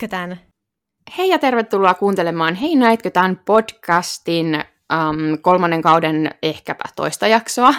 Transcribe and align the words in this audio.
näitkö 0.00 0.16
tämän? 0.16 0.40
Hei 1.18 1.28
ja 1.28 1.38
tervetuloa 1.38 1.94
kuuntelemaan 1.94 2.54
Hei 2.54 2.76
näitkö 2.76 3.10
tämän 3.10 3.40
podcastin 3.46 4.54
um, 4.54 5.38
kolmannen 5.42 5.82
kauden 5.82 6.30
ehkäpä 6.42 6.84
toista 6.96 7.26
jaksoa. 7.26 7.74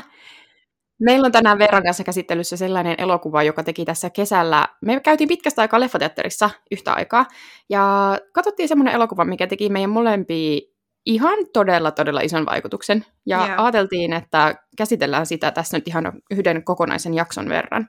Meillä 1.00 1.26
on 1.26 1.32
tänään 1.32 1.60
Veeran 1.60 1.84
kanssa 1.84 2.04
käsittelyssä 2.04 2.58
sellainen 2.58 2.96
elokuva, 2.98 3.44
joka 3.44 3.64
teki 3.64 3.86
tässä 3.86 4.10
kesällä. 4.10 4.68
Me 4.82 5.00
käytiin 5.00 5.28
pitkästä 5.28 5.62
aikaa 5.62 5.80
leffateatterissa 5.80 6.50
yhtä 6.72 6.94
aikaa, 6.94 7.26
ja 7.70 8.18
katsottiin 8.34 8.68
semmoinen 8.68 8.94
elokuva, 8.94 9.26
mikä 9.26 9.48
teki 9.48 9.70
meidän 9.70 9.90
molempia 9.90 10.62
ihan 11.06 11.38
todella, 11.54 11.92
todella 11.92 12.22
ison 12.22 12.46
vaikutuksen. 12.46 13.06
Ja 13.26 13.46
yeah. 13.46 13.64
ajateltiin, 13.64 14.14
että 14.14 14.56
käsitellään 14.78 15.26
sitä 15.26 15.52
tässä 15.52 15.78
nyt 15.78 15.88
ihan 15.88 16.14
yhden 16.32 16.64
kokonaisen 16.64 17.14
jakson 17.14 17.50
verran. 17.50 17.88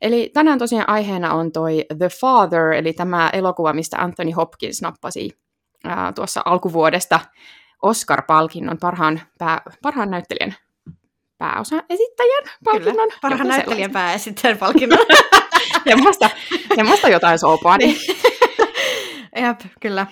Eli 0.00 0.30
tänään 0.34 0.58
tosiaan 0.58 0.88
aiheena 0.88 1.34
on 1.34 1.52
toi 1.52 1.86
The 1.98 2.08
Father, 2.20 2.72
eli 2.72 2.92
tämä 2.92 3.30
elokuva, 3.32 3.72
mistä 3.72 3.96
Anthony 3.96 4.30
Hopkins 4.30 4.82
nappasi 4.82 5.30
ää, 5.84 6.12
tuossa 6.12 6.42
alkuvuodesta 6.44 7.20
Oscar-palkinnon 7.82 8.78
parhaan, 8.80 9.20
pää, 9.38 9.62
parhaan 9.82 10.10
näyttelijän 10.10 10.54
pääosa 11.38 11.76
esittäjän 11.90 12.44
palkinnon. 12.64 12.94
Kyllä, 12.94 13.18
parhaan 13.22 13.48
näyttelijän 13.48 13.90
pääesittäjän 13.90 14.58
palkinnon. 14.58 14.98
semmoista, 15.88 16.30
semmoista 16.74 17.08
jotain 17.08 17.38
soopaa. 17.38 17.78
Niin. 17.78 17.96
Jep, 19.42 19.60
kyllä. 19.80 20.06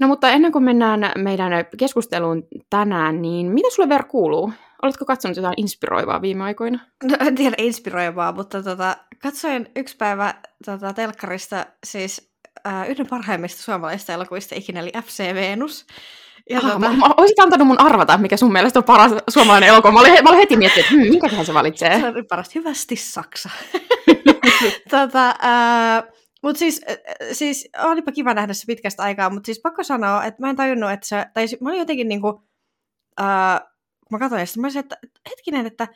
No 0.00 0.08
mutta 0.08 0.30
ennen 0.30 0.52
kuin 0.52 0.64
mennään 0.64 1.12
meidän 1.18 1.52
keskusteluun 1.78 2.42
tänään, 2.70 3.22
niin 3.22 3.46
mitä 3.46 3.70
sulle 3.70 3.88
Ver 3.88 4.04
kuuluu? 4.04 4.52
Oletko 4.82 5.04
katsonut 5.04 5.36
jotain 5.36 5.54
inspiroivaa 5.56 6.22
viime 6.22 6.44
aikoina? 6.44 6.78
No, 7.04 7.16
en 7.20 7.34
tiedä 7.34 7.56
inspiroivaa, 7.58 8.32
mutta 8.32 8.62
tota, 8.62 8.96
katsoin 9.22 9.70
yksi 9.76 9.96
päivä 9.96 10.34
tota, 10.64 10.92
telkkarista 10.92 11.66
siis 11.86 12.32
äh, 12.66 12.90
yhden 12.90 13.06
parhaimmista 13.06 13.62
suomalaisista 13.62 14.12
elokuvista 14.12 14.54
ikinä, 14.54 14.80
eli 14.80 14.92
FC 15.04 15.34
Venus. 15.34 15.86
Ja 16.50 16.58
ah, 16.58 16.64
tota... 16.64 16.78
mä, 16.78 16.92
mä 16.92 17.14
olisit 17.16 17.38
antanut 17.38 17.66
mun 17.66 17.80
arvata, 17.80 18.18
mikä 18.18 18.36
sun 18.36 18.52
mielestä 18.52 18.78
on 18.78 18.84
paras 18.84 19.12
suomalainen 19.30 19.68
elokuva. 19.68 19.92
Mä 19.92 20.00
olin, 20.00 20.12
mä 20.12 20.28
olin 20.28 20.40
heti 20.40 20.56
miettinyt, 20.56 20.86
että 20.86 20.96
hmm, 20.96 21.10
minkäköhän 21.10 21.46
se 21.46 21.54
valitsee. 21.54 22.00
Se 22.00 22.06
on 22.06 22.26
paras. 22.28 22.54
Hyvästi 22.54 22.96
Saksa. 22.96 23.50
tota, 24.90 25.28
äh, 25.28 26.04
mutta 26.42 26.58
siis, 26.58 26.80
siis 27.32 27.68
olipa 27.82 28.12
kiva 28.12 28.34
nähdä 28.34 28.52
se 28.52 28.66
pitkästä 28.66 29.02
aikaa, 29.02 29.30
mutta 29.30 29.46
siis 29.46 29.60
pakko 29.60 29.82
sanoa, 29.82 30.24
että 30.24 30.42
mä 30.42 30.50
en 30.50 30.56
tajunnut, 30.56 30.90
että 30.90 31.08
se, 31.08 31.26
tai 31.34 31.46
mä 31.60 31.68
olin 31.68 31.78
jotenkin 31.78 32.08
niinku, 32.08 32.42
äh, 33.20 33.60
mä 34.10 34.18
katsoin, 34.18 34.46
mä 34.58 34.66
olisin, 34.66 34.80
että 34.80 34.96
hetkinen, 35.30 35.66
että 35.66 35.88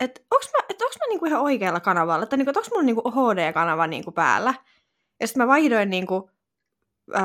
että 0.00 0.20
onks 0.30 0.48
mä, 0.52 0.64
et 0.68 0.82
onks 0.82 0.96
mä 0.98 1.06
niinku 1.08 1.26
ihan 1.26 1.42
oikealla 1.42 1.80
kanavalla, 1.80 2.22
että, 2.22 2.36
niinku, 2.36 2.50
että 2.50 2.60
onks 2.60 2.70
mulla 2.70 2.82
niinku 2.82 3.10
HD-kanava 3.10 3.86
niinku 3.86 4.12
päällä. 4.12 4.54
Ja 5.20 5.26
sitten 5.26 5.42
mä 5.42 5.46
vaihdoin 5.46 5.90
niinku, 5.90 6.30
äh, 7.16 7.22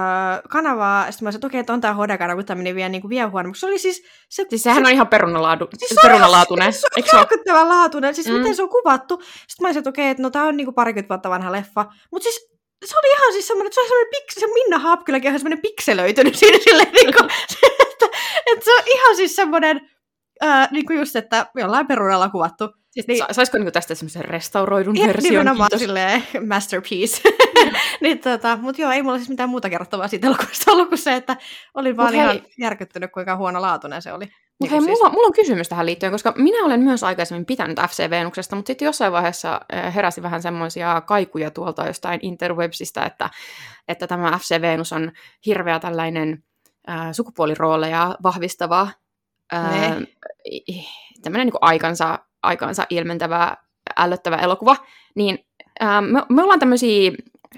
kanavaa, 0.49 1.05
ja 1.05 1.11
sitten 1.11 1.25
mä 1.25 1.31
sanoin, 1.31 1.37
että 1.37 1.47
okei, 1.47 1.59
että 1.59 1.73
on 1.73 1.81
tää 1.81 1.93
HD-kanava, 1.93 2.35
kun 2.35 2.45
tämä 2.45 2.57
meni 2.57 2.75
vielä 2.75 2.89
niinku 2.89 3.09
vielä 3.09 3.29
huonommaksi. 3.29 3.59
Se 3.59 3.65
oli 3.65 3.79
siis... 3.79 4.03
Se, 4.29 4.45
siis 4.49 4.63
sehän 4.63 4.83
se, 4.83 4.87
on 4.87 4.93
ihan 4.93 5.07
perunalaatu, 5.07 5.67
siis 5.77 5.99
perunalaatuinen, 6.01 6.73
se 6.73 6.87
on, 6.97 7.03
se 7.03 7.15
on 7.15 7.19
järkyttävän 7.19 7.69
laatuinen, 7.69 8.15
siis 8.15 8.27
mm. 8.27 8.33
miten 8.33 8.55
se 8.55 8.63
on 8.63 8.69
kuvattu. 8.69 9.21
Sitten 9.21 9.55
mä 9.61 9.67
olisin, 9.67 9.79
että 9.79 9.89
okei, 9.89 10.09
että 10.09 10.23
no 10.23 10.29
tää 10.29 10.43
on 10.43 10.57
niinku 10.57 10.71
parikymmentä 10.71 11.09
vuotta 11.09 11.29
vanha 11.29 11.51
leffa. 11.51 11.85
Mutta 12.11 12.23
siis 12.23 12.49
se 12.85 12.97
oli 12.97 13.13
ihan 13.17 13.33
siis 13.33 13.47
semmoinen, 13.47 13.67
että 13.67 13.75
se 13.75 13.81
oli 13.81 13.87
semmoinen, 13.87 14.13
pik- 14.15 14.39
se 14.39 14.47
Minna 14.47 14.79
Haapkyläkin 14.79 15.33
on 15.33 15.39
semmoinen 15.39 15.61
pikselöitynyt 15.61 16.35
siinä 16.35 16.57
silleen, 16.63 16.93
niin 16.93 17.13
kuin, 17.13 17.29
että, 17.91 18.05
että, 18.45 18.65
se 18.65 18.73
on 18.73 18.83
ihan 18.85 19.15
siis 19.15 19.35
semmoinen, 19.35 19.89
ää, 20.41 20.67
niin 20.71 20.85
kuin 20.85 20.99
just, 20.99 21.15
että 21.15 21.45
jollain 21.55 21.87
perunalla 21.87 22.29
kuvattu. 22.29 22.69
Siis, 22.91 23.07
niin, 23.07 23.23
saisiko 23.31 23.57
niin 23.57 23.73
tästä 23.73 23.95
semmoisen 23.95 24.25
restauroidun 24.25 24.97
ja, 24.97 25.07
version? 25.07 25.31
Nimenomaan 25.31 25.69
kiitos. 25.69 25.79
silleen 25.79 26.23
masterpiece. 26.53 27.21
niin, 28.01 28.19
tota, 28.19 28.57
mutta 28.61 28.81
joo, 28.81 28.91
ei 28.91 29.03
mulla 29.03 29.17
siis 29.17 29.29
mitään 29.29 29.49
muuta 29.49 29.69
kerrottavaa 29.69 30.07
siitä 30.07 30.27
elokuvasta 30.27 30.71
ollut 30.71 30.89
kuin 30.89 30.97
se, 30.99 31.15
että 31.15 31.37
olin 31.73 31.97
vaan 31.97 32.07
Mut 32.07 32.15
ihan 32.15 32.29
hei. 32.29 32.43
järkyttynyt, 32.59 33.11
kuinka 33.11 33.35
huono 33.35 33.61
laatuinen 33.61 34.01
se 34.01 34.13
oli. 34.13 34.25
Niin 34.59 34.71
hei, 34.71 34.81
siis. 34.81 34.91
mulla, 34.91 35.09
mulla 35.09 35.27
on 35.27 35.33
kysymys 35.33 35.69
tähän 35.69 35.85
liittyen, 35.85 36.11
koska 36.11 36.33
minä 36.37 36.65
olen 36.65 36.79
myös 36.79 37.03
aikaisemmin 37.03 37.45
pitänyt 37.45 37.79
FC 37.89 38.09
Venuksesta, 38.09 38.55
mutta 38.55 38.67
sitten 38.67 38.85
jossain 38.85 39.11
vaiheessa 39.11 39.61
heräsi 39.95 40.21
vähän 40.21 40.41
semmoisia 40.41 41.01
kaikuja 41.01 41.51
tuolta 41.51 41.87
jostain 41.87 42.19
interwebsistä, 42.23 43.05
että, 43.05 43.29
että 43.87 44.07
tämä 44.07 44.37
FC 44.37 44.61
Venus 44.61 44.93
on 44.93 45.11
hirveä 45.45 45.79
tällainen 45.79 46.43
äh, 46.89 47.07
sukupuolirooleja 47.11 48.17
vahvistava 48.23 48.87
äh, 49.53 49.95
tämmöinen 51.21 51.47
niin 51.47 51.57
aikansa, 51.61 52.19
aikansa 52.43 52.85
ilmentävä, 52.89 53.57
ällöttävä 53.97 54.35
elokuva, 54.35 54.75
niin 55.15 55.45
äh, 55.81 56.01
me, 56.01 56.23
me 56.29 56.43
ollaan 56.43 56.59
tämmöisiä 56.59 57.11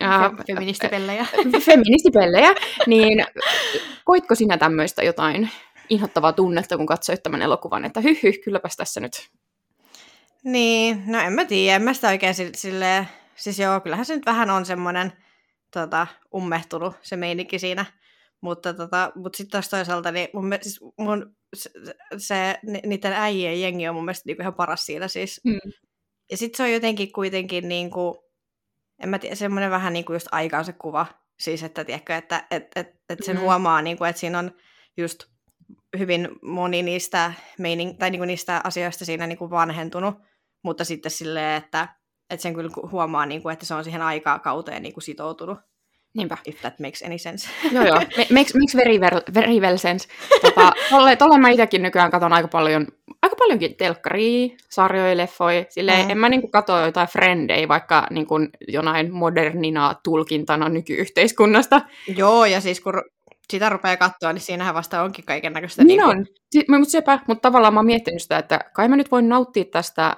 äh, 0.04 0.32
feministipellejä. 0.48 1.26
feministipellejä, 1.66 2.50
niin 2.88 3.26
koitko 4.06 4.36
sinä 4.36 4.58
tämmöistä 4.58 5.04
jotain 5.04 5.50
inhottavaa 5.90 6.34
tunnetta, 6.34 6.78
kun 6.78 6.86
katsoit 6.86 7.24
tämän 7.24 7.42
elokuvan, 7.42 7.86
että 7.86 8.02
hyh, 8.02 8.24
hyh 8.24 8.36
kylläpäs 8.44 8.76
tässä 8.76 9.00
nyt. 9.00 9.30
Niin, 10.44 11.04
no 11.06 11.20
en 11.20 11.34
mä 11.34 11.46
tiedä, 11.46 11.76
en 11.76 11.82
mä 11.82 11.94
sitä 11.94 12.08
oikein 12.08 12.36
sille, 12.56 13.08
siis 13.36 13.60
joo, 13.60 13.80
kyllähän 13.80 14.06
se 14.06 14.16
nyt 14.16 14.26
vähän 14.26 14.50
on 14.50 14.66
semmoinen 14.66 15.14
tota, 15.72 16.08
ummehtunut 16.34 16.96
se 17.02 17.16
meininki 17.16 17.60
siinä, 17.60 17.86
mutta, 18.42 18.74
tota, 18.74 19.12
mutta 19.16 19.38
sitten 19.38 19.52
taas 19.52 19.70
toisaalta 19.70 20.12
niin 20.12 20.28
mun, 20.34 20.50
siis 20.62 20.80
mun, 20.98 21.36
se, 21.56 21.70
se, 22.18 22.60
niiden 22.86 23.14
äijien 23.14 23.62
jengi 23.62 23.88
on 23.88 23.96
mun 23.96 24.06
mielestä 24.06 24.24
niinku 24.26 24.42
ihan 24.42 24.54
paras 24.54 24.86
siinä 24.86 25.08
siis. 25.08 25.42
Mm. 25.44 25.72
Ja 26.32 26.38
sitten 26.38 26.58
se 26.58 26.64
on 26.64 26.74
jotenkin 26.74 27.12
kuitenkin 27.12 27.70
niinku, 27.70 28.24
en 29.04 29.10
mä 29.10 29.20
tiedä, 29.20 29.36
semmoinen 29.36 29.72
vähän 29.72 29.94
niinku 29.94 30.14
just 30.14 30.28
aikaansa 30.32 30.74
kuva, 30.74 31.06
siis 31.40 31.64
että 31.64 31.86
tiedätkö, 31.86 32.16
että 32.16 32.48
et, 32.52 32.68
et, 32.76 32.88
et 33.10 33.20
sen 33.24 33.36
mm. 33.36 33.42
huomaa, 33.42 33.82
niinku, 33.82 34.04
että 34.04 34.20
siinä 34.20 34.40
on 34.40 34.52
just 34.98 35.24
hyvin 35.98 36.30
moni 36.42 36.84
niistä, 36.84 37.34
meinin, 37.60 37.98
tai 37.98 38.10
niinku 38.10 38.26
niistä 38.26 38.62
asioista 38.64 39.06
siinä 39.06 39.28
niinku 39.28 39.50
vanhentunut, 39.50 40.16
mutta 40.64 40.86
sitten 40.86 41.12
silleen, 41.12 41.64
että, 41.64 41.88
että 42.30 42.42
sen 42.42 42.54
kyllä 42.54 42.70
huomaa, 42.92 43.26
niinku, 43.26 43.50
että 43.50 43.66
se 43.66 43.74
on 43.74 43.84
siihen 43.84 44.02
aikaa 44.02 44.40
kauteen 44.40 44.84
niinku 44.84 45.02
sitoutunut. 45.02 45.60
Niinpä. 46.14 46.38
If 46.46 46.62
that 46.62 46.80
makes 46.80 47.04
any 47.04 47.18
sense. 47.18 47.50
joo, 47.76 47.86
joo. 47.86 48.02
Makes, 48.32 48.54
makes 48.56 48.76
very, 48.76 49.00
well, 49.00 49.22
very 49.34 49.60
well 49.60 49.78
sense. 49.78 50.08
Tota, 50.42 50.72
tolle, 50.90 51.16
tolle 51.16 51.38
mä 51.38 51.50
itsekin 51.50 51.82
nykyään 51.82 52.12
katson 52.12 52.34
aika 52.34 52.48
paljon, 52.48 52.88
aika 53.22 53.36
paljonkin 53.36 53.76
telkkaria, 53.76 54.56
sarjoja, 54.70 55.18
leffoja. 55.18 55.66
Silleen, 55.70 56.06
mm. 56.06 56.12
en 56.12 56.18
mä 56.18 56.30
niinku 56.30 56.48
katso 56.48 56.86
jotain 56.86 57.08
frendejä, 57.08 57.68
vaikka 57.68 58.08
niinku 58.10 58.36
jonain 58.68 59.14
modernina 59.14 59.96
tulkintana 60.04 60.70
nykyyhteiskunnasta. 60.70 61.82
Joo, 62.18 62.46
ja 62.46 62.62
siis 62.62 62.82
kun 62.82 62.94
sitä 63.50 63.70
rupeaa 63.70 63.98
katsoa, 63.98 64.34
niin 64.34 64.42
siinähän 64.42 64.76
vasta 64.76 65.02
onkin 65.04 65.26
kaiken 65.26 65.54
näköistä. 65.54 65.84
Niin, 65.84 65.98
niin 65.98 66.04
on, 66.04 66.26
si- 66.52 66.66
mutta 66.70 66.90
sepä, 66.90 67.20
mutta 67.28 67.42
tavallaan 67.42 67.74
mä 67.74 67.80
oon 67.80 67.86
miettinyt 67.86 68.22
sitä, 68.22 68.38
että 68.38 68.60
kai 68.74 68.88
mä 68.88 68.96
nyt 68.96 69.12
voin 69.12 69.30
nauttia 69.30 69.66
tästä 69.72 70.16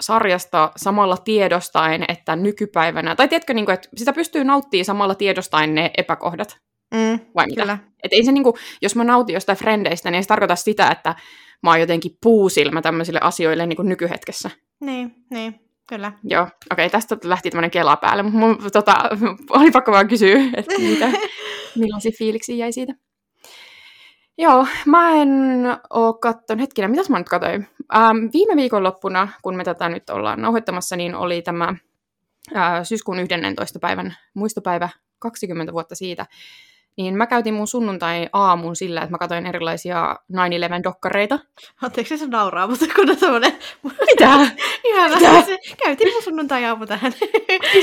sarjasta 0.00 0.72
samalla 0.76 1.16
tiedostaen, 1.16 2.04
että 2.08 2.36
nykypäivänä, 2.36 3.16
tai 3.16 3.28
tiedätkö, 3.28 3.54
niin 3.54 3.64
kuin, 3.64 3.74
että 3.74 3.88
sitä 3.96 4.12
pystyy 4.12 4.44
nauttimaan 4.44 4.84
samalla 4.84 5.14
tiedostaen 5.14 5.74
ne 5.74 5.90
epäkohdat. 5.98 6.58
Mm, 6.94 7.20
Vai 7.34 7.46
mitä? 7.46 7.62
Kyllä. 7.62 7.78
Et 8.02 8.12
ei 8.12 8.24
se, 8.24 8.32
niin 8.32 8.44
kuin, 8.44 8.54
jos 8.82 8.96
mä 8.96 9.04
nautin 9.04 9.34
jostain 9.34 9.58
frendeistä, 9.58 10.10
niin 10.10 10.16
ei 10.16 10.22
se 10.22 10.28
tarkoita 10.28 10.56
sitä, 10.56 10.90
että 10.90 11.14
mä 11.62 11.70
oon 11.70 11.80
jotenkin 11.80 12.18
puusilmä 12.22 12.82
tämmöisille 12.82 13.20
asioille 13.22 13.66
niin 13.66 13.76
kuin 13.76 13.88
nykyhetkessä. 13.88 14.50
Niin, 14.80 15.14
niin. 15.30 15.60
Kyllä. 15.88 16.12
Joo, 16.24 16.42
okei, 16.42 16.56
okay, 16.72 16.90
tästä 16.90 17.16
lähti 17.24 17.50
tämmöinen 17.50 17.70
kela 17.70 17.96
päälle, 17.96 18.22
mutta 18.22 18.38
mun, 18.38 18.58
tota, 18.72 18.94
oli 19.50 19.70
pakko 19.70 19.92
vaan 19.92 20.08
kysyä, 20.08 20.38
että 20.56 20.78
mitä, 20.78 21.10
millaisia 21.78 22.12
fiiliksi 22.18 22.58
jäi 22.58 22.72
siitä. 22.72 22.94
Joo, 24.38 24.66
mä 24.86 25.10
en 25.10 25.30
oo 25.90 26.12
katton, 26.12 26.58
hetkinen, 26.58 26.90
mitäs 26.90 27.10
mä 27.10 27.18
nyt 27.18 27.28
katsoin? 27.28 27.66
Ähm, 27.94 28.16
viime 28.32 28.56
viikonloppuna, 28.56 29.28
kun 29.42 29.56
me 29.56 29.64
tätä 29.64 29.88
nyt 29.88 30.10
ollaan 30.10 30.42
nauhoittamassa, 30.42 30.96
niin 30.96 31.14
oli 31.14 31.42
tämä 31.42 31.74
äh, 32.56 32.82
syyskuun 32.82 33.18
11. 33.18 33.78
päivän 33.78 34.16
muistopäivä, 34.34 34.88
20 35.18 35.72
vuotta 35.72 35.94
siitä, 35.94 36.26
niin 36.96 37.16
mä 37.16 37.26
käytin 37.26 37.54
mun 37.54 37.66
sunnuntai-aamun 37.66 38.76
sillä, 38.76 39.00
että 39.00 39.10
mä 39.10 39.18
katsoin 39.18 39.46
erilaisia 39.46 40.16
9-11-dokkareita. 40.32 41.38
Anteeksi, 41.82 42.18
se 42.18 42.26
nauraa, 42.26 42.66
mutta 42.66 42.86
kun 42.96 43.10
on 43.10 43.16
semmoinen... 43.16 43.52
Mitä? 43.82 44.30
Ihana, 44.88 45.16
Mitä? 45.16 45.42
Se, 45.42 45.58
käytin 45.84 46.12
mun 46.12 46.22
sunnuntai-aamu 46.22 46.86
tähän. 46.86 47.12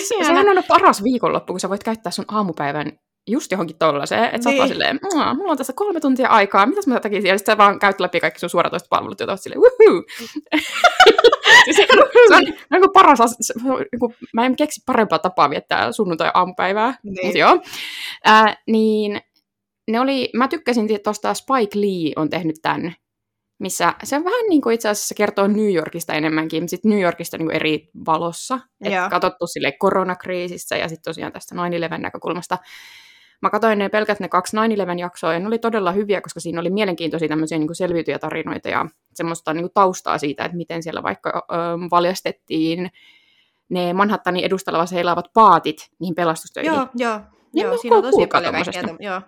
Sehän 0.07 0.57
on 0.57 0.63
paras 0.67 1.03
viikonloppu, 1.03 1.53
kun 1.53 1.59
sä 1.59 1.69
voit 1.69 1.83
käyttää 1.83 2.11
sun 2.11 2.25
aamupäivän 2.27 2.91
just 3.31 3.51
johonkin 3.51 3.77
tollaiseen, 3.77 4.23
että 4.23 4.49
niin. 4.49 4.57
sä 4.57 4.61
oot 4.63 4.69
silleen, 4.69 4.99
mulla 5.37 5.51
on 5.51 5.57
tässä 5.57 5.73
kolme 5.73 5.99
tuntia 5.99 6.27
aikaa, 6.27 6.65
mitäs 6.65 6.87
mä 6.87 6.99
tekisin? 6.99 7.29
Ja 7.29 7.37
sitten 7.37 7.53
sä 7.53 7.57
vaan 7.57 7.79
käyt 7.79 7.99
läpi 7.99 8.19
kaikki 8.19 8.39
sun 8.39 8.49
suoratoista 8.49 8.87
palvelut, 8.89 9.19
joita 9.19 9.33
oot 9.33 9.41
silleen, 9.41 9.61
wuhuu! 9.61 10.03
se 11.75 11.87
on, 11.91 12.09
se 12.27 12.35
on, 12.35 12.45
se 12.47 12.75
on 12.83 12.89
paras 12.93 13.21
asia, 13.21 13.37
se, 13.41 13.53
niin 13.91 13.99
kuin, 13.99 14.15
mä 14.33 14.45
en 14.45 14.55
keksi 14.55 14.81
parempaa 14.85 15.19
tapaa 15.19 15.49
viettää 15.49 15.91
sunnuntai-aamupäivää, 15.91 16.93
niin. 17.03 17.25
mutta 17.25 17.37
joo. 17.37 17.61
Äh, 18.27 18.57
niin 18.67 19.21
ne 19.91 19.99
oli, 19.99 20.29
mä 20.33 20.47
tykkäsin 20.47 20.87
tuosta 21.03 21.33
Spike 21.33 21.79
Lee 21.79 22.13
on 22.15 22.29
tehnyt 22.29 22.55
tämän 22.61 22.95
missä 23.59 23.93
se 24.03 24.23
vähän 24.23 24.49
niin 24.49 24.61
kuin 24.61 24.75
itse 24.75 24.89
asiassa 24.89 25.15
kertoo 25.15 25.47
New 25.47 25.73
Yorkista 25.73 26.13
enemmänkin, 26.13 26.63
mutta 26.63 26.69
sitten 26.69 26.91
New 26.91 27.01
Yorkista 27.01 27.37
niin 27.37 27.45
kuin 27.45 27.55
eri 27.55 27.89
valossa. 28.05 28.59
Että 28.83 29.07
katsottu 29.09 29.47
sille 29.47 29.71
koronakriisissä 29.71 30.77
ja 30.77 30.87
sitten 30.87 31.11
tosiaan 31.11 31.33
tästä 31.33 31.55
9-11 31.55 31.97
näkökulmasta. 31.97 32.57
Mä 33.41 33.49
katsoin 33.49 33.79
ne 33.79 33.89
pelkät 33.89 34.19
ne 34.19 34.27
kaksi 34.27 34.57
9-11-jaksoa, 34.57 35.33
ja 35.33 35.39
ne 35.39 35.47
oli 35.47 35.59
todella 35.59 35.91
hyviä, 35.91 36.21
koska 36.21 36.39
siinä 36.39 36.61
oli 36.61 36.69
mielenkiintoisia 36.69 37.27
tämmöisiä 37.29 37.57
niin 37.57 37.75
selviytyjätarinoita 37.75 38.69
ja 38.69 38.85
semmoista 39.13 39.53
niin 39.53 39.69
taustaa 39.73 40.17
siitä, 40.17 40.45
että 40.45 40.57
miten 40.57 40.83
siellä 40.83 41.03
vaikka 41.03 41.29
ö, 41.51 41.53
valjastettiin 41.91 42.91
ne 43.69 43.93
Manhattanin 43.93 44.43
edustalla 44.45 44.85
seilaavat 44.85 45.33
paatit 45.33 45.89
niihin 45.99 46.15
pelastustöihin. 46.15 46.73
Joo, 46.73 46.87
joo. 46.95 47.19
joo 47.53 47.77
siinä 47.77 47.95
on 47.97 48.03
tosi 48.03 48.27
paljon 48.27 48.53
kaikkea. 48.53 48.95
Joo. 48.99 49.21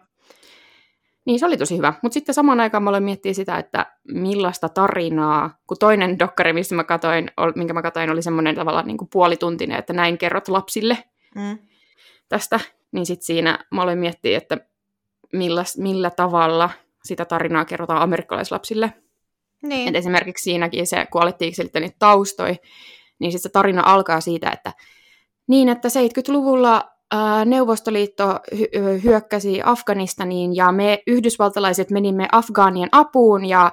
Niin, 1.25 1.39
se 1.39 1.45
oli 1.45 1.57
tosi 1.57 1.77
hyvä. 1.77 1.93
Mutta 2.01 2.13
sitten 2.13 2.35
samaan 2.35 2.59
aikaan 2.59 2.83
mä 2.83 2.89
aloin 2.89 3.03
miettiä 3.03 3.33
sitä, 3.33 3.57
että 3.57 3.85
millaista 4.07 4.69
tarinaa, 4.69 5.57
kun 5.67 5.77
toinen 5.79 6.19
dokkari, 6.19 6.53
missä 6.53 6.75
mä 6.75 6.83
katoin, 6.83 7.31
minkä 7.55 7.73
mä 7.73 7.81
katoin, 7.81 8.09
oli 8.09 8.21
semmoinen 8.21 8.55
tavallaan 8.55 8.87
niin 8.87 8.97
kuin 8.97 9.09
puolituntinen, 9.13 9.79
että 9.79 9.93
näin 9.93 10.17
kerrot 10.17 10.47
lapsille 10.47 10.97
mm. 11.35 11.57
tästä, 12.29 12.59
niin 12.91 13.05
sitten 13.05 13.25
siinä 13.25 13.65
mä 13.71 13.81
aloin 13.81 13.99
miettiä, 13.99 14.37
että 14.37 14.57
millä, 15.33 15.63
millä 15.77 16.09
tavalla 16.09 16.69
sitä 17.03 17.25
tarinaa 17.25 17.65
kerrotaan 17.65 18.01
amerikkalaislapsille. 18.01 18.93
Niin. 19.63 19.89
Et 19.89 19.95
esimerkiksi 19.95 20.43
siinäkin 20.43 20.87
se, 20.87 21.05
kun 21.11 21.21
alettiin 21.21 21.55
selittää 21.55 21.79
niitä 21.79 21.95
taustoja, 21.99 22.55
niin 23.19 23.31
sitten 23.31 23.49
se 23.49 23.53
tarina 23.53 23.81
alkaa 23.85 24.21
siitä, 24.21 24.49
että 24.49 24.73
niin, 25.47 25.69
että 25.69 25.87
70-luvulla 25.87 26.91
Neuvostoliitto 27.45 28.39
hyökkäsi 29.03 29.61
Afganistaniin 29.63 30.55
ja 30.55 30.71
me 30.71 31.03
yhdysvaltalaiset 31.07 31.89
menimme 31.89 32.27
Afgaanien 32.31 32.89
apuun 32.91 33.45
ja, 33.45 33.71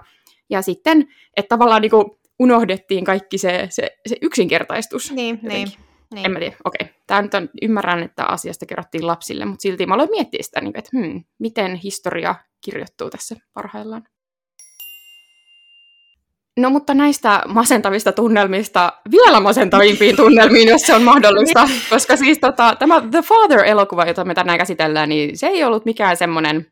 ja 0.50 0.62
sitten, 0.62 1.09
että 1.37 1.49
tavallaan 1.49 1.82
niin 1.82 1.93
unohdettiin 2.38 3.05
kaikki 3.05 3.38
se, 3.38 3.67
se, 3.70 3.91
se 4.06 4.17
yksinkertaistus. 4.23 5.12
Niin, 5.12 5.38
niin, 5.43 5.69
niin. 6.15 6.26
En 6.26 6.32
mä 6.32 6.38
tiedä, 6.38 6.56
okei. 6.65 6.87
Okay. 6.87 6.98
Tämä 7.08 7.22
nyt 7.22 7.34
on, 7.34 7.49
ymmärrän, 7.62 8.02
että 8.02 8.25
asiasta 8.25 8.66
kerrottiin 8.66 9.06
lapsille, 9.06 9.44
mutta 9.44 9.62
silti 9.62 9.87
mä 9.87 9.94
aloin 9.94 10.10
miettiä 10.10 10.43
sitä, 10.43 10.60
niin 10.60 10.78
että 10.78 10.90
hmm, 10.96 11.25
miten 11.38 11.75
historia 11.75 12.34
kirjoittuu 12.64 13.10
tässä 13.10 13.37
parhaillaan. 13.55 14.02
No 16.56 16.70
mutta 16.70 16.94
näistä 16.94 17.43
masentavista 17.49 18.12
tunnelmista 18.12 18.93
vielä 19.10 19.40
masentavimpiin 19.40 20.16
tunnelmiin, 20.22 20.69
jos 20.69 20.81
se 20.82 20.94
on 20.94 21.02
mahdollista, 21.02 21.69
koska 21.90 22.16
siis 22.16 22.38
tota, 22.38 22.76
tämä 22.78 23.00
The 23.10 23.22
Father-elokuva, 23.22 24.05
jota 24.05 24.25
me 24.25 24.34
tänään 24.34 24.58
käsitellään, 24.58 25.08
niin 25.08 25.38
se 25.38 25.46
ei 25.46 25.64
ollut 25.64 25.84
mikään 25.84 26.16
semmoinen... 26.16 26.66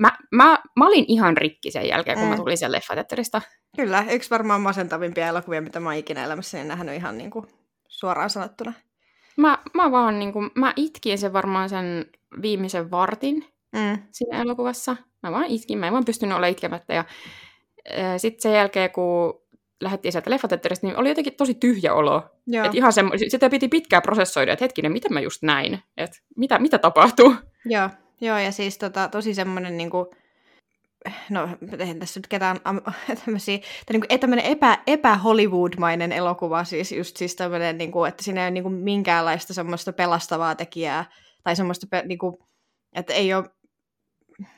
Mä, 0.00 0.12
mä, 0.30 0.58
mä 0.76 0.86
olin 0.86 1.04
ihan 1.08 1.36
rikki 1.36 1.70
sen 1.70 1.88
jälkeen, 1.88 2.18
kun 2.18 2.26
mm. 2.26 2.30
mä 2.30 2.36
tulin 2.36 2.58
sen 2.58 2.72
leffateatterista. 2.72 3.42
Kyllä, 3.76 4.04
yksi 4.10 4.30
varmaan 4.30 4.60
masentavimpia 4.60 5.28
elokuvia, 5.28 5.62
mitä 5.62 5.80
mä 5.80 5.88
oon 5.88 5.98
ikinä 5.98 6.24
elämässäni 6.24 6.64
nähnyt 6.64 6.94
ihan 6.94 7.18
niin 7.18 7.30
kuin 7.30 7.46
suoraan 7.94 8.30
sanottuna. 8.30 8.72
Mä, 9.36 9.58
mä 9.74 9.90
vaan 9.90 10.18
niin 10.18 10.32
kuin, 10.32 10.50
mä 10.54 10.72
itkin 10.76 11.18
sen 11.18 11.32
varmaan 11.32 11.68
sen 11.68 12.06
viimeisen 12.42 12.90
vartin 12.90 13.46
mm. 13.72 13.98
siinä 14.10 14.42
elokuvassa. 14.42 14.96
Mä 15.22 15.32
vaan 15.32 15.44
itkin, 15.44 15.78
mä 15.78 15.86
en 15.86 15.92
vaan 15.92 16.04
pystynyt 16.04 16.36
olla 16.36 16.46
itkemättä. 16.46 16.94
Ja 16.94 17.04
sitten 18.16 18.42
sen 18.42 18.52
jälkeen, 18.52 18.90
kun 18.90 19.40
lähdettiin 19.80 20.12
sieltä 20.12 20.30
leffateatterista, 20.30 20.86
niin 20.86 20.96
oli 20.96 21.08
jotenkin 21.08 21.36
tosi 21.36 21.54
tyhjä 21.54 21.94
olo. 21.94 22.22
Et 22.64 22.74
ihan 22.74 22.92
semmo- 22.92 23.30
sitä 23.30 23.50
piti 23.50 23.68
pitkään 23.68 24.02
prosessoida, 24.02 24.52
että 24.52 24.64
hetkinen, 24.64 24.92
mitä 24.92 25.08
mä 25.08 25.20
just 25.20 25.42
näin? 25.42 25.82
Et 25.96 26.22
mitä, 26.36 26.58
mitä 26.58 26.78
tapahtuu? 26.78 27.34
Joo, 27.64 27.88
joo 28.20 28.38
ja 28.38 28.52
siis 28.52 28.78
tota, 28.78 29.08
tosi 29.08 29.34
semmoinen 29.34 29.76
niinku, 29.76 30.14
no 31.30 31.48
eihän 31.78 31.98
tässä 31.98 32.20
nyt 32.20 32.26
ketään 32.26 32.60
tämmöisiä, 33.24 33.58
niinku, 33.92 34.06
tämmöinen 34.20 34.44
epä, 34.46 34.78
epä-Hollywood-mainen 34.86 36.12
elokuva, 36.12 36.64
siis 36.64 36.92
just 36.92 37.16
siis 37.16 37.36
tämmöinen, 37.36 37.78
niinku, 37.78 38.04
että 38.04 38.24
siinä 38.24 38.40
ei 38.40 38.44
ole 38.44 38.50
niinku 38.50 38.70
minkäänlaista 38.70 39.54
semmoista 39.54 39.92
pelastavaa 39.92 40.54
tekijää, 40.54 41.04
tai 41.42 41.56
semmoista, 41.56 41.86
niinku, 42.04 42.38
että 42.92 43.12
ei 43.12 43.34
ole 43.34 43.44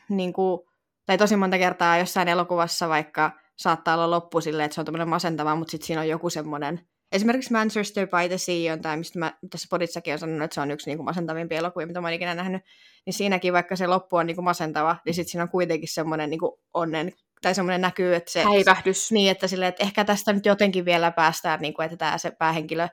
niinku, 0.09 0.69
tai 1.07 1.19
tosi 1.19 1.37
monta 1.37 1.59
kertaa 1.59 1.99
jossain 1.99 2.29
elokuvassa 2.29 2.89
vaikka 2.89 3.33
saattaa 3.57 3.95
olla 3.95 4.11
loppu 4.11 4.41
silleen, 4.41 4.65
että 4.65 4.75
se 4.75 4.81
on 4.81 4.85
tämmöinen 4.85 5.09
masentava, 5.09 5.57
mutta 5.57 5.71
sitten 5.71 5.87
siinä 5.87 6.01
on 6.01 6.09
joku 6.09 6.31
semmoinen, 6.31 6.81
esimerkiksi 7.13 7.53
Manchester 7.53 8.07
by 8.07 8.29
the 8.29 8.39
Sea 8.39 8.73
on 8.73 8.81
tämä, 8.81 8.97
mistä 8.97 9.19
mä 9.19 9.33
tässä 9.51 9.67
podissakin 9.71 10.11
olen 10.11 10.19
sanonut, 10.19 10.45
että 10.45 10.55
se 10.55 10.61
on 10.61 10.71
yksi 10.71 10.91
niin 10.91 10.99
kuin 10.99 11.05
masentavimpia 11.05 11.59
elokuvia, 11.59 11.87
mitä 11.87 12.01
mä 12.01 12.07
oon 12.07 12.15
ikinä 12.15 12.35
nähnyt, 12.35 12.63
niin 13.07 13.15
siinäkin 13.15 13.53
vaikka 13.53 13.77
se 13.77 13.87
loppu 13.87 14.17
on 14.17 14.27
niin 14.27 14.35
kuin 14.35 14.45
masentava, 14.45 14.97
niin 15.05 15.15
sitten 15.15 15.31
siinä 15.31 15.43
on 15.43 15.49
kuitenkin 15.49 15.89
semmoinen 15.93 16.31
niin 16.31 16.41
kuin 16.41 16.53
onnen, 16.75 17.13
tai 17.43 17.55
semmoinen 17.55 17.81
näkyy, 17.81 18.15
että 18.15 18.33
se... 18.33 18.45
Häivähdys. 18.45 19.13
Niin, 19.13 19.31
että, 19.31 19.47
silleen, 19.47 19.69
että 19.69 19.85
ehkä 19.85 20.05
tästä 20.05 20.33
nyt 20.33 20.47
jotenkin 20.47 20.85
vielä 20.85 21.11
päästään, 21.11 21.61
niin 21.61 21.75
kuin, 21.75 21.85
että 21.85 21.97
tämä 21.97 22.19
se 22.19 22.31
päähenkilö, 22.31 22.89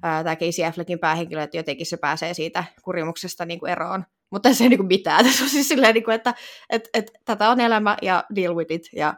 tämä 0.00 0.36
Casey 0.36 0.64
Affleckin 0.64 0.98
päähenkilö, 0.98 1.42
että 1.42 1.56
jotenkin 1.56 1.86
se 1.86 1.96
pääsee 1.96 2.34
siitä 2.34 2.64
kurimuksesta 2.82 3.44
niin 3.44 3.60
kuin 3.60 3.72
eroon. 3.72 4.04
Mutta 4.30 4.54
se 4.54 4.64
ei 4.64 4.70
niin 4.70 4.86
mitään. 4.86 5.24
Tässä 5.26 5.44
on 5.44 5.50
siis 5.50 5.68
silleen, 5.68 5.94
niin 5.94 6.04
kuin, 6.04 6.14
että 6.14 6.34
et, 6.70 6.88
et, 6.94 7.12
tätä 7.24 7.50
on 7.50 7.60
elämä 7.60 7.96
ja 8.02 8.24
deal 8.34 8.54
with 8.54 8.72
it. 8.72 8.82
Ja 8.92 9.14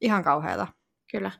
ihan 0.00 0.24
kauheata. 0.24 0.66
Kyllä. 1.10 1.30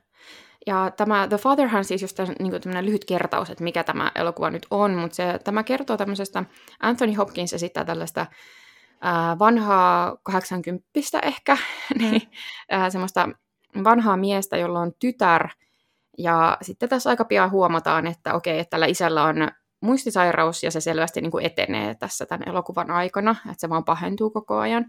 Ja 0.67 0.91
tämä 0.97 1.27
The 1.27 1.37
Fatherhan 1.37 1.85
siis 1.85 2.01
just 2.01 2.19
niin 2.39 2.51
kuin 2.51 2.85
lyhyt 2.85 3.05
kertaus, 3.05 3.49
että 3.49 3.63
mikä 3.63 3.83
tämä 3.83 4.11
elokuva 4.15 4.49
nyt 4.49 4.67
on, 4.71 4.93
mutta 4.93 5.15
se, 5.15 5.39
tämä 5.43 5.63
kertoo 5.63 5.97
tämmöisestä, 5.97 6.43
Anthony 6.79 7.13
Hopkins 7.13 7.53
esittää 7.53 7.85
tällaista 7.85 8.25
ää, 9.01 9.39
vanhaa 9.39 10.17
80 10.23 10.87
ehkä, 11.23 11.57
niin, 11.99 12.21
ää, 12.69 12.89
semmoista 12.89 13.29
vanhaa 13.83 14.17
miestä, 14.17 14.57
jolla 14.57 14.79
on 14.79 14.91
tytär, 14.99 15.49
ja 16.17 16.57
sitten 16.61 16.89
tässä 16.89 17.09
aika 17.09 17.25
pian 17.25 17.51
huomataan, 17.51 18.07
että 18.07 18.33
okei, 18.33 18.59
että 18.59 18.69
tällä 18.69 18.85
isällä 18.85 19.23
on 19.23 19.35
muistisairaus 19.81 20.63
ja 20.63 20.71
se 20.71 20.81
selvästi 20.81 21.21
niin 21.21 21.31
kuin 21.31 21.45
etenee 21.45 21.95
tässä 21.95 22.25
tämän 22.25 22.49
elokuvan 22.49 22.91
aikana, 22.91 23.35
että 23.45 23.61
se 23.61 23.69
vaan 23.69 23.85
pahentuu 23.85 24.29
koko 24.29 24.57
ajan. 24.57 24.85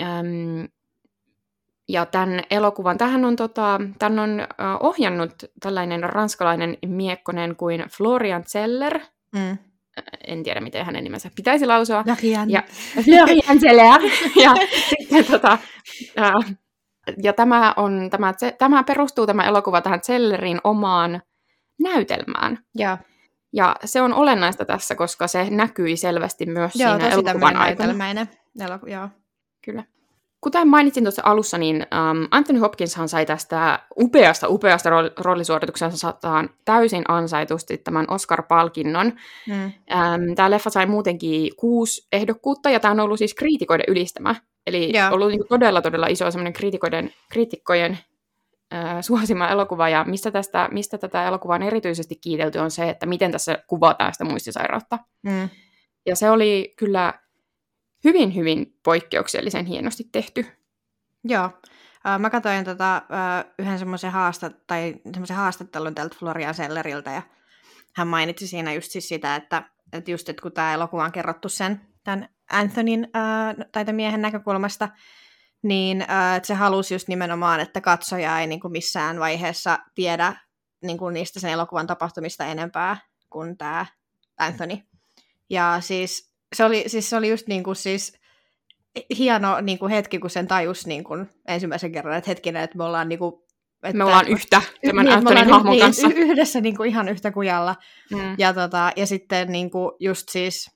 Öm, 0.00 0.68
ja 1.92 2.06
tämän 2.06 2.42
elokuvan, 2.50 2.98
tähän 2.98 3.24
on, 3.24 3.36
tota, 3.36 3.80
tämän 3.98 4.18
on 4.18 4.46
ohjannut 4.80 5.32
tällainen 5.60 6.02
ranskalainen 6.02 6.78
miekkonen 6.86 7.56
kuin 7.56 7.84
Florian 7.96 8.44
Zeller. 8.44 9.00
Mm. 9.32 9.58
En 10.26 10.42
tiedä, 10.42 10.60
miten 10.60 10.86
hänen 10.86 11.04
nimensä 11.04 11.30
pitäisi 11.36 11.66
lausua. 11.66 12.04
Florian. 12.04 12.50
Ja, 12.50 12.62
Florian 13.04 13.60
Zeller. 13.60 14.00
ja, 14.44 14.54
sitten, 14.98 15.24
tota, 15.24 15.58
uh, 16.18 16.56
ja 17.22 17.32
tämä, 17.32 17.74
on, 17.76 18.10
tämä, 18.10 18.34
tämä 18.58 18.82
perustuu 18.82 19.26
tämä 19.26 19.44
elokuva 19.44 19.80
tähän 19.80 20.00
Zellerin 20.00 20.60
omaan 20.64 21.22
näytelmään. 21.80 22.58
Ja. 22.78 22.98
Ja 23.52 23.76
se 23.84 24.02
on 24.02 24.14
olennaista 24.14 24.64
tässä, 24.64 24.94
koska 24.94 25.28
se 25.28 25.50
näkyi 25.50 25.96
selvästi 25.96 26.46
myös 26.46 26.76
joo, 26.76 26.90
siinä 26.90 27.08
elokuvan 27.08 27.56
aikana. 27.56 27.94
Eloku- 28.60 28.86
joo. 28.86 29.08
Kyllä. 29.64 29.84
Kuten 30.40 30.68
mainitsin 30.68 31.04
tuossa 31.04 31.22
alussa, 31.24 31.58
niin 31.58 31.76
um, 31.76 32.28
Anthony 32.30 32.58
Hopkinshan 32.58 33.08
sai 33.08 33.26
tästä 33.26 33.78
upeasta, 33.98 34.48
upeasta 34.48 34.90
roolisuorituksensa 35.18 36.14
täysin 36.64 37.04
ansaitusti 37.08 37.78
tämän 37.78 38.06
Oscar-palkinnon. 38.08 39.12
Mm. 39.48 39.64
Um, 39.64 40.34
tämä 40.34 40.50
leffa 40.50 40.70
sai 40.70 40.86
muutenkin 40.86 41.56
kuusi 41.56 42.06
ehdokkuutta, 42.12 42.70
ja 42.70 42.80
tämä 42.80 42.92
on 42.92 43.00
ollut 43.00 43.18
siis 43.18 43.34
kriitikoiden 43.34 43.84
ylistämä. 43.88 44.34
Eli 44.66 44.90
yeah. 44.94 45.12
ollut 45.12 45.28
niin 45.28 45.48
todella, 45.48 45.82
todella 45.82 46.06
iso 46.06 46.30
semmoinen 46.30 46.52
kriitikoiden, 46.52 47.12
kriitikkojen 47.32 47.98
äh, 48.74 48.96
suosima 49.00 49.48
elokuva, 49.48 49.88
ja 49.88 50.04
mistä, 50.04 50.30
tästä, 50.30 50.68
mistä 50.72 50.98
tätä 50.98 51.28
elokuvaa 51.28 51.54
on 51.54 51.62
erityisesti 51.62 52.16
kiitelty 52.16 52.58
on 52.58 52.70
se, 52.70 52.88
että 52.88 53.06
miten 53.06 53.32
tässä 53.32 53.58
kuvataan 53.66 54.12
sitä 54.12 54.24
muistisairautta. 54.24 54.98
Mm. 55.22 55.48
Ja 56.06 56.16
se 56.16 56.30
oli 56.30 56.74
kyllä 56.76 57.14
hyvin, 58.04 58.34
hyvin 58.34 58.78
poikkeuksellisen 58.82 59.66
hienosti 59.66 60.04
tehty. 60.12 60.46
Joo. 61.24 61.50
Mä 62.18 62.30
katsoin 62.30 62.64
tota, 62.64 63.02
yhden 63.58 63.78
semmoisen 63.78 64.12
haasta, 64.12 64.50
tai 64.66 64.94
haastattelun 65.34 65.94
tältä 65.94 66.16
Florian 66.18 66.54
Selleriltä, 66.54 67.10
ja 67.10 67.22
hän 67.96 68.08
mainitsi 68.08 68.46
siinä 68.46 68.72
just 68.72 68.90
siis 68.90 69.08
sitä, 69.08 69.36
että, 69.36 69.62
että 69.92 70.10
just 70.10 70.28
että 70.28 70.42
kun 70.42 70.52
tämä 70.52 70.74
elokuva 70.74 71.04
on 71.04 71.12
kerrottu 71.12 71.48
sen 71.48 71.80
tämän 72.04 72.28
Anthonyn 72.50 73.08
tai 73.72 73.84
tämän 73.84 73.96
miehen 73.96 74.22
näkökulmasta, 74.22 74.88
niin 75.62 76.02
että 76.36 76.46
se 76.46 76.54
halusi 76.54 76.94
just 76.94 77.08
nimenomaan, 77.08 77.60
että 77.60 77.80
katsoja 77.80 78.40
ei 78.40 78.46
niin 78.46 78.60
kuin 78.60 78.72
missään 78.72 79.20
vaiheessa 79.20 79.78
tiedä 79.94 80.36
niin 80.82 80.98
kuin 80.98 81.14
niistä 81.14 81.40
sen 81.40 81.50
elokuvan 81.50 81.86
tapahtumista 81.86 82.44
enempää 82.44 82.96
kuin 83.30 83.58
tämä 83.58 83.86
Anthony. 84.38 84.78
Ja 85.50 85.76
siis 85.80 86.29
se 86.56 86.64
oli, 86.64 86.84
siis 86.86 87.10
se 87.10 87.16
oli 87.16 87.28
just 87.28 87.46
niin 87.46 87.62
kuin 87.62 87.76
siis 87.76 88.20
hieno 89.18 89.60
niin 89.60 89.78
kuin 89.78 89.92
hetki, 89.92 90.18
kun 90.18 90.30
sen 90.30 90.48
tajus 90.48 90.86
niin 90.86 91.04
kuin 91.04 91.30
ensimmäisen 91.48 91.92
kerran, 91.92 92.16
että 92.16 92.30
hetkinen, 92.30 92.62
että 92.62 92.78
me 92.78 92.84
ollaan 92.84 93.08
niin 93.08 93.18
kuin, 93.18 93.32
että, 93.82 93.96
me 93.96 94.04
ollaan 94.04 94.28
yhtä 94.28 94.62
tämän 94.86 95.04
niin, 95.04 95.16
Antonin 95.16 95.50
hahmon 95.50 95.72
niin, 95.72 95.84
kanssa. 95.84 96.08
Yhdessä 96.14 96.60
niin 96.60 96.76
kuin 96.76 96.90
ihan 96.90 97.08
yhtä 97.08 97.30
kujalla. 97.30 97.76
Mm. 98.10 98.34
Ja, 98.38 98.54
tota, 98.54 98.92
ja 98.96 99.06
sitten 99.06 99.52
niin 99.52 99.70
kuin 99.70 99.92
just 100.00 100.28
siis, 100.28 100.70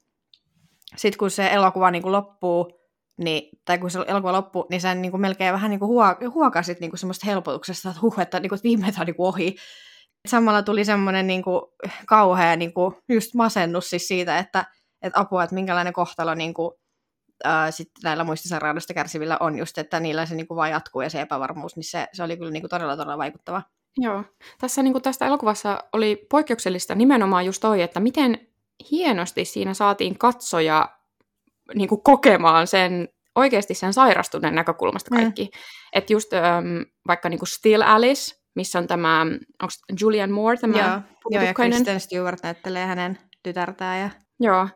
sit 0.96 1.16
kun 1.16 1.30
se 1.30 1.46
elokuva 1.46 1.90
niin 1.90 2.02
kuin 2.02 2.12
loppuu, 2.12 2.80
niin, 3.18 3.48
tai 3.64 3.78
kun 3.78 3.90
se 3.90 3.98
elokuva 4.06 4.32
loppui, 4.32 4.66
niin 4.70 4.80
sä 4.80 4.94
niin 4.94 5.10
kuin 5.10 5.20
melkein 5.20 5.52
vähän 5.52 5.70
niin 5.70 5.80
kuin 5.80 5.90
huokasit 6.34 6.80
niin 6.80 6.90
kuin 6.90 6.98
semmoista 6.98 7.26
helpotuksesta, 7.26 7.88
että 7.88 8.00
huh, 8.00 8.20
että, 8.20 8.40
niin 8.40 8.48
kuin, 8.48 8.56
että 8.56 8.68
viimein 8.68 8.94
on 9.00 9.06
niin 9.06 9.16
kuin 9.16 9.26
ohi. 9.26 9.56
Samalla 10.28 10.62
tuli 10.62 10.84
semmoinen 10.84 11.26
niin 11.26 11.42
kuin, 11.42 11.62
kauhea 12.06 12.56
niin 12.56 12.74
kuin, 12.74 12.94
just 13.08 13.34
masennus 13.34 13.90
siis 13.90 14.08
siitä, 14.08 14.38
että, 14.38 14.64
että 15.04 15.20
apua, 15.20 15.44
että 15.44 15.54
minkälainen 15.54 15.92
kohtalo 15.92 16.34
niin 16.34 16.54
kuin, 16.54 16.72
ää, 17.44 17.70
sit 17.70 17.90
näillä 18.02 18.24
muistisairaudesta 18.24 18.94
kärsivillä 18.94 19.36
on 19.40 19.58
just, 19.58 19.78
että 19.78 20.00
niillä 20.00 20.26
se 20.26 20.34
niin 20.34 20.48
kuin 20.48 20.56
vaan 20.56 20.70
jatkuu 20.70 21.02
ja 21.02 21.10
se 21.10 21.20
epävarmuus, 21.20 21.76
niin 21.76 21.84
se, 21.84 22.08
se 22.12 22.22
oli 22.22 22.36
kyllä 22.36 22.50
niin 22.50 22.62
kuin 22.62 22.70
todella 22.70 22.96
todella 22.96 23.18
vaikuttava. 23.18 23.62
Joo. 23.96 24.24
Tässä 24.60 24.82
niin 24.82 24.92
kuin 24.92 25.02
tästä 25.02 25.26
elokuvassa 25.26 25.84
oli 25.92 26.26
poikkeuksellista 26.30 26.94
nimenomaan 26.94 27.46
just 27.46 27.60
toi, 27.60 27.82
että 27.82 28.00
miten 28.00 28.48
hienosti 28.90 29.44
siinä 29.44 29.74
saatiin 29.74 30.18
katsoja 30.18 30.88
niin 31.74 31.88
kuin 31.88 32.02
kokemaan 32.02 32.66
sen 32.66 33.08
oikeasti 33.34 33.74
sen 33.74 33.92
sairastuneen 33.92 34.54
näkökulmasta 34.54 35.14
mm. 35.14 35.20
kaikki. 35.22 35.44
Mm. 35.44 35.60
Että 35.92 36.12
just 36.12 36.32
um, 36.32 36.86
vaikka 37.06 37.28
niin 37.28 37.38
kuin 37.38 37.48
Still 37.48 37.82
Alice, 37.82 38.34
missä 38.54 38.78
on 38.78 38.86
tämä, 38.86 39.20
onko 39.62 39.72
Julian 40.00 40.30
Moore 40.30 40.56
tämä 40.56 40.78
Joo, 40.78 41.00
joo 41.30 41.42
ja 41.42 41.54
Kristen 41.54 42.00
Stewart 42.00 42.42
näyttelee 42.42 42.86
hänen 42.86 43.18
tytärtään. 43.42 44.00
Ja... 44.00 44.10
Joo, 44.40 44.68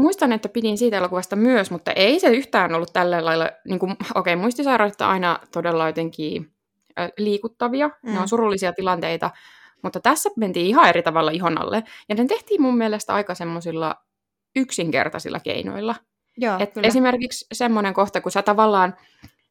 muistan, 0.00 0.32
että 0.32 0.48
pidin 0.48 0.78
siitä 0.78 0.98
elokuvasta 0.98 1.36
myös, 1.36 1.70
mutta 1.70 1.92
ei 1.92 2.20
se 2.20 2.28
yhtään 2.28 2.74
ollut 2.74 2.92
tällä 2.92 3.24
lailla, 3.24 3.50
niin 3.64 3.82
okei, 3.82 3.96
okay, 4.14 4.36
muistisairaudet 4.36 5.00
on 5.00 5.06
aina 5.06 5.38
todella 5.52 5.86
jotenkin 5.86 6.52
liikuttavia, 7.18 7.88
mm. 7.88 8.12
ne 8.12 8.18
on 8.18 8.24
mm. 8.24 8.28
surullisia 8.28 8.72
tilanteita, 8.72 9.30
mutta 9.82 10.00
tässä 10.00 10.30
mentiin 10.36 10.66
ihan 10.66 10.88
eri 10.88 11.02
tavalla 11.02 11.30
ihon 11.30 11.60
alle, 11.60 11.82
ja 12.08 12.14
ne 12.14 12.24
tehtiin 12.24 12.62
mun 12.62 12.78
mielestä 12.78 13.14
aika 13.14 13.34
semmoisilla 13.34 13.94
yksinkertaisilla 14.56 15.40
keinoilla. 15.40 15.94
Joo, 16.36 16.56
Et 16.58 16.70
esimerkiksi 16.82 17.46
semmoinen 17.52 17.94
kohta, 17.94 18.20
kun 18.20 18.32
sä 18.32 18.42
tavallaan 18.42 18.96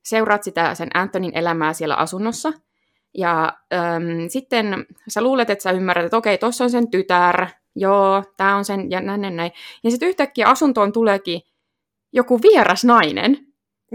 seuraat 0.04 0.44
sitä 0.44 0.76
sen 0.76 0.90
Antonin 0.94 1.38
elämää 1.38 1.74
siellä 1.74 1.96
asunnossa, 1.96 2.54
ja 3.18 3.54
äm, 3.74 4.30
sitten 4.30 4.86
sä 5.08 5.22
luulet, 5.22 5.50
että 5.50 5.64
sä 5.64 5.72
ymmärrät, 5.72 6.06
että 6.06 6.18
okei, 6.18 6.38
tuossa 6.38 6.64
on 6.64 6.70
sen 6.70 6.92
tytär, 6.92 7.48
joo, 7.76 8.24
tämä 8.38 8.56
on 8.56 8.66
sen, 8.66 8.92
ja 8.92 9.02
näin, 9.02 9.22
näin, 9.22 9.36
näin. 9.36 9.52
Ja 9.84 9.92
sitten 9.92 10.10
yhtäkkiä 10.10 10.48
asuntoon 10.48 10.92
tuleekin 10.92 11.42
joku 12.14 12.42
vieras 12.42 12.86
nainen. 12.86 13.38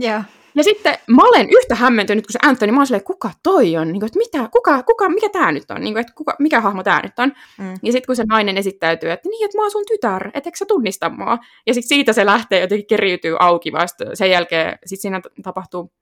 Yeah. 0.02 0.24
Ja 0.54 0.64
sitten 0.64 0.94
mä 1.06 1.22
olen 1.22 1.48
yhtä 1.50 1.74
hämmentynyt 1.74 2.26
kuin 2.26 2.32
se 2.32 2.38
Anthony. 2.42 2.72
Mä 2.72 2.78
olen 2.78 2.86
silleen, 2.86 3.04
kuka 3.04 3.30
toi 3.42 3.76
on? 3.76 3.92
Niin 3.92 4.00
kuin, 4.00 4.06
että 4.06 4.18
mitä, 4.18 4.48
kuka, 4.52 4.82
kuka, 4.82 5.08
mikä 5.08 5.28
tämä 5.28 5.52
nyt 5.52 5.70
on? 5.70 5.80
Niin 5.80 5.94
kuin, 5.94 6.00
että 6.00 6.12
kuka, 6.16 6.36
mikä 6.38 6.60
hahmo 6.60 6.82
tämä 6.82 7.00
nyt 7.02 7.18
on? 7.18 7.32
Mm. 7.58 7.74
Ja 7.82 7.92
sitten 7.92 8.06
kun 8.06 8.16
se 8.16 8.24
nainen 8.28 8.56
esittäytyy, 8.56 9.10
että 9.10 9.28
niin, 9.28 9.44
että 9.44 9.58
mä 9.58 9.62
oon 9.62 9.70
sun 9.70 9.84
tytär, 9.88 10.30
etteikö 10.34 10.58
sä 10.58 10.64
tunnista 10.66 11.10
mua? 11.10 11.38
Ja 11.66 11.74
sitten 11.74 11.88
siitä 11.88 12.12
se 12.12 12.26
lähtee 12.26 12.60
jotenkin 12.60 12.86
keriytyy 12.86 13.36
auki 13.40 13.72
vasta. 13.72 14.04
Sen 14.14 14.30
jälkeen 14.30 14.78
sitten 14.86 15.02
siinä 15.02 15.20
tapahtuu 15.42 15.92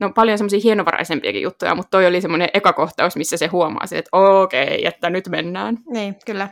no 0.00 0.10
paljon 0.14 0.38
semmoisia 0.38 0.60
hienovaraisempiakin 0.62 1.42
juttuja, 1.42 1.74
mutta 1.74 1.90
toi 1.90 2.06
oli 2.06 2.20
semmoinen 2.20 2.48
ekakohtaus, 2.54 3.16
missä 3.16 3.36
se 3.36 3.46
huomaa, 3.46 3.84
että 3.92 4.10
okei, 4.12 4.64
okay, 4.64 4.78
että 4.84 5.10
nyt 5.10 5.28
mennään. 5.28 5.78
Niin, 5.90 6.16
kyllä. 6.26 6.48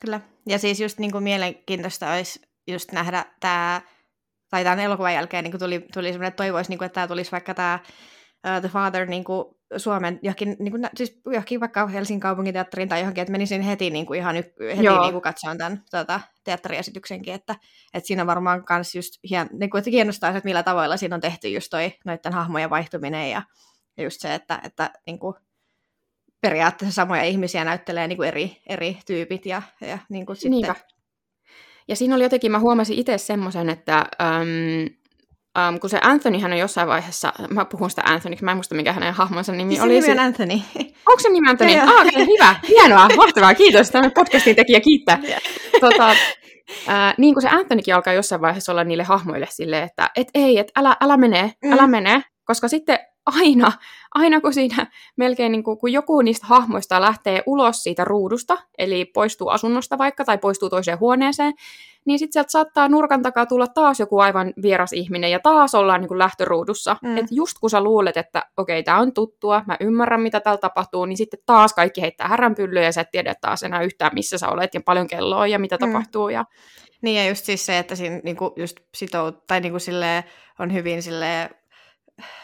Kyllä. 0.00 0.20
Ja 0.46 0.58
siis 0.58 0.80
just 0.80 0.98
niin 0.98 1.12
kuin 1.12 1.24
mielenkiintoista 1.24 2.12
olisi 2.12 2.40
just 2.66 2.92
nähdä 2.92 3.24
tämä, 3.40 3.82
tai 4.50 4.64
tämän 4.64 4.80
elokuvan 4.80 5.14
jälkeen 5.14 5.44
niin 5.44 5.52
kuin 5.52 5.60
tuli, 5.60 5.86
tuli 5.94 6.08
semmoinen, 6.08 6.28
että 6.28 6.36
toivoisi, 6.36 6.70
niin 6.70 6.78
kuin, 6.78 6.86
että 6.86 6.94
tämä 6.94 7.08
tulisi 7.08 7.32
vaikka 7.32 7.54
tämä 7.54 7.78
uh, 8.46 8.60
The 8.60 8.68
Father 8.68 9.06
niin 9.06 9.24
kuin 9.24 9.44
Suomen 9.76 10.18
johonkin, 10.22 10.56
niin 10.58 10.70
kuin, 10.70 10.88
siis 10.96 11.20
johonkin 11.26 11.60
vaikka 11.60 11.86
Helsingin 11.86 12.20
kaupunginteatteriin 12.20 12.88
tai 12.88 13.00
johonkin, 13.00 13.22
että 13.22 13.32
menisin 13.32 13.62
heti, 13.62 13.90
niin 13.90 14.06
kuin 14.06 14.18
ihan 14.18 14.34
heti 14.34 14.52
niin 14.78 15.12
kuin 15.12 15.22
katsomaan 15.22 15.58
tämän 15.58 15.82
tuota, 15.90 16.20
teatteriesityksenkin, 16.44 17.34
että, 17.34 17.56
että 17.94 18.06
siinä 18.06 18.26
varmaan 18.26 18.64
myös 18.70 18.94
just 18.94 19.14
hien, 19.30 19.48
niin 19.52 19.70
kuin, 19.70 19.78
että 19.78 19.90
kiinnostaa 19.90 20.30
että 20.30 20.40
millä 20.44 20.62
tavoilla 20.62 20.96
siinä 20.96 21.14
on 21.14 21.20
tehty 21.20 21.48
just 21.48 21.68
toi 21.70 21.92
noiden 22.04 22.32
hahmojen 22.32 22.70
vaihtuminen 22.70 23.30
ja, 23.30 23.42
ja 23.96 24.04
just 24.04 24.20
se, 24.20 24.34
että, 24.34 24.60
että 24.64 24.90
niin 25.06 25.18
kuin, 25.18 25.34
periaatteessa 26.48 26.94
samoja 26.94 27.22
ihmisiä 27.22 27.64
näyttelee 27.64 28.08
niin 28.08 28.16
kuin 28.16 28.28
eri, 28.28 28.56
eri 28.68 28.98
tyypit 29.06 29.46
ja, 29.46 29.62
ja 29.80 29.98
niin 30.08 30.26
kuin 30.26 30.36
sitten... 30.36 30.74
Ja 31.88 31.96
siinä 31.96 32.14
oli 32.14 32.22
jotenkin, 32.22 32.52
mä 32.52 32.58
huomasin 32.58 32.98
itse 32.98 33.18
semmoisen, 33.18 33.68
että 33.68 33.96
äm, 33.98 34.86
äm, 35.58 35.80
kun 35.80 35.90
se 35.90 35.98
Anthony 36.02 36.38
hän 36.38 36.52
on 36.52 36.58
jossain 36.58 36.88
vaiheessa, 36.88 37.32
mä 37.50 37.64
puhun 37.64 37.90
sitä 37.90 38.02
Anthony, 38.04 38.36
mä 38.42 38.50
en 38.50 38.56
muista 38.56 38.74
mikä 38.74 38.92
hänen 38.92 39.14
hahmonsa 39.14 39.52
nimi 39.52 39.70
siis 39.72 39.84
oli. 39.84 40.00
nimi 40.00 40.12
on 40.12 40.18
Anthony. 40.18 40.54
Onko 41.08 41.20
se 41.20 41.28
nimi 41.28 41.50
Anthony? 41.50 41.76
Ah, 41.76 42.06
okay, 42.06 42.26
hyvä, 42.26 42.54
hienoa, 42.68 43.08
mahtavaa, 43.16 43.54
kiitos, 43.54 43.90
tämä 43.90 44.10
podcastin 44.10 44.56
tekijä 44.56 44.80
kiittää. 44.80 45.18
tota, 45.80 46.10
äh, 46.88 47.14
niin 47.18 47.34
kuin 47.34 47.42
se 47.42 47.48
Anthonykin 47.48 47.94
alkaa 47.94 48.12
jossain 48.12 48.40
vaiheessa 48.40 48.72
olla 48.72 48.84
niille 48.84 49.04
hahmoille 49.04 49.46
silleen, 49.50 49.84
että 49.84 50.10
et 50.16 50.28
ei, 50.34 50.58
et 50.58 50.72
älä, 50.76 50.96
älä 51.00 51.16
mene, 51.16 51.52
älä 51.72 51.86
mm. 51.86 51.90
mene, 51.90 52.22
koska 52.44 52.68
sitten 52.68 52.98
aina, 53.26 53.72
aina 54.14 54.40
kun 54.40 54.54
siinä 54.54 54.86
melkein 55.16 55.52
niin 55.52 55.64
kuin, 55.64 55.78
kun 55.78 55.92
joku 55.92 56.22
niistä 56.22 56.46
hahmoista 56.46 57.00
lähtee 57.00 57.42
ulos 57.46 57.82
siitä 57.82 58.04
ruudusta, 58.04 58.58
eli 58.78 59.04
poistuu 59.04 59.48
asunnosta 59.48 59.98
vaikka 59.98 60.24
tai 60.24 60.38
poistuu 60.38 60.70
toiseen 60.70 61.00
huoneeseen, 61.00 61.54
niin 62.04 62.18
sitten 62.18 62.32
sieltä 62.32 62.50
saattaa 62.50 62.88
nurkan 62.88 63.22
takaa 63.22 63.46
tulla 63.46 63.66
taas 63.66 64.00
joku 64.00 64.18
aivan 64.18 64.52
vieras 64.62 64.92
ihminen 64.92 65.30
ja 65.30 65.40
taas 65.40 65.74
ollaan 65.74 66.00
niin 66.00 66.08
kuin 66.08 66.18
lähtöruudussa. 66.18 66.96
Mm. 67.02 67.16
Että 67.16 67.34
just 67.34 67.58
kun 67.58 67.70
sä 67.70 67.80
luulet, 67.80 68.16
että 68.16 68.44
okei, 68.56 68.78
okay, 68.78 68.82
tämä 68.82 68.98
on 68.98 69.12
tuttua, 69.12 69.62
mä 69.66 69.76
ymmärrän 69.80 70.20
mitä 70.20 70.40
täällä 70.40 70.58
tapahtuu, 70.58 71.04
niin 71.04 71.16
sitten 71.16 71.40
taas 71.46 71.74
kaikki 71.74 72.00
heittää 72.00 72.28
häränpyllyä 72.28 72.82
ja 72.82 72.92
sä 72.92 73.00
et 73.00 73.10
tiedä 73.10 73.34
taas 73.40 73.62
enää 73.62 73.82
yhtään 73.82 74.10
missä 74.14 74.38
sä 74.38 74.48
olet 74.48 74.74
ja 74.74 74.80
paljon 74.84 75.06
kelloa 75.06 75.46
ja 75.46 75.58
mitä 75.58 75.76
mm. 75.76 75.80
tapahtuu. 75.80 76.28
Ja... 76.28 76.44
Niin 77.02 77.16
ja 77.16 77.28
just 77.28 77.44
siis 77.44 77.66
se, 77.66 77.78
että 77.78 77.94
siinä 77.94 78.20
niinku 78.24 78.52
just 78.56 78.76
sitout, 78.94 79.46
tai 79.46 79.60
niinku 79.60 79.78
on 80.58 80.72
hyvin 80.72 81.02
silleen 81.02 81.50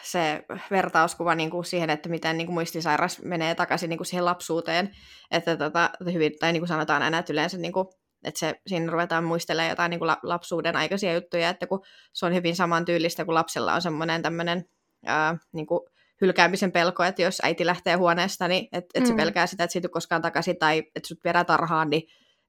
se 0.03 0.45
vertauskuva 0.71 1.35
niin 1.35 1.51
kuin 1.51 1.65
siihen, 1.65 1.91
että 1.91 2.09
miten 2.09 2.39
niin 2.39 2.47
kuin 2.47 2.55
muistisairas 2.55 3.23
menee 3.23 3.55
takaisin 3.55 3.91
niin 3.91 3.99
kuin 3.99 4.07
siihen 4.07 4.25
lapsuuteen. 4.25 4.91
Että 5.31 5.57
tota, 5.57 5.91
hyvin, 6.13 6.33
tai 6.41 6.53
niin 6.53 6.61
kuin 6.61 6.69
sanotaan 6.69 7.03
aina, 7.03 7.19
että 7.19 7.33
yleensä 7.33 7.59
niin 7.59 7.73
kuin, 7.73 7.89
että 8.25 8.39
se, 8.39 8.55
siinä 8.67 8.93
ruvetaan 8.93 9.25
muistelemaan 9.25 9.71
jotain 9.71 9.91
niin 9.91 9.99
kuin 9.99 10.11
lapsuuden 10.23 10.77
aikaisia 10.77 11.15
juttuja, 11.15 11.49
että 11.49 11.67
kun 11.67 11.85
se 12.13 12.27
on 12.27 12.35
hyvin 12.35 12.57
samantyylistä, 12.57 13.25
kun 13.25 13.35
lapsella 13.35 13.75
on 13.75 13.83
semmoinen 13.83 14.23
tämmöinen 14.23 14.65
ää, 15.07 15.37
niin 15.53 15.67
kuin 15.67 15.81
hylkäämisen 16.21 16.73
pelko, 16.73 17.05
että 17.05 17.23
jos 17.23 17.41
äiti 17.43 17.67
lähtee 17.67 17.95
huoneesta, 17.95 18.49
niin 18.49 18.69
että 18.73 18.91
et 18.95 19.07
se 19.07 19.13
mm. 19.13 19.17
pelkää 19.17 19.47
sitä, 19.47 19.65
että 19.65 19.73
siitä 19.73 19.89
koskaan 19.89 20.23
takaisin, 20.23 20.59
tai 20.59 20.79
että 20.79 21.09
sut 21.09 21.25
viedään 21.25 21.47
tarhaan, 21.47 21.91
niin 21.91 22.03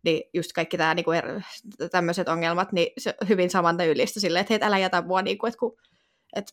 niin 0.03 0.23
just 0.33 0.53
kaikki 0.53 0.77
tämä 0.77 0.93
niinku, 0.93 1.11
er, 1.11 1.41
tämmöiset 1.91 2.29
ongelmat, 2.29 2.71
niin 2.71 2.87
se 2.97 3.15
on 3.21 3.27
hyvin 3.27 3.49
samantyylistä 3.49 4.19
silleen, 4.19 4.41
että 4.41 4.53
hei, 4.53 4.59
älä 4.61 4.77
jätä 4.77 5.01
mua, 5.01 5.21
niinku, 5.21 5.45
että 5.45 5.59
kun, 5.59 5.77
et 6.35 6.45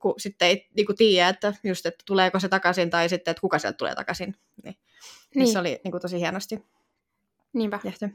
kun 0.00 0.14
sitten 0.18 0.48
ei 0.48 0.68
niin 0.76 0.86
kuin 0.86 0.96
tiedä, 0.96 1.28
että, 1.28 1.54
just, 1.64 1.86
että 1.86 2.02
tuleeko 2.06 2.40
se 2.40 2.48
takaisin 2.48 2.90
tai 2.90 3.08
sitten, 3.08 3.32
että 3.32 3.40
kuka 3.40 3.58
sieltä 3.58 3.76
tulee 3.76 3.94
takaisin. 3.94 4.34
Niin, 4.64 4.76
niin. 5.34 5.52
se 5.52 5.58
oli 5.58 5.80
niin 5.84 5.92
kuin, 5.92 6.02
tosi 6.02 6.18
hienosti 6.18 6.62
Niinpä. 7.52 7.80
tehty. 7.82 8.08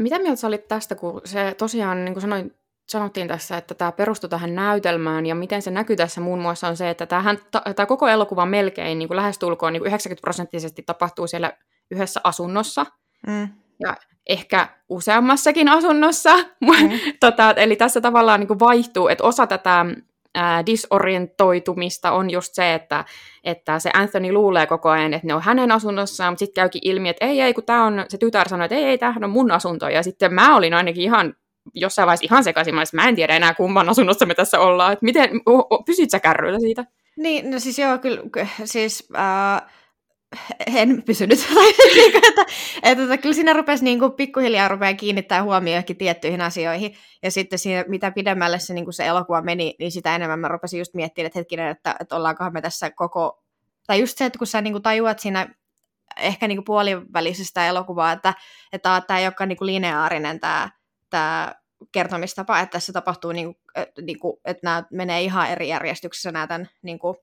Mitä 0.00 0.18
mieltä 0.18 0.36
sä 0.36 0.46
olit 0.46 0.68
tästä, 0.68 0.94
kun 0.94 1.20
se 1.24 1.54
tosiaan, 1.58 2.04
niin 2.04 2.14
kuin 2.14 2.20
sanoin, 2.20 2.54
sanottiin 2.88 3.28
tässä, 3.28 3.56
että 3.56 3.74
tämä 3.74 3.92
perustui 3.92 4.30
tähän 4.30 4.54
näytelmään, 4.54 5.26
ja 5.26 5.34
miten 5.34 5.62
se 5.62 5.70
näkyy 5.70 5.96
tässä 5.96 6.20
muun 6.20 6.38
muassa 6.38 6.68
on 6.68 6.76
se, 6.76 6.90
että 6.90 7.06
tämähän, 7.06 7.38
tämä 7.76 7.86
koko 7.86 8.08
elokuva 8.08 8.46
melkein 8.46 8.98
niin 8.98 9.08
kuin 9.08 9.16
lähestulkoon 9.16 9.72
niin 9.72 9.80
kuin 9.80 9.88
90 9.88 10.20
prosenttisesti 10.20 10.82
tapahtuu 10.82 11.26
siellä 11.26 11.52
yhdessä 11.90 12.20
asunnossa. 12.24 12.86
Mm. 13.26 13.48
Ja 13.80 13.96
ehkä 14.26 14.68
useammassakin 14.88 15.68
asunnossa. 15.68 16.36
Mm. 16.60 16.90
tota, 17.20 17.50
eli 17.56 17.76
tässä 17.76 18.00
tavallaan 18.00 18.40
niin 18.40 18.48
kuin 18.48 18.58
vaihtuu, 18.58 19.08
että 19.08 19.24
osa 19.24 19.46
tätä 19.46 19.86
ää, 20.34 20.66
disorientoitumista 20.66 22.12
on 22.12 22.30
just 22.30 22.54
se, 22.54 22.74
että, 22.74 23.04
että 23.44 23.78
se 23.78 23.90
Anthony 23.94 24.32
luulee 24.32 24.66
koko 24.66 24.88
ajan, 24.88 25.14
että 25.14 25.26
ne 25.26 25.34
on 25.34 25.42
hänen 25.42 25.72
asunnossaan, 25.72 26.32
mutta 26.32 26.38
sitten 26.38 26.62
käykin 26.62 26.80
ilmi, 26.84 27.08
että 27.08 27.26
ei, 27.26 27.40
ei, 27.40 27.54
kun 27.54 27.64
tämä 27.64 27.84
on, 27.84 28.04
se 28.08 28.18
tytär 28.18 28.48
sanoi, 28.48 28.64
että 28.64 28.74
ei, 28.74 28.84
ei, 28.84 28.98
tämähän 28.98 29.24
on 29.24 29.30
mun 29.30 29.50
asunto. 29.50 29.88
Ja 29.88 30.02
sitten 30.02 30.34
mä 30.34 30.56
olin 30.56 30.74
ainakin 30.74 31.02
ihan 31.02 31.34
jossain 31.74 32.06
vaiheessa 32.06 32.26
ihan 32.26 32.44
sekaisin, 32.44 32.74
mä, 32.74 32.82
mä 32.92 33.08
en 33.08 33.16
tiedä 33.16 33.36
enää 33.36 33.54
kumman 33.54 33.88
asunnossa 33.88 34.26
me 34.26 34.34
tässä 34.34 34.60
ollaan. 34.60 34.92
Että 34.92 35.04
miten, 35.04 35.30
pysyt 35.86 36.10
sä 36.10 36.20
kärryillä 36.20 36.60
siitä? 36.60 36.84
Niin, 37.16 37.50
no 37.50 37.58
siis 37.58 37.78
joo, 37.78 37.98
kyllä, 37.98 38.46
siis... 38.64 39.08
Uh 39.10 39.76
en 40.66 41.02
pysynyt. 41.02 41.38
Niinku, 41.94 42.18
että, 42.28 42.46
että, 42.82 43.02
että, 43.02 43.18
kyllä 43.18 43.34
siinä 43.34 43.52
rupesi 43.52 43.84
niin 43.84 43.98
kuin, 43.98 44.12
pikkuhiljaa 44.12 44.68
rupeaa 44.68 44.94
kiinnittää 44.94 45.42
huomioon 45.42 45.74
johonkin 45.74 45.96
tiettyihin 45.96 46.40
asioihin. 46.40 46.94
Ja 47.22 47.30
sitten 47.30 47.58
siinä, 47.58 47.84
mitä 47.88 48.10
pidemmälle 48.10 48.58
se, 48.58 48.74
niin 48.74 48.84
kuin 48.84 48.94
se 48.94 49.06
elokuva 49.06 49.42
meni, 49.42 49.74
niin 49.78 49.92
sitä 49.92 50.14
enemmän 50.14 50.38
mä 50.38 50.48
rupesin 50.48 50.78
just 50.78 50.94
miettimään, 50.94 51.26
että 51.26 51.38
hetkinen, 51.38 51.68
että, 51.68 51.96
että 52.00 52.16
ollaankohan 52.16 52.52
me 52.52 52.62
tässä 52.62 52.90
koko... 52.90 53.42
Tai 53.86 54.00
just 54.00 54.18
se, 54.18 54.24
että 54.24 54.38
kun 54.38 54.46
sä 54.46 54.60
niin 54.60 54.72
kuin, 54.72 54.82
tajuat 54.82 55.18
siinä 55.18 55.46
ehkä 56.16 56.48
niin 56.48 56.56
kuin 56.56 56.64
puolivälisestä 56.64 57.66
elokuvaa, 57.66 58.12
että, 58.12 58.34
että 58.72 59.02
tämä 59.06 59.18
ei 59.18 59.26
olekaan 59.26 59.48
niin 59.48 59.56
kuin 59.56 59.66
lineaarinen 59.66 60.40
tämä, 60.40 60.70
tämä 61.10 61.54
kertomistapa, 61.92 62.60
että 62.60 62.72
tässä 62.72 62.92
tapahtuu, 62.92 63.32
niin 63.32 63.46
kuin, 63.46 63.56
että, 63.74 64.02
niin 64.02 64.18
kuin, 64.18 64.36
että 64.44 64.60
nämä 64.64 64.84
menee 64.92 65.22
ihan 65.22 65.50
eri 65.50 65.68
järjestyksessä 65.68 66.32
nämä 66.32 66.46
tämän 66.46 66.68
niin 66.82 66.98
kuin, 66.98 67.16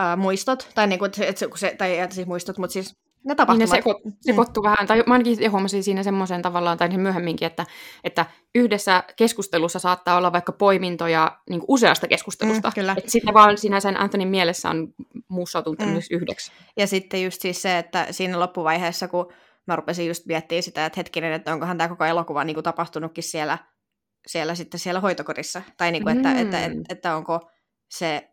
uh, 0.00 0.16
muistot, 0.16 0.68
tai, 0.74 0.86
niinku, 0.86 1.04
et, 1.04 1.18
et, 1.18 1.38
se, 1.56 1.74
tai 1.78 1.98
et, 1.98 2.12
siis 2.12 2.26
muistot, 2.26 2.58
mutta 2.58 2.72
siis 2.72 2.96
ne 3.24 3.34
tapahtumat. 3.34 3.70
Niin 3.70 3.70
ne 3.70 3.76
seko, 3.76 4.00
sekoittuu 4.20 4.62
mm. 4.62 4.64
vähän, 4.64 4.86
tai 4.86 5.02
mä 5.06 5.14
ainakin 5.14 5.50
huomasin 5.50 5.82
siinä 5.82 6.02
semmoisen 6.02 6.42
tavallaan, 6.42 6.78
tai 6.78 6.88
myöhemminkin, 6.88 7.46
että, 7.46 7.66
että 8.04 8.26
yhdessä 8.54 9.04
keskustelussa 9.16 9.78
saattaa 9.78 10.16
olla 10.16 10.32
vaikka 10.32 10.52
poimintoja 10.52 11.38
niin 11.50 11.62
useasta 11.68 12.08
keskustelusta. 12.08 12.68
Mm, 12.68 12.74
kyllä. 12.74 12.94
Että 12.98 13.10
sitten 13.10 13.34
vaan 13.34 13.58
siinä 13.58 13.80
sen 13.80 14.00
Antonin 14.00 14.28
mielessä 14.28 14.70
on 14.70 14.88
muussautunut 15.28 15.78
mm. 15.78 16.00
yhdeksi. 16.10 16.52
Ja 16.76 16.86
sitten 16.86 17.24
just 17.24 17.40
siis 17.40 17.62
se, 17.62 17.78
että 17.78 18.06
siinä 18.10 18.40
loppuvaiheessa, 18.40 19.08
kun 19.08 19.32
mä 19.66 19.76
rupesin 19.76 20.06
just 20.06 20.26
miettimään 20.26 20.62
sitä, 20.62 20.86
että 20.86 21.00
hetkinen, 21.00 21.32
että 21.32 21.52
onkohan 21.52 21.78
tämä 21.78 21.88
koko 21.88 22.04
elokuva 22.04 22.44
niin 22.44 22.54
kuin 22.54 22.64
tapahtunutkin 22.64 23.24
siellä, 23.24 23.58
siellä 24.26 24.54
sitten 24.54 24.80
siellä 24.80 25.00
hoitokodissa. 25.00 25.62
Tai 25.76 25.92
niin 25.92 26.02
kuin, 26.02 26.16
että, 26.16 26.28
mm. 26.28 26.38
että, 26.38 26.64
että, 26.64 26.78
että 26.88 27.16
onko 27.16 27.50
se 27.90 28.29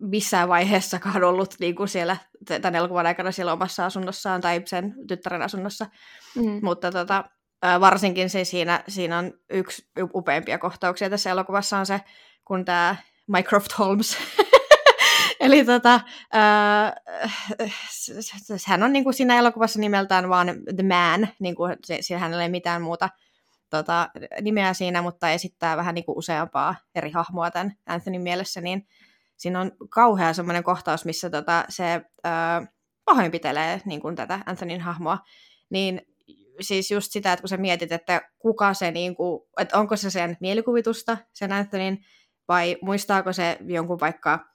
missään 0.00 0.48
vaiheessakaan 0.48 1.24
ollut 1.24 1.54
niin 1.60 1.74
kuin 1.74 1.88
siellä 1.88 2.16
tämän 2.46 2.74
elokuvan 2.74 3.06
aikana 3.06 3.32
siellä 3.32 3.52
omassa 3.52 3.86
asunnossaan 3.86 4.40
tai 4.40 4.62
sen 4.66 4.94
tyttären 5.08 5.42
asunnossa. 5.42 5.86
Mm. 6.34 6.60
Mutta 6.62 6.92
tota, 6.92 7.24
varsinkin 7.80 8.30
se 8.30 8.44
siinä, 8.44 8.84
siinä 8.88 9.18
on 9.18 9.32
yksi 9.50 9.88
upeimpia 10.14 10.58
kohtauksia 10.58 11.10
tässä 11.10 11.30
elokuvassa 11.30 11.78
on 11.78 11.86
se, 11.86 12.00
kun 12.44 12.64
tämä 12.64 12.96
Mycroft 13.26 13.78
Holmes 13.78 14.16
Eli 15.40 15.64
tota, 15.64 16.00
äh, 16.34 16.92
hän 18.66 18.82
on 18.82 18.92
niin 18.92 19.04
kuin 19.04 19.14
siinä 19.14 19.38
elokuvassa 19.38 19.80
nimeltään 19.80 20.28
vaan 20.28 20.46
The 20.76 20.82
Man, 20.82 21.28
niin 21.38 21.54
kuin 21.54 21.76
se, 21.84 21.98
siinä 22.00 22.20
hänellä 22.20 22.42
ei 22.42 22.48
mitään 22.48 22.82
muuta 22.82 23.08
tota, 23.70 24.10
nimeä 24.40 24.74
siinä, 24.74 25.02
mutta 25.02 25.30
esittää 25.30 25.76
vähän 25.76 25.94
niin 25.94 26.04
kuin 26.04 26.18
useampaa 26.18 26.74
eri 26.94 27.10
hahmoa 27.10 27.50
tämän 27.50 27.72
Anthonyn 27.86 28.22
mielessä, 28.22 28.60
niin 28.60 28.86
siinä 29.40 29.60
on 29.60 29.72
kauhea 29.90 30.32
semmoinen 30.32 30.64
kohtaus, 30.64 31.04
missä 31.04 31.30
tota, 31.30 31.64
se 31.68 31.94
äh, 32.26 32.68
pahoinpitelee 33.04 33.80
niin 33.84 34.00
kuin 34.00 34.16
tätä 34.16 34.40
Anthonyn 34.46 34.80
hahmoa, 34.80 35.18
niin 35.70 36.02
siis 36.60 36.90
just 36.90 37.12
sitä, 37.12 37.32
että 37.32 37.40
kun 37.42 37.48
sä 37.48 37.56
mietit, 37.56 37.92
että 37.92 38.22
kuka 38.38 38.74
se, 38.74 38.90
niin 38.90 39.16
kuin, 39.16 39.42
että 39.60 39.78
onko 39.78 39.96
se 39.96 40.10
sen 40.10 40.36
mielikuvitusta, 40.40 41.16
sen 41.32 41.52
Anthonyn, 41.52 41.98
vai 42.48 42.76
muistaako 42.82 43.32
se 43.32 43.58
jonkun 43.66 44.00
vaikka 44.00 44.46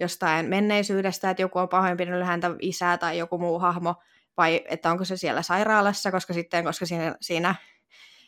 jostain 0.00 0.46
menneisyydestä, 0.46 1.30
että 1.30 1.42
joku 1.42 1.58
on 1.58 1.68
pahoinpidellyt 1.68 2.26
häntä 2.26 2.50
isää 2.60 2.98
tai 2.98 3.18
joku 3.18 3.38
muu 3.38 3.58
hahmo, 3.58 3.94
vai 4.36 4.64
että 4.68 4.90
onko 4.90 5.04
se 5.04 5.16
siellä 5.16 5.42
sairaalassa, 5.42 6.10
koska 6.10 6.34
sitten, 6.34 6.64
koska 6.64 6.86
siinä, 6.86 7.14
siinä 7.20 7.54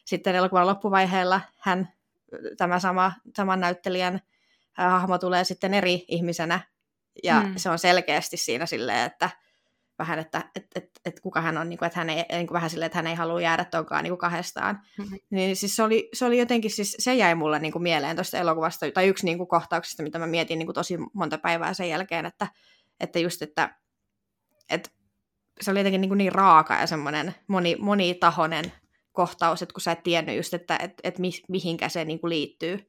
sitten 0.05 0.35
elokuvan 0.35 0.67
loppuvaiheella 0.67 1.41
hän, 1.59 1.89
tämä 2.57 2.79
sama, 2.79 3.13
saman 3.37 3.61
näyttelijän 3.61 4.21
hahmo 4.77 5.19
tulee 5.19 5.45
sitten 5.45 5.75
eri 5.75 6.05
ihmisenä, 6.09 6.61
ja 7.25 7.41
mm. 7.41 7.53
se 7.57 7.71
on 7.71 7.79
selkeästi 7.79 8.37
siinä 8.37 8.67
silleen, 8.67 9.07
että 9.07 9.31
vähän, 9.99 10.19
että 10.19 10.51
et, 10.55 10.67
et, 10.75 10.91
et 11.05 11.21
kuka 11.21 11.41
hän 11.41 11.59
on, 11.59 11.69
niin 11.69 11.79
kuin, 11.79 11.87
että 11.87 12.01
hän 12.01 12.11
ei, 12.11 12.25
niin 12.33 12.47
kuin 12.47 12.55
vähän 12.55 12.71
silleen, 12.71 12.87
että 12.87 12.99
hän 12.99 13.07
ei 13.07 13.15
halua 13.15 13.41
jäädä 13.41 13.65
tuonkaan 13.65 14.05
niin 14.05 14.19
kahdestaan. 14.19 14.81
Mm-hmm. 14.99 15.19
Niin 15.31 15.57
siis 15.57 15.77
se 15.77 15.83
oli, 15.83 16.09
se 16.13 16.25
oli 16.25 16.39
jotenkin, 16.39 16.71
siis 16.71 16.97
se 16.99 17.15
jäi 17.15 17.35
mulle 17.35 17.59
niin 17.59 17.73
kuin 17.73 17.83
mieleen 17.83 18.17
tuosta 18.17 18.39
elokuvasta, 18.39 18.91
tai 18.91 19.09
yksi 19.09 19.25
niin 19.25 19.39
kuin 19.39 19.49
kohtauksista, 19.49 20.03
mitä 20.03 20.19
mä 20.19 20.27
mietin 20.27 20.59
niin 20.59 20.67
kuin 20.67 20.75
tosi 20.75 20.99
monta 21.13 21.39
päivää 21.39 21.75
sen 21.75 21.89
jälkeen, 21.89 22.27
että, 22.27 22.47
että 23.01 23.19
just, 23.19 23.43
että, 23.43 23.75
että 24.71 24.91
se 25.61 25.71
oli 25.71 25.81
jotenkin 25.81 26.01
niin, 26.01 26.09
kuin 26.09 26.19
niin 26.19 26.33
raaka 26.33 26.75
ja 26.75 26.87
semmoinen 26.87 27.35
moni, 27.47 27.77
monitahoinen 27.81 28.73
kohtaus, 29.13 29.63
että 29.63 29.73
kun 29.73 29.81
sä 29.81 29.93
et 29.93 30.03
tiennyt 30.03 30.37
just, 30.37 30.55
että 30.55 30.77
et, 30.77 30.93
et 31.05 31.19
mi, 31.19 31.31
mihinkä 31.49 31.89
se 31.89 32.05
niin 32.05 32.21
kuin 32.21 32.29
liittyy. 32.29 32.87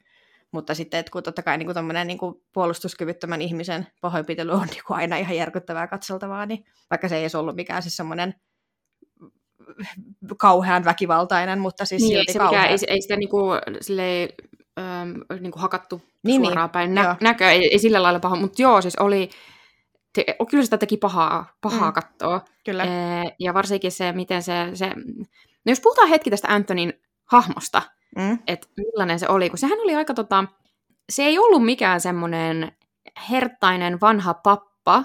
Mutta 0.51 0.75
sitten, 0.75 0.99
että 0.99 1.11
kun 1.11 1.23
totta 1.23 1.43
kai 1.43 1.57
niin 1.57 1.73
kuin 1.73 2.07
niin 2.07 2.17
kuin 2.17 2.35
puolustuskyvyttömän 2.53 3.41
ihmisen 3.41 3.87
pahoinpitely 4.01 4.51
on 4.51 4.67
niin 4.67 4.83
kuin 4.87 4.97
aina 4.97 5.17
ihan 5.17 5.35
järkyttävää 5.35 5.87
katseltavaa, 5.87 6.45
niin 6.45 6.65
vaikka 6.89 7.07
se 7.07 7.15
ei 7.15 7.21
edes 7.21 7.35
ollut 7.35 7.55
mikään 7.55 7.81
siis 7.81 7.97
semmoinen 7.97 8.33
kauhean 10.37 10.85
väkivaltainen, 10.85 11.59
mutta 11.59 11.85
siis 11.85 12.01
niin, 12.01 12.17
silti 12.17 12.33
se 12.33 12.39
kauhean. 12.39 12.63
Mikä, 12.63 12.85
ei, 12.87 12.93
ei 12.93 13.01
sitä 13.01 13.15
niin 13.15 13.29
kuin, 13.29 13.59
silleen, 13.81 14.29
ähm, 14.79 15.41
niin 15.41 15.51
kuin 15.51 15.61
hakattu 15.61 16.01
niin, 16.23 16.41
suoraan 16.41 16.65
niin, 16.65 16.71
päin 16.71 16.95
nä- 16.95 17.15
näkö, 17.21 17.49
ei, 17.49 17.69
ei 17.71 17.79
sillä 17.79 18.03
lailla 18.03 18.19
paha, 18.19 18.35
mutta 18.35 18.61
joo, 18.61 18.81
siis 18.81 18.95
oli, 18.95 19.29
te, 20.13 20.25
kyllä 20.49 20.63
sitä 20.63 20.77
teki 20.77 20.97
pahaa, 20.97 21.57
pahaa 21.61 21.89
mm. 21.89 21.93
katsoa. 21.93 22.45
Kyllä. 22.65 22.83
E, 22.83 22.89
ja 23.39 23.53
varsinkin 23.53 23.91
se, 23.91 24.11
miten 24.11 24.43
se, 24.43 24.53
se, 24.73 24.87
no 25.65 25.71
jos 25.71 25.81
puhutaan 25.81 26.09
hetki 26.09 26.29
tästä 26.29 26.53
Antonin 26.53 26.93
hahmosta, 27.25 27.81
mm. 28.17 28.39
että 28.47 28.67
millainen 28.77 29.19
se 29.19 29.27
oli, 29.29 29.49
kun 29.49 29.57
sehän 29.57 29.79
oli 29.79 29.95
aika 29.95 30.13
tota, 30.13 30.45
se 31.09 31.23
ei 31.23 31.39
ollut 31.39 31.65
mikään 31.65 32.01
semmoinen 32.01 32.71
herttainen 33.29 34.01
vanha 34.01 34.33
pappa, 34.33 35.03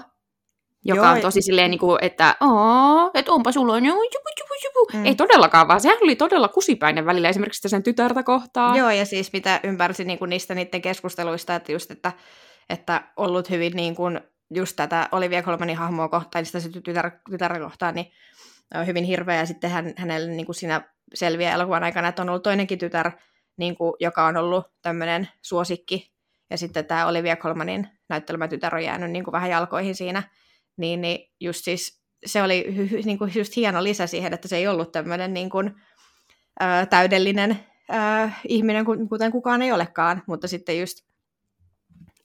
joka 0.85 1.05
Joo, 1.05 1.11
on 1.11 1.21
tosi 1.21 1.41
silleen, 1.41 1.71
niin 1.71 1.79
kuin, 1.79 1.97
että 2.01 2.35
Aa, 2.39 3.11
että 3.13 3.31
onpa 3.31 3.51
sulla 3.51 3.73
on 3.73 3.85
jupu, 3.85 3.99
jupu, 4.39 4.53
jupu. 4.63 4.97
Mm. 4.97 5.05
Ei 5.05 5.15
todellakaan, 5.15 5.67
vaan 5.67 5.81
sehän 5.81 5.97
oli 6.01 6.15
todella 6.15 6.47
kusipäinen 6.47 7.05
välillä 7.05 7.29
esimerkiksi 7.29 7.57
sitä 7.57 7.69
sen 7.69 7.83
tytärtä 7.83 8.23
kohtaa. 8.23 8.77
Joo, 8.77 8.89
ja 8.89 9.05
siis 9.05 9.33
mitä 9.33 9.59
ymmärsin 9.63 10.07
niin 10.07 10.19
kuin 10.19 10.29
niistä 10.29 10.55
niiden 10.55 10.81
keskusteluista, 10.81 11.55
että 11.55 11.71
just, 11.71 11.91
että, 11.91 12.11
että 12.69 13.03
ollut 13.17 13.49
hyvin 13.49 13.73
niin 13.75 13.95
kuin, 13.95 14.21
just 14.53 14.75
tätä 14.75 15.09
Olivia 15.11 15.43
Colmanin 15.43 15.77
hahmoa 15.77 16.09
kohtaan, 16.09 16.45
sitä 16.45 16.59
se 16.59 16.69
tytär, 16.69 17.11
tytärä 17.29 17.59
kohtaan, 17.59 17.95
niin 17.95 18.11
hyvin 18.85 19.03
hirveä, 19.03 19.37
ja 19.37 19.45
sitten 19.45 19.69
hän, 19.69 19.93
hänelle 19.97 20.31
niin 20.31 20.45
kuin 20.45 20.55
siinä 20.55 20.81
selviää 21.13 21.53
elokuvan 21.53 21.83
aikana, 21.83 22.07
että 22.07 22.21
on 22.21 22.29
ollut 22.29 22.43
toinenkin 22.43 22.79
tytär, 22.79 23.11
niin 23.57 23.75
kuin, 23.75 23.93
joka 23.99 24.25
on 24.25 24.37
ollut 24.37 24.65
tämmöinen 24.81 25.29
suosikki, 25.41 26.13
ja 26.49 26.57
sitten 26.57 26.85
tämä 26.85 27.07
Olivia 27.07 27.35
Colmanin 27.35 27.87
näyttelemä 28.09 28.47
tytär 28.47 28.75
on 28.75 28.83
jäänyt 28.83 29.11
niin 29.11 29.23
kuin 29.23 29.31
vähän 29.31 29.49
jalkoihin 29.49 29.95
siinä, 29.95 30.23
niin, 30.77 31.01
niin 31.01 31.31
just 31.39 31.63
siis 31.63 32.03
se 32.25 32.43
oli 32.43 32.75
hy, 32.75 33.01
niin 33.05 33.17
kuin 33.17 33.31
just 33.35 33.55
hieno 33.55 33.83
lisä 33.83 34.07
siihen, 34.07 34.33
että 34.33 34.47
se 34.47 34.57
ei 34.57 34.67
ollut 34.67 34.91
tämmöinen 34.91 35.33
niin 35.33 35.49
kuin, 35.49 35.75
ö, 36.61 36.85
täydellinen 36.85 37.59
ö, 37.89 38.29
ihminen, 38.47 38.85
kuten 39.09 39.31
kukaan 39.31 39.61
ei 39.61 39.71
olekaan, 39.71 40.23
mutta 40.27 40.47
sitten 40.47 40.79
just, 40.79 40.97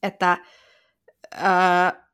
että 0.03 0.39
ö, 1.35 2.08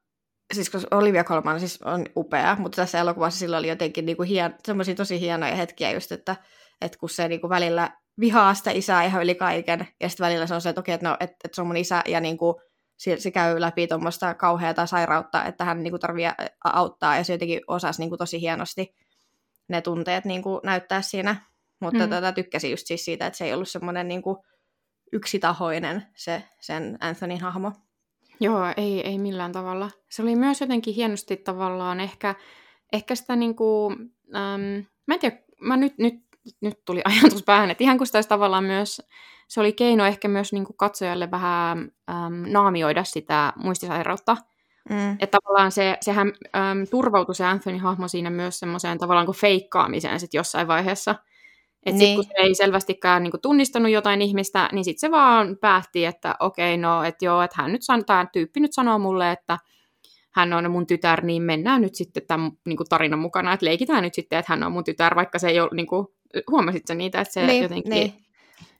siis 0.54 0.70
koska 0.70 0.96
Olivia 0.96 1.24
Colman 1.24 1.60
siis 1.60 1.82
on 1.82 2.06
upea, 2.16 2.56
mutta 2.58 2.76
tässä 2.76 2.98
elokuvassa 2.98 3.38
sillä 3.38 3.58
oli 3.58 3.68
jotenkin 3.68 4.06
niin 4.06 4.16
kuin 4.16 4.28
hien, 4.28 4.54
semmoisia 4.64 4.94
tosi 4.94 5.20
hienoja 5.20 5.54
hetkiä 5.54 5.92
just, 5.92 6.12
että, 6.12 6.36
että 6.80 6.98
kun 6.98 7.10
se 7.10 7.28
niin 7.28 7.40
kuin 7.40 7.50
välillä 7.50 7.90
vihaa 8.20 8.54
sitä 8.54 8.70
isää 8.70 9.04
ihan 9.04 9.22
yli 9.22 9.34
kaiken, 9.34 9.88
ja 10.00 10.08
sitten 10.08 10.24
välillä 10.24 10.46
se 10.46 10.54
on 10.54 10.60
se, 10.60 10.68
että 10.68 10.80
okei, 10.80 10.94
että, 10.94 11.08
no, 11.08 11.16
että, 11.20 11.36
että 11.44 11.54
se 11.54 11.60
on 11.60 11.66
mun 11.66 11.76
isä, 11.76 12.02
ja 12.06 12.20
niin 12.20 12.38
kuin, 12.38 12.54
se, 12.96 13.20
se 13.20 13.30
käy 13.30 13.60
läpi 13.60 13.86
tuommoista 13.86 14.34
kauheata 14.34 14.86
sairautta, 14.86 15.44
että 15.44 15.64
hän 15.64 15.82
niin 15.82 15.92
kuin, 15.92 16.00
tarvii 16.00 16.26
auttaa, 16.64 17.16
ja 17.16 17.24
se 17.24 17.32
jotenkin 17.32 17.60
osasi 17.66 18.00
niin 18.00 18.10
kuin, 18.10 18.18
tosi 18.18 18.40
hienosti 18.40 18.94
ne 19.68 19.80
tunteet 19.80 20.24
niin 20.24 20.42
kuin, 20.42 20.60
näyttää 20.64 21.02
siinä. 21.02 21.36
Mutta 21.80 22.04
mm. 22.04 22.10
tota, 22.10 22.32
tykkäsin 22.32 22.70
just 22.70 22.86
siis 22.86 23.04
siitä, 23.04 23.26
että 23.26 23.36
se 23.36 23.44
ei 23.44 23.54
ollut 23.54 23.68
semmoinen 23.68 24.08
niin 24.08 24.22
kuin, 24.22 24.36
yksitahoinen 25.12 26.06
se 26.16 26.44
sen 26.60 26.98
Anthonyn 27.00 27.40
hahmo. 27.40 27.72
Joo, 28.40 28.60
ei, 28.76 29.06
ei 29.06 29.18
millään 29.18 29.52
tavalla. 29.52 29.90
Se 30.10 30.22
oli 30.22 30.36
myös 30.36 30.60
jotenkin 30.60 30.94
hienosti 30.94 31.36
tavallaan 31.36 32.00
ehkä, 32.00 32.34
ehkä 32.92 33.14
sitä 33.14 33.36
niin 33.36 33.56
kuin, 33.56 33.94
ähm, 34.36 34.86
mä 35.06 35.14
en 35.14 35.20
tiedä, 35.20 35.36
mä 35.60 35.76
nyt, 35.76 35.98
nyt 35.98 36.24
nyt 36.60 36.84
tuli 36.84 37.02
ajatus 37.22 37.42
päähän, 37.42 37.70
että 37.70 37.84
ihan 37.84 37.98
kuin 37.98 38.06
sitä 38.06 38.18
olisi 38.18 38.28
tavallaan 38.28 38.64
myös, 38.64 39.02
se 39.48 39.60
oli 39.60 39.72
keino 39.72 40.04
ehkä 40.04 40.28
myös 40.28 40.52
niin 40.52 40.64
kuin 40.64 40.76
katsojalle 40.76 41.30
vähän 41.30 41.78
äm, 42.10 42.52
naamioida 42.52 43.04
sitä 43.04 43.52
muistisairautta. 43.56 44.36
Mm. 44.90 45.16
Että 45.20 45.38
tavallaan 45.38 45.72
se, 45.72 45.98
sehän 46.00 46.32
äm, 46.56 46.86
turvautui 46.90 47.34
se 47.34 47.44
Anthony-hahmo 47.44 48.08
siinä 48.08 48.30
myös 48.30 48.58
semmoiseen 48.58 48.98
tavallaan 48.98 49.26
kuin 49.26 49.36
feikkaamiseen 49.36 50.20
sit 50.20 50.34
jossain 50.34 50.68
vaiheessa. 50.68 51.14
Että 51.86 51.98
niin. 51.98 52.16
kun 52.16 52.24
se 52.24 52.32
ei 52.36 52.54
selvästikään 52.54 53.22
niin 53.22 53.30
kuin, 53.30 53.40
tunnistanut 53.40 53.92
jotain 53.92 54.22
ihmistä, 54.22 54.68
niin 54.72 54.84
sitten 54.84 55.00
se 55.00 55.10
vaan 55.10 55.56
päätti, 55.60 56.04
että 56.04 56.34
okei, 56.40 56.74
okay, 56.74 56.82
no, 56.82 57.02
että 57.02 57.24
joo, 57.24 57.42
että 57.42 57.62
hän 57.62 57.72
nyt, 57.72 57.82
tämä 58.06 58.26
tyyppi 58.32 58.60
nyt 58.60 58.72
sanoo 58.72 58.98
mulle, 58.98 59.32
että 59.32 59.58
hän 60.34 60.52
on 60.52 60.70
mun 60.70 60.86
tytär, 60.86 61.24
niin 61.24 61.42
mennään 61.42 61.82
nyt 61.82 61.94
sitten 61.94 62.22
tämän 62.26 62.52
niin 62.66 62.76
kuin 62.76 62.88
tarinan 62.88 63.18
mukana, 63.18 63.52
että 63.52 63.66
leikitään 63.66 64.02
nyt 64.02 64.14
sitten, 64.14 64.38
että 64.38 64.52
hän 64.52 64.62
on 64.62 64.72
mun 64.72 64.84
tytär, 64.84 65.14
vaikka 65.14 65.38
se 65.38 65.48
ei 65.48 65.60
ole, 65.60 65.70
niin 65.72 65.86
kuin, 65.86 66.06
huomasit 66.50 66.86
sä 66.86 66.94
niitä, 66.94 67.20
että 67.20 67.34
se 67.34 67.46
niin, 67.46 67.62
jotenkin, 67.62 67.90
niin. 67.90 68.14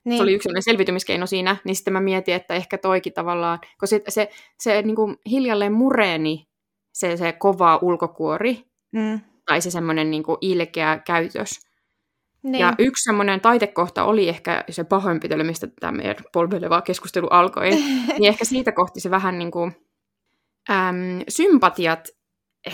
Niin. 0.05 0.17
se 0.17 0.23
oli 0.23 0.33
yksi 0.33 0.49
selvitymiskeino 0.59 1.25
siinä, 1.25 1.57
niin 1.63 1.75
sitten 1.75 1.93
mä 1.93 1.99
mietin, 1.99 2.35
että 2.35 2.53
ehkä 2.53 2.77
toikin 2.77 3.13
tavallaan, 3.13 3.59
kun 3.79 3.87
se, 3.87 4.01
se, 4.07 4.29
se 4.59 4.81
niin 4.81 4.95
kuin 4.95 5.17
hiljalleen 5.29 5.73
mureeni 5.73 6.47
se, 6.93 7.17
se 7.17 7.31
kova 7.31 7.79
ulkokuori, 7.81 8.63
mm. 8.91 9.19
tai 9.45 9.61
se 9.61 9.71
semmoinen 9.71 10.11
niin 10.11 10.23
ilkeä 10.41 10.99
käytös. 11.05 11.49
Niin. 12.45 12.61
Ja 12.61 12.73
yksi 12.79 13.03
semmoinen 13.03 13.41
taitekohta 13.41 14.03
oli 14.03 14.29
ehkä 14.29 14.63
se 14.69 14.83
pahoinpitely, 14.83 15.43
mistä 15.43 15.67
tämä 15.79 15.91
meidän 15.91 16.15
polveleva 16.33 16.81
keskustelu 16.81 17.27
alkoi, 17.27 17.69
niin 18.19 18.25
ehkä 18.25 18.45
siitä 18.45 18.71
kohti 18.71 18.99
se 18.99 19.11
vähän 19.11 19.39
niin 19.39 19.51
kuin, 19.51 19.75
äm, 20.69 21.21
sympatiat 21.29 22.07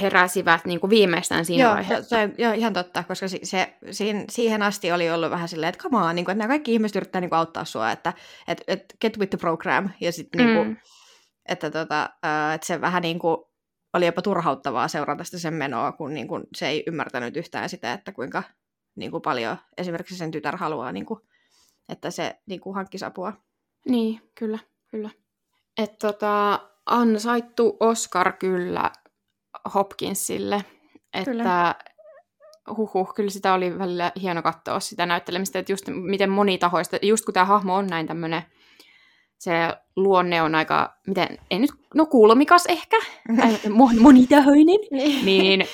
heräsivät 0.01 0.65
niin 0.65 0.79
kuin 0.79 0.89
viimeistään 0.89 1.45
siinä 1.45 1.63
joo, 1.63 1.73
vaiheessa. 1.73 2.15
Se, 2.15 2.29
joo, 2.37 2.53
ihan 2.53 2.73
totta, 2.73 3.03
koska 3.03 3.27
se, 3.27 3.39
se, 3.43 3.77
siihen, 3.91 4.25
siihen 4.29 4.61
asti 4.61 4.91
oli 4.91 5.11
ollut 5.11 5.31
vähän 5.31 5.47
silleen, 5.47 5.69
että 5.69 5.83
come 5.83 5.97
on, 5.97 6.15
niin 6.15 6.25
kuin, 6.25 6.33
että 6.33 6.43
nämä 6.43 6.47
kaikki 6.47 6.73
ihmiset 6.73 6.95
yrittää 6.95 7.21
niin 7.21 7.29
kuin, 7.29 7.39
auttaa 7.39 7.65
sua, 7.65 7.91
että 7.91 8.13
et, 8.47 8.63
et, 8.67 8.95
get 9.01 9.19
with 9.19 9.29
the 9.29 9.37
program, 9.37 9.89
ja 10.01 10.11
sitten 10.11 10.45
niin 10.45 10.57
kuin, 10.57 10.67
mm. 10.67 10.77
että, 11.45 11.71
tota, 11.71 12.09
uh, 12.25 12.53
että 12.53 12.67
se 12.67 12.81
vähän 12.81 13.01
niin 13.01 13.19
kuin, 13.19 13.37
oli 13.93 14.05
jopa 14.05 14.21
turhauttavaa 14.21 14.87
seurata 14.87 15.23
sitä 15.23 15.39
sen 15.39 15.53
menoa, 15.53 15.91
kun 15.91 16.13
niin 16.13 16.27
kuin, 16.27 16.43
se 16.55 16.67
ei 16.67 16.83
ymmärtänyt 16.87 17.37
yhtään 17.37 17.69
sitä, 17.69 17.93
että 17.93 18.11
kuinka 18.11 18.43
niin 18.95 19.11
kuin 19.11 19.21
paljon 19.21 19.57
esimerkiksi 19.77 20.17
sen 20.17 20.31
tytär 20.31 20.57
haluaa, 20.57 20.91
niin 20.91 21.05
kuin, 21.05 21.19
että 21.89 22.11
se 22.11 22.39
niin 22.45 22.61
kuin, 22.61 22.75
hankkisi 22.75 23.05
apua. 23.05 23.33
Niin, 23.85 24.21
kyllä, 24.35 24.59
kyllä. 24.87 25.09
Et 25.77 25.97
tota, 25.97 26.59
ansaittu 26.85 27.77
Oscar 27.79 28.33
kyllä 28.33 28.91
Hopkinsille. 29.73 30.65
Että 31.13 31.31
kyllä. 31.31 31.75
huhuh, 32.77 33.13
kyllä 33.13 33.29
sitä 33.29 33.53
oli 33.53 33.79
välillä 33.79 34.11
hieno 34.21 34.41
katsoa 34.41 34.79
sitä 34.79 35.05
näyttelemistä, 35.05 35.59
että 35.59 35.71
just 35.71 35.85
miten 35.87 36.29
monitahoista, 36.29 36.97
just 37.01 37.25
kun 37.25 37.33
tämä 37.33 37.45
hahmo 37.45 37.75
on 37.75 37.87
näin 37.87 38.07
tämmöinen, 38.07 38.41
se 39.37 39.51
luonne 39.95 40.41
on 40.41 40.55
aika, 40.55 40.93
miten, 41.07 41.37
ei 41.51 41.59
nyt, 41.59 41.71
no 41.95 42.05
kulmikas 42.05 42.65
ehkä, 42.65 42.97
tai 43.41 43.59
monitahoinen, 43.99 44.79
niin. 44.91 45.25
niin 45.25 45.65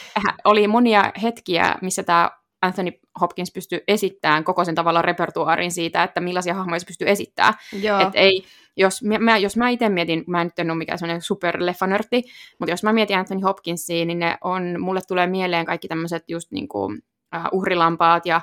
oli 0.43 0.67
monia 0.67 1.12
hetkiä, 1.21 1.75
missä 1.82 2.03
tämä 2.03 2.32
Anthony 2.67 2.91
Hopkins 3.21 3.51
pystyy 3.51 3.80
esittämään 3.88 4.43
koko 4.43 4.65
sen 4.65 4.75
tavalla 4.75 5.01
repertuaarin 5.01 5.71
siitä, 5.71 6.03
että 6.03 6.21
millaisia 6.21 6.53
hahmoja 6.53 6.80
se 6.80 6.86
pystyy 6.86 7.10
esittämään. 7.10 7.53
Et 8.01 8.13
ei, 8.13 8.43
jos 8.77 9.01
mä, 9.19 9.38
jos 9.38 9.58
mä 9.58 9.69
itse 9.69 9.89
mietin, 9.89 10.23
mä 10.27 10.41
en 10.41 10.47
nyt 10.47 10.60
en 10.60 10.71
ole 10.71 10.77
mikään 10.77 10.99
sellainen 10.99 11.21
superleffanörtti, 11.21 12.23
mutta 12.60 12.71
jos 12.71 12.84
mä 12.84 12.93
mietin 12.93 13.17
Anthony 13.17 13.41
Hopkinsia, 13.41 14.06
niin 14.06 14.19
ne 14.19 14.38
on, 14.43 14.75
mulle 14.80 15.01
tulee 15.08 15.27
mieleen 15.27 15.65
kaikki 15.65 15.88
tämmöiset 15.88 16.23
just 16.27 16.51
niinku, 16.51 16.86
uh, 16.86 16.91
uhrilampaat 17.51 18.25
ja 18.25 18.41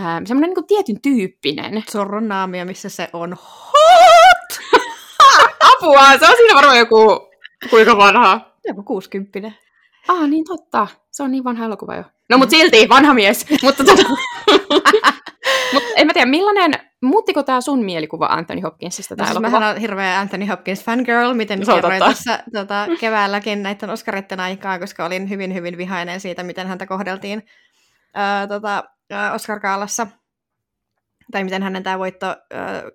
uh, 0.00 0.04
semmoinen 0.04 0.48
niinku 0.48 0.62
tietyn 0.62 1.00
tyyppinen. 1.02 1.82
Zorron 1.92 2.28
missä 2.64 2.88
se 2.88 3.08
on 3.12 3.32
hot! 3.32 4.60
Apua, 5.72 6.18
se 6.18 6.26
on 6.26 6.36
siinä 6.36 6.54
varmaan 6.54 6.78
joku, 6.78 7.30
kuinka 7.70 7.96
vanha? 7.96 8.40
Joku 8.64 8.82
60 8.82 9.52
Ah, 10.08 10.28
niin 10.28 10.44
totta. 10.44 10.86
Se 11.10 11.22
on 11.22 11.30
niin 11.30 11.44
vanha 11.44 11.64
elokuva 11.64 11.94
jo. 11.94 12.04
No 12.30 12.38
mut 12.38 12.50
silti, 12.50 12.88
vanha 12.88 13.14
mies. 13.14 13.46
mutta 13.62 13.84
tota... 13.84 14.02
Mut 15.72 15.82
en 15.96 16.06
mä 16.06 16.12
tiedä, 16.12 16.30
millainen, 16.30 16.72
muuttiko 17.02 17.42
tämä 17.42 17.60
sun 17.60 17.84
mielikuva 17.84 18.26
Anthony 18.26 18.60
Hopkinsista 18.60 19.16
tämä 19.16 19.28
no, 19.28 19.32
siis? 19.32 19.42
Mähän 19.42 19.74
on 19.74 19.80
hirveä 19.80 20.20
Anthony 20.20 20.46
Hopkins 20.46 20.84
fangirl, 20.84 21.34
miten 21.34 21.60
no, 21.60 21.74
kerroin 21.74 21.98
tässä 21.98 22.42
tota, 22.52 22.86
keväälläkin 23.00 23.62
näiden 23.62 23.90
Oscaritten 23.90 24.40
aikaa, 24.40 24.78
koska 24.78 25.04
olin 25.04 25.30
hyvin, 25.30 25.54
hyvin 25.54 25.78
vihainen 25.78 26.20
siitä, 26.20 26.42
miten 26.42 26.66
häntä 26.66 26.86
kohdeltiin 26.86 27.42
ää, 28.14 28.46
tota, 28.46 28.84
Oscar-kaalassa, 29.34 30.06
tai 31.32 31.44
miten 31.44 31.62
hänen 31.62 31.82
tämä 31.82 31.98
voitto 31.98 32.26
ää, 32.26 32.36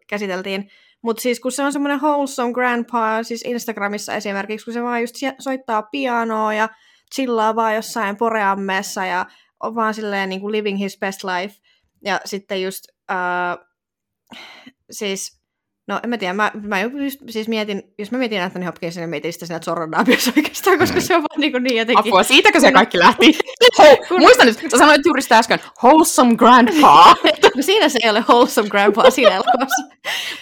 käsiteltiin. 0.10 0.70
Mutta 1.02 1.22
siis 1.22 1.40
kun 1.40 1.52
se 1.52 1.64
on 1.64 1.74
semmoinen 1.74 2.02
wholesome 2.02 2.54
grandpa, 2.54 3.24
siis 3.24 3.42
Instagramissa 3.46 4.14
esimerkiksi, 4.14 4.66
kun 4.66 4.74
se 4.74 4.84
vaan 4.84 5.02
just 5.02 5.16
soittaa 5.40 5.82
pianoa 5.82 6.54
ja 6.54 6.70
chillaa 7.16 7.56
vaan 7.56 7.76
jossain 7.76 8.18
poreammeessa 8.18 9.06
ja 9.06 9.26
on 9.64 9.76
vaan 9.76 9.94
silleen 9.94 10.30
niin 10.30 10.42
kuin 10.42 10.52
living 10.52 10.80
his 10.80 10.98
best 11.00 11.24
life. 11.24 11.56
Ja 12.06 12.22
sitten 12.26 12.62
just, 12.64 12.84
uh, 13.12 13.66
siis, 14.92 15.42
no 15.88 16.00
en 16.04 16.10
mä 16.10 16.18
tiedä, 16.18 16.34
mä, 16.34 16.52
mä 16.62 16.82
just, 16.82 17.20
siis 17.30 17.48
mietin, 17.48 17.84
jos 17.98 18.12
mä 18.12 18.18
mietin 18.18 18.42
Anthony 18.42 18.66
Hopkinsin, 18.66 19.02
niin 19.02 19.10
mietin 19.10 19.34
sitä 19.34 19.46
siinä 19.46 19.60
Zorron 19.60 19.92
oikeastaan, 20.38 20.80
koska 20.80 20.96
mm. 20.96 21.02
se 21.02 21.16
on 21.16 21.22
vaan 21.22 21.42
niin, 21.42 21.52
kuin 21.52 21.64
niin 21.64 21.78
jotenkin... 21.78 22.08
Apua, 22.08 22.24
siitäkö 22.24 22.60
se 22.60 22.72
kaikki 22.72 23.00
lähti? 23.00 23.38
kun... 24.08 24.20
Muista 24.20 24.46
nyt, 24.46 24.58
sä 24.72 24.78
sanoit 24.78 25.02
juuri 25.06 25.22
sitä 25.22 25.38
äsken, 25.38 25.60
wholesome 25.84 26.36
grandpa. 26.36 27.16
no 27.56 27.62
siinä 27.62 27.90
se 27.90 28.00
ei 28.04 28.10
ole 28.10 28.24
wholesome 28.30 28.70
grandpa 28.70 29.10
siinä 29.10 29.36
elokuvassa. 29.36 29.84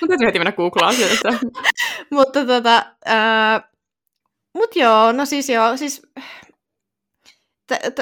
Mutta 0.01 0.08
täytyy 0.08 0.27
heti 0.27 0.39
mennä 0.39 0.51
googlaan 0.51 0.93
sieltä. 0.93 1.34
Mutta 2.12 2.45
tota, 2.45 2.86
uh, 3.08 3.69
mut 4.53 4.75
joo, 4.75 5.12
no 5.12 5.25
siis 5.25 5.49
joo, 5.49 5.77
siis 5.77 6.01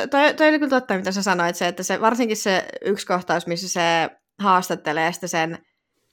toi, 0.09 0.33
toi 0.33 0.49
oli 0.49 0.59
kyllä 0.59 0.69
totta, 0.69 0.97
mitä 0.97 1.11
sä 1.11 1.23
sanoit, 1.23 1.55
se, 1.55 1.67
että 1.67 1.83
se, 1.83 2.01
varsinkin 2.01 2.37
se 2.37 2.65
yksi 2.85 3.07
kohtaus, 3.07 3.47
missä 3.47 3.69
se 3.69 4.09
haastattelee 4.39 5.11
sitä 5.11 5.27
sen 5.27 5.57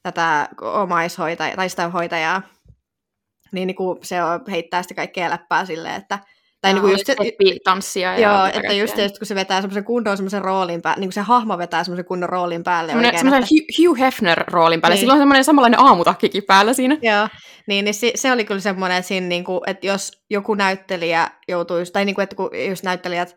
tätä 0.02 0.48
omaishoitajaa, 0.60 1.56
tai 1.56 1.68
sitä 1.68 1.88
hoitajaa, 1.88 2.42
niin, 3.52 3.66
niin 3.66 3.76
kuin 3.76 3.98
se 4.02 4.16
heittää 4.50 4.82
sitä 4.82 4.94
kaikkea 4.94 5.30
läppää 5.30 5.64
silleen, 5.64 5.94
että 5.94 6.18
tai 6.64 6.72
niin 6.72 6.80
kuin 6.80 6.92
just 6.92 7.06
se, 7.06 7.16
tanssia. 7.64 8.18
Joo, 8.18 8.46
että 8.46 8.72
just, 8.72 8.98
just 8.98 9.18
kun 9.18 9.26
se 9.26 9.34
vetää 9.34 9.60
semmoisen 9.60 9.84
kunnon 9.84 10.16
semmoisen 10.16 10.42
roolin 10.42 10.82
päälle, 10.82 11.00
niin 11.00 11.08
kuin 11.08 11.14
se 11.14 11.20
hahmo 11.20 11.58
vetää 11.58 11.84
semmoisen 11.84 12.04
kunnon 12.04 12.28
roolin 12.28 12.64
päälle. 12.64 12.92
Semmoinen, 12.92 13.18
semmoinen 13.18 13.42
että... 13.42 13.82
Hugh 13.82 13.98
Hefner 13.98 14.44
roolin 14.46 14.80
päälle. 14.80 14.94
Niin. 14.94 15.00
Sillä 15.00 15.12
on 15.12 15.18
semmoinen 15.18 15.44
samanlainen 15.44 15.80
aamutakkikin 15.80 16.42
päällä 16.42 16.72
siinä. 16.72 16.96
Joo, 17.02 17.28
niin, 17.66 17.84
niin 17.84 17.94
se, 17.94 18.12
se, 18.14 18.32
oli 18.32 18.44
kyllä 18.44 18.60
semmoinen, 18.60 18.98
että, 18.98 19.08
siinä, 19.08 19.26
niin 19.26 19.44
kuin, 19.44 19.60
että 19.66 19.86
jos 19.86 20.24
joku 20.30 20.54
näyttelijä 20.54 21.30
joutuisi, 21.48 21.92
tai 21.92 22.04
niin 22.04 22.14
kuin, 22.14 22.22
että 22.22 22.36
kun 22.36 22.50
just 22.68 22.84
näyttelijät 22.84 23.36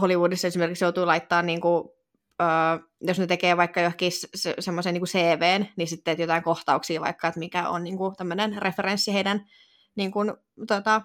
Hollywoodissa 0.00 0.48
esimerkiksi 0.48 0.84
joutuu 0.84 1.06
laittaa 1.06 1.42
niin 1.42 1.60
kuin, 1.60 1.84
Uh, 2.32 2.88
jos 3.00 3.18
ne 3.18 3.26
tekee 3.26 3.56
vaikka 3.56 3.80
johonkin 3.80 4.12
se, 4.34 4.54
semmoisen 4.58 4.94
niin 4.94 5.04
CVn, 5.04 5.66
niin 5.76 5.88
sitten 5.88 6.18
jotain 6.18 6.42
kohtauksia 6.42 7.00
vaikka, 7.00 7.28
että 7.28 7.38
mikä 7.38 7.68
on 7.68 7.84
niin 7.84 7.96
kuin, 7.96 8.16
tämmöinen 8.16 8.62
referenssi 8.62 9.14
heidän 9.14 9.46
niin 9.96 10.10
kuin, 10.10 10.32
tota, 10.66 11.02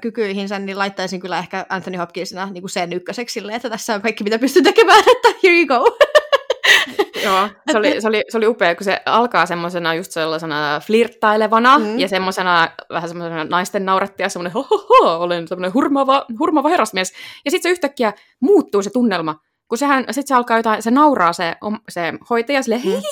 kykyihinsä, 0.00 0.58
niin 0.58 0.78
laittaisin 0.78 1.20
kyllä 1.20 1.38
ehkä 1.38 1.66
Anthony 1.68 1.96
Hopkinsina 1.96 2.46
niin 2.46 2.62
kuin 2.62 2.70
sen 2.70 2.92
ykköseksi 2.92 3.32
silleen, 3.32 3.56
että 3.56 3.70
tässä 3.70 3.94
on 3.94 4.02
kaikki, 4.02 4.24
mitä 4.24 4.38
pystyn 4.38 4.64
tekemään, 4.64 5.04
että 5.16 5.28
here 5.42 5.56
you 5.56 5.66
go. 5.66 5.98
Joo, 7.24 7.48
se 7.72 7.78
oli, 7.78 8.00
se, 8.00 8.08
oli, 8.08 8.24
se 8.28 8.36
oli 8.36 8.46
upea, 8.46 8.74
kun 8.74 8.84
se 8.84 9.00
alkaa 9.06 9.46
semmoisena 9.46 9.94
just 9.94 10.12
sellaisena 10.12 10.80
flirttailevana 10.86 11.78
mm. 11.78 11.98
ja 11.98 12.08
semmoisena 12.08 12.70
vähän 12.90 13.08
semmoisena 13.08 13.44
naisten 13.44 13.84
naurettia, 13.84 14.28
semmoinen 14.28 14.52
ho, 14.52 14.66
ho, 14.70 14.86
ho 14.88 15.24
olen 15.24 15.48
semmoinen 15.48 15.74
hurmaava, 15.74 16.26
hurmaava 16.38 16.68
herrasmies. 16.68 17.12
Ja 17.44 17.50
sitten 17.50 17.68
se 17.68 17.72
yhtäkkiä 17.72 18.12
muuttuu 18.40 18.82
se 18.82 18.90
tunnelma, 18.90 19.40
kun 19.68 19.78
sehän, 19.78 20.04
sit 20.10 20.26
se 20.26 20.34
alkaa 20.34 20.56
jotain, 20.56 20.82
se 20.82 20.90
nauraa 20.90 21.32
se, 21.32 21.56
se 21.88 22.12
hoitaja 22.30 22.62
sille, 22.62 22.84
hei, 22.84 22.96
mm. 22.96 23.02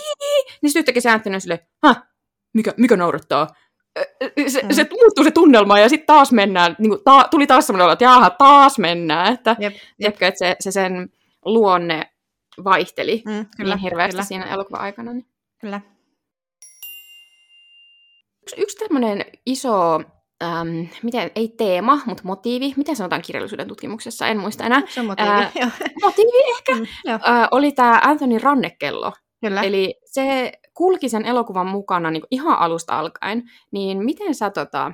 niin 0.63 0.71
sitten 0.71 0.81
yhtäkkiä 0.81 1.01
se 1.01 1.11
Anthony 1.11 1.41
sille, 1.41 1.67
mikä, 2.55 2.75
mikä 2.77 2.97
naurattaa? 2.97 3.47
Se, 4.49 4.63
mm. 4.63 4.73
se 4.73 4.87
muuttuu 4.91 5.25
se 5.25 5.31
tunnelma 5.31 5.79
ja 5.79 5.89
sitten 5.89 6.07
taas 6.07 6.33
mennään, 6.33 6.77
niin 6.79 6.91
kuin, 6.91 7.01
ta, 7.05 7.29
tuli 7.31 7.47
taas 7.47 7.67
semmoinen 7.67 7.93
että 7.93 8.05
jaha, 8.05 8.31
taas 8.31 8.79
mennään, 8.79 9.35
että, 9.35 9.57
jep, 9.59 9.75
jep. 9.99 10.23
että 10.23 10.39
se, 10.39 10.57
se 10.61 10.71
sen 10.71 11.09
luonne 11.45 12.11
vaihteli 12.65 13.23
mm, 13.27 13.47
kyllä, 13.57 13.75
niin 13.75 13.83
hirveästi 13.83 14.13
kyllä. 14.13 14.25
siinä 14.25 14.45
elokuva-aikana. 14.45 15.13
Niin. 15.13 15.27
Kyllä. 15.61 15.81
Yksi, 18.43 18.63
yksi 18.63 18.77
tämmöinen 18.77 19.25
iso, 19.47 19.95
äm, 20.43 20.89
miten, 21.03 21.31
ei 21.35 21.49
teema, 21.49 22.01
mutta 22.07 22.23
motiivi, 22.27 22.75
miten 22.77 22.97
sanotaan 22.97 23.23
kirjallisuuden 23.23 23.69
tutkimuksessa, 23.69 24.27
en 24.27 24.39
muista 24.39 24.65
enää. 24.65 24.83
Se 24.89 25.01
on 25.01 25.07
motiivi, 25.07 25.31
Ää, 25.31 25.51
Motiivi 26.03 26.51
ehkä, 26.59 26.75
mm, 26.75 26.87
ää, 27.23 27.49
oli 27.51 27.73
tämä 27.73 28.01
Anthony 28.05 28.39
Rannekello. 28.39 29.13
Kyllä. 29.49 29.63
Eli 29.63 30.01
se 30.05 30.53
kulki 30.75 31.09
sen 31.09 31.25
elokuvan 31.25 31.67
mukana 31.67 32.11
niin 32.11 32.23
ihan 32.31 32.59
alusta 32.59 32.99
alkaen, 32.99 33.43
niin 33.71 34.05
miten 34.05 34.35
sä, 34.35 34.51
tota, 34.51 34.93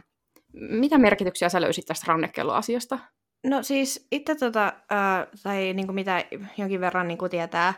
mitä 0.53 0.99
merkityksiä 0.99 1.49
sä 1.49 1.61
löysit 1.61 1.87
tästä 1.87 2.05
rannekelloasiasta? 2.09 2.99
No 3.45 3.63
siis 3.63 4.07
itse 4.13 4.35
tota, 4.35 4.65
äh, 4.67 5.27
tai 5.43 5.73
niin 5.75 5.87
kuin 5.87 5.95
mitä 5.95 6.25
jonkin 6.57 6.81
verran 6.81 7.09
niin 7.09 7.19
kuin 7.19 7.31
tietää 7.31 7.75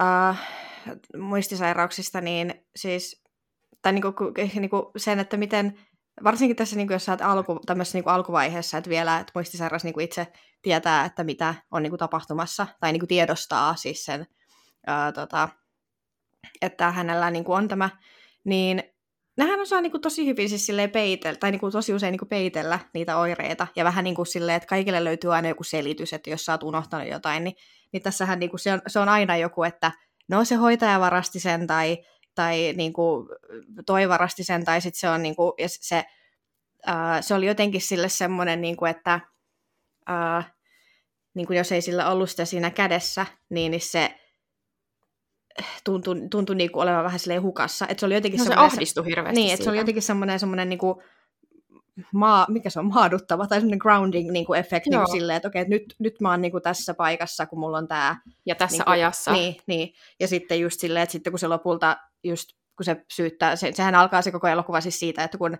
äh, 0.00 0.48
muistisairauksista, 1.18 2.20
niin 2.20 2.54
siis, 2.76 3.24
tai 3.82 3.92
niin 3.92 4.02
kuin, 4.02 4.14
niin 4.60 4.70
kuin 4.70 4.82
sen, 4.96 5.18
että 5.18 5.36
miten, 5.36 5.78
varsinkin 6.24 6.56
tässä, 6.56 6.76
niin 6.76 6.86
kuin, 6.86 6.94
jos 6.94 7.04
sä 7.04 7.12
oot 7.12 7.22
alku, 7.22 7.60
tämmöisessä 7.66 7.98
niin 7.98 8.04
kuin 8.04 8.14
alkuvaiheessa, 8.14 8.78
että 8.78 8.90
vielä 8.90 9.20
että 9.20 9.32
muistisairaus 9.34 9.84
niin 9.84 9.94
kuin 9.94 10.04
itse 10.04 10.26
tietää, 10.62 11.04
että 11.04 11.24
mitä 11.24 11.54
on 11.70 11.82
niin 11.82 11.90
kuin 11.90 11.98
tapahtumassa, 11.98 12.66
tai 12.80 12.92
niin 12.92 13.00
kuin 13.00 13.08
tiedostaa 13.08 13.76
siis 13.76 14.04
sen, 14.04 14.26
äh, 14.88 15.12
tota, 15.12 15.48
että 16.62 16.90
hänellä 16.90 17.30
niin 17.30 17.44
kuin 17.44 17.56
on 17.56 17.68
tämä, 17.68 17.90
niin 18.44 18.82
nehän 19.36 19.60
osaa 19.60 19.80
niin 19.80 19.90
kuin 19.90 20.00
tosi 20.00 20.26
hyvin 20.26 20.48
siis 20.48 20.68
peitellä, 20.92 21.38
tai 21.38 21.50
niin 21.50 21.60
kuin 21.60 21.72
tosi 21.72 21.94
usein 21.94 22.12
niin 22.12 22.18
kuin 22.18 22.28
peitellä 22.28 22.78
niitä 22.94 23.16
oireita, 23.16 23.66
ja 23.76 23.84
vähän 23.84 24.04
niin 24.04 24.14
kuin 24.14 24.26
silleen, 24.26 24.56
että 24.56 24.66
kaikille 24.66 25.04
löytyy 25.04 25.34
aina 25.34 25.48
joku 25.48 25.64
selitys, 25.64 26.12
että 26.12 26.30
jos 26.30 26.44
sä 26.44 26.52
oot 26.52 26.62
unohtanut 26.62 27.08
jotain, 27.08 27.44
niin, 27.44 27.56
niin 27.92 28.02
tässähän 28.02 28.38
niin 28.38 28.50
kuin 28.50 28.60
se, 28.60 28.72
on, 28.72 28.82
se 28.86 28.98
on 28.98 29.08
aina 29.08 29.36
joku, 29.36 29.62
että 29.62 29.92
no 30.28 30.44
se 30.44 30.54
hoitaja 30.54 31.00
varasti 31.00 31.40
sen, 31.40 31.66
tai, 31.66 31.98
tai 32.34 32.74
niin 32.76 32.92
kuin 32.92 33.28
toi 33.86 34.08
varasti 34.08 34.44
sen, 34.44 34.64
tai 34.64 34.80
sitten 34.80 35.00
se 35.00 35.08
on 35.08 35.22
niin 35.22 35.36
kuin, 35.36 35.52
ja 35.58 35.68
se, 35.68 36.04
uh, 36.88 36.94
se 37.20 37.34
oli 37.34 37.46
jotenkin 37.46 37.80
sille 37.80 38.08
semmoinen, 38.08 38.60
niin 38.60 38.76
kuin, 38.76 38.90
että 38.90 39.20
uh, 40.10 40.44
niin 41.34 41.46
kuin 41.46 41.56
jos 41.56 41.72
ei 41.72 41.82
sillä 41.82 42.10
ollut 42.10 42.30
sitä 42.30 42.44
siinä 42.44 42.70
kädessä, 42.70 43.26
niin, 43.50 43.70
niin 43.70 43.80
se 43.80 44.14
tuntui, 45.84 46.16
tuntui 46.30 46.56
niinku 46.56 46.80
olevan 46.80 47.04
vähän 47.04 47.18
silleen 47.18 47.42
hukassa. 47.42 47.86
Et 47.88 47.98
se 47.98 48.06
oli 48.06 48.14
jotenkin 48.14 48.38
no, 48.38 48.44
se 48.44 48.54
ahdistui 48.54 49.06
hirveästi 49.06 49.40
Niin, 49.40 49.52
että 49.52 49.64
se 49.64 49.70
oli 49.70 49.78
jotenkin 49.78 50.02
semmoinen, 50.02 50.40
semmoinen 50.40 50.68
niinku, 50.68 51.02
maa, 52.12 52.46
mikä 52.48 52.70
se 52.70 52.78
on, 52.78 52.86
maaduttava 52.86 53.46
tai 53.46 53.58
semmoinen 53.58 53.78
grounding 53.78 54.30
niinku 54.30 54.54
efekt 54.54 54.86
niinku 54.86 55.10
silleen, 55.10 55.36
että 55.36 55.48
okei, 55.48 55.62
okay, 55.62 55.70
nyt, 55.70 55.94
nyt 55.98 56.20
mä 56.20 56.30
oon 56.30 56.40
niinku 56.40 56.60
tässä 56.60 56.94
paikassa, 56.94 57.46
kun 57.46 57.58
mulla 57.58 57.78
on 57.78 57.88
tämä. 57.88 58.16
Ja 58.46 58.54
tässä 58.54 58.76
niinku, 58.76 58.90
ajassa. 58.90 59.32
Niin, 59.32 59.56
niin, 59.66 59.94
ja 60.20 60.28
sitten 60.28 60.60
just 60.60 60.80
silleen, 60.80 61.02
että 61.02 61.12
sitten 61.12 61.32
kun 61.32 61.40
se 61.40 61.48
lopulta 61.48 61.96
just, 62.24 62.48
kun 62.76 62.84
se 62.84 63.04
syyttää, 63.12 63.56
se, 63.56 63.72
sehän 63.72 63.94
alkaa 63.94 64.22
se 64.22 64.32
koko 64.32 64.48
elokuva 64.48 64.80
siis 64.80 64.98
siitä, 64.98 65.24
että 65.24 65.38
kun 65.38 65.58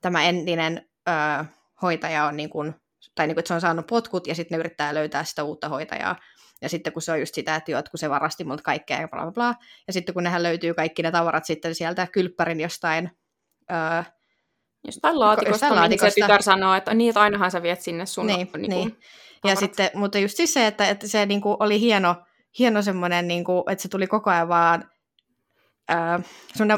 tämä 0.00 0.24
entinen 0.24 0.86
öö, 1.08 1.44
hoitaja 1.82 2.24
on 2.24 2.36
niin 2.36 2.50
kuin, 2.50 2.74
tai 3.14 3.26
niin 3.26 3.34
kuin, 3.34 3.40
että 3.40 3.48
se 3.48 3.54
on 3.54 3.60
saanut 3.60 3.86
potkut 3.86 4.26
ja 4.26 4.34
sitten 4.34 4.56
ne 4.56 4.60
yrittää 4.60 4.94
löytää 4.94 5.24
sitä 5.24 5.44
uutta 5.44 5.68
hoitajaa. 5.68 6.16
Ja 6.62 6.68
sitten 6.68 6.92
kun 6.92 7.02
se 7.02 7.12
on 7.12 7.20
just 7.20 7.34
sitä, 7.34 7.56
että, 7.56 7.90
kun 7.90 7.98
se 7.98 8.10
varasti 8.10 8.44
multa 8.44 8.62
kaikkea 8.62 9.00
ja 9.00 9.08
bla 9.08 9.22
bla 9.22 9.32
bla. 9.32 9.54
Ja 9.86 9.92
sitten 9.92 10.14
kun 10.14 10.22
nehän 10.22 10.42
löytyy 10.42 10.74
kaikki 10.74 11.02
ne 11.02 11.10
tavarat 11.10 11.44
sitten 11.44 11.74
sieltä 11.74 12.06
kylppärin 12.06 12.60
jostain 12.60 13.10
öö, 13.72 14.02
Jostain 14.86 15.20
laatikosta, 15.20 15.50
jostain 15.50 15.74
laatikosta. 15.74 16.10
se 16.10 16.20
tytär 16.20 16.42
sanoo, 16.42 16.74
että 16.74 16.94
niin, 16.94 17.08
että 17.08 17.20
ainahan 17.20 17.50
sä 17.50 17.62
viet 17.62 17.80
sinne 17.80 18.06
sun 18.06 18.26
niin, 18.26 18.48
niin, 18.56 18.70
niin. 18.70 18.98
Ja 19.44 19.56
sitten, 19.56 19.90
mutta 19.94 20.18
just 20.18 20.36
siis 20.36 20.54
se, 20.54 20.66
että, 20.66 20.88
että 20.88 21.08
se 21.08 21.26
niin 21.26 21.40
kuin, 21.40 21.56
oli 21.60 21.80
hieno, 21.80 22.14
hieno 22.58 22.82
semmoinen, 22.82 23.28
niin 23.28 23.44
kuin, 23.44 23.62
että 23.66 23.82
se 23.82 23.88
tuli 23.88 24.06
koko 24.06 24.30
ajan 24.30 24.48
vaan 24.48 24.90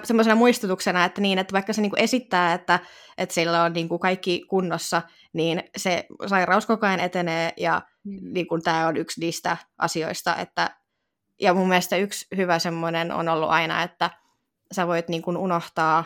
semmoisena 0.04 0.34
muistutuksena, 0.34 1.04
että 1.04 1.20
niin, 1.20 1.38
että 1.38 1.52
vaikka 1.52 1.72
se 1.72 1.82
niin 1.82 1.90
kuin 1.90 2.00
esittää, 2.00 2.54
että, 2.54 2.78
että 3.18 3.34
sillä 3.34 3.62
on 3.62 3.72
niin 3.72 3.88
kuin 3.88 3.98
kaikki 3.98 4.44
kunnossa, 4.48 5.02
niin 5.32 5.62
se 5.76 6.06
sairaus 6.26 6.66
koko 6.66 6.86
ajan 6.86 7.00
etenee 7.00 7.52
ja 7.56 7.82
mm. 8.04 8.18
niin 8.22 8.46
kuin, 8.46 8.62
tämä 8.62 8.86
on 8.86 8.96
yksi 8.96 9.20
niistä 9.20 9.56
asioista, 9.78 10.36
että 10.36 10.70
ja 11.40 11.54
mun 11.54 11.68
mielestä 11.68 11.96
yksi 11.96 12.26
hyvä 12.36 12.58
semmoinen 12.58 13.12
on 13.12 13.28
ollut 13.28 13.50
aina, 13.50 13.82
että 13.82 14.10
sä 14.72 14.86
voit 14.86 15.08
niin 15.08 15.22
kuin 15.22 15.36
unohtaa 15.36 16.04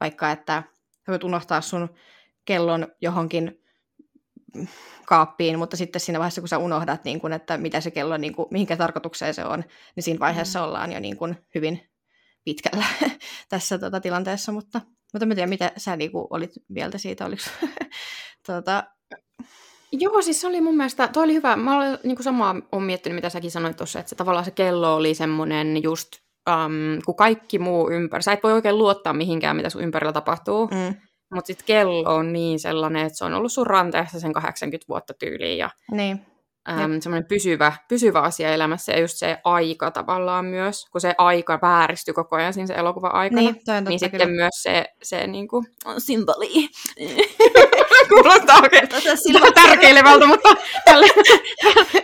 vaikka, 0.00 0.30
että 0.30 0.62
sä 0.92 1.12
voit 1.12 1.24
unohtaa 1.24 1.60
sun 1.60 1.94
kellon 2.44 2.86
johonkin 3.00 3.59
kaappiin, 5.06 5.58
mutta 5.58 5.76
sitten 5.76 6.00
siinä 6.00 6.18
vaiheessa, 6.18 6.40
kun 6.40 6.48
sä 6.48 6.58
unohdat, 6.58 7.04
niin 7.04 7.20
kun, 7.20 7.32
että 7.32 7.58
mitä 7.58 7.80
se 7.80 7.90
kello, 7.90 8.16
niin 8.16 8.34
kun, 8.34 8.46
mihinkä 8.50 8.76
tarkoitukseen 8.76 9.34
se 9.34 9.44
on, 9.44 9.64
niin 9.96 10.04
siinä 10.04 10.20
vaiheessa 10.20 10.58
mm. 10.58 10.64
ollaan 10.64 10.92
jo 10.92 11.00
niin 11.00 11.16
kun, 11.16 11.36
hyvin 11.54 11.90
pitkällä 12.44 12.84
tässä 13.48 13.78
tota, 13.78 14.00
tilanteessa, 14.00 14.52
mutta, 14.52 14.80
mutta 15.12 15.26
mä 15.26 15.34
tiedän, 15.34 15.48
mitä 15.48 15.72
sä 15.76 15.96
niin 15.96 16.12
kun, 16.12 16.26
olit 16.30 16.50
mieltä 16.68 16.98
siitä, 16.98 17.26
oliko 17.26 17.42
tuota... 18.46 18.84
Joo, 19.92 20.22
siis 20.22 20.40
se 20.40 20.46
oli 20.46 20.60
mun 20.60 20.76
mielestä, 20.76 21.08
toi 21.08 21.24
oli 21.24 21.34
hyvä, 21.34 21.56
mä 21.56 21.76
olen 21.76 21.98
niin 22.02 22.22
samaa 22.22 22.56
on 22.72 22.82
miettinyt, 22.82 23.14
mitä 23.14 23.28
säkin 23.28 23.50
sanoit 23.50 23.76
tuossa, 23.76 23.98
että 23.98 24.10
se, 24.10 24.16
tavallaan 24.16 24.44
se 24.44 24.50
kello 24.50 24.96
oli 24.96 25.14
semmoinen 25.14 25.82
just, 25.82 26.08
um, 26.48 27.02
kun 27.06 27.16
kaikki 27.16 27.58
muu 27.58 27.90
ympäri, 27.90 28.22
sä 28.22 28.32
et 28.32 28.42
voi 28.42 28.52
oikein 28.52 28.78
luottaa 28.78 29.12
mihinkään, 29.12 29.56
mitä 29.56 29.70
sun 29.70 29.82
ympärillä 29.82 30.12
tapahtuu, 30.12 30.66
mm 30.66 30.94
mutta 31.34 31.46
sitten 31.46 31.66
kello 31.66 32.14
on 32.14 32.32
niin 32.32 32.60
sellainen, 32.60 33.06
että 33.06 33.18
se 33.18 33.24
on 33.24 33.34
ollut 33.34 33.52
sun 33.52 33.66
ranteessa 33.66 34.20
sen 34.20 34.32
80 34.32 34.86
vuotta 34.88 35.14
tyyliin. 35.14 35.58
Ja, 35.58 35.70
niin. 35.90 36.26
Äm, 36.68 37.00
semmoinen 37.00 37.28
pysyvä, 37.28 37.72
pysyvä 37.88 38.20
asia 38.20 38.54
elämässä 38.54 38.92
ja 38.92 39.00
just 39.00 39.16
se 39.16 39.38
aika 39.44 39.90
tavallaan 39.90 40.44
myös, 40.44 40.86
kun 40.92 41.00
se 41.00 41.14
aika 41.18 41.58
vääristyi 41.62 42.14
koko 42.14 42.36
ajan 42.36 42.52
siinä 42.52 42.66
se 42.66 42.74
elokuvan 42.74 43.14
aikana, 43.14 43.40
niin, 43.40 43.84
niin 43.88 43.98
sitten 43.98 44.20
kyllä. 44.20 44.34
myös 44.34 44.62
se, 44.62 44.84
se 45.02 45.26
niin 45.26 45.48
kuin, 45.48 45.66
symboli. 45.98 46.48
Kuulostaa 48.08 48.60
oikein 48.62 48.88
tärkeilevältä, 49.54 50.26
mutta 50.26 50.48
tälle, 50.84 51.06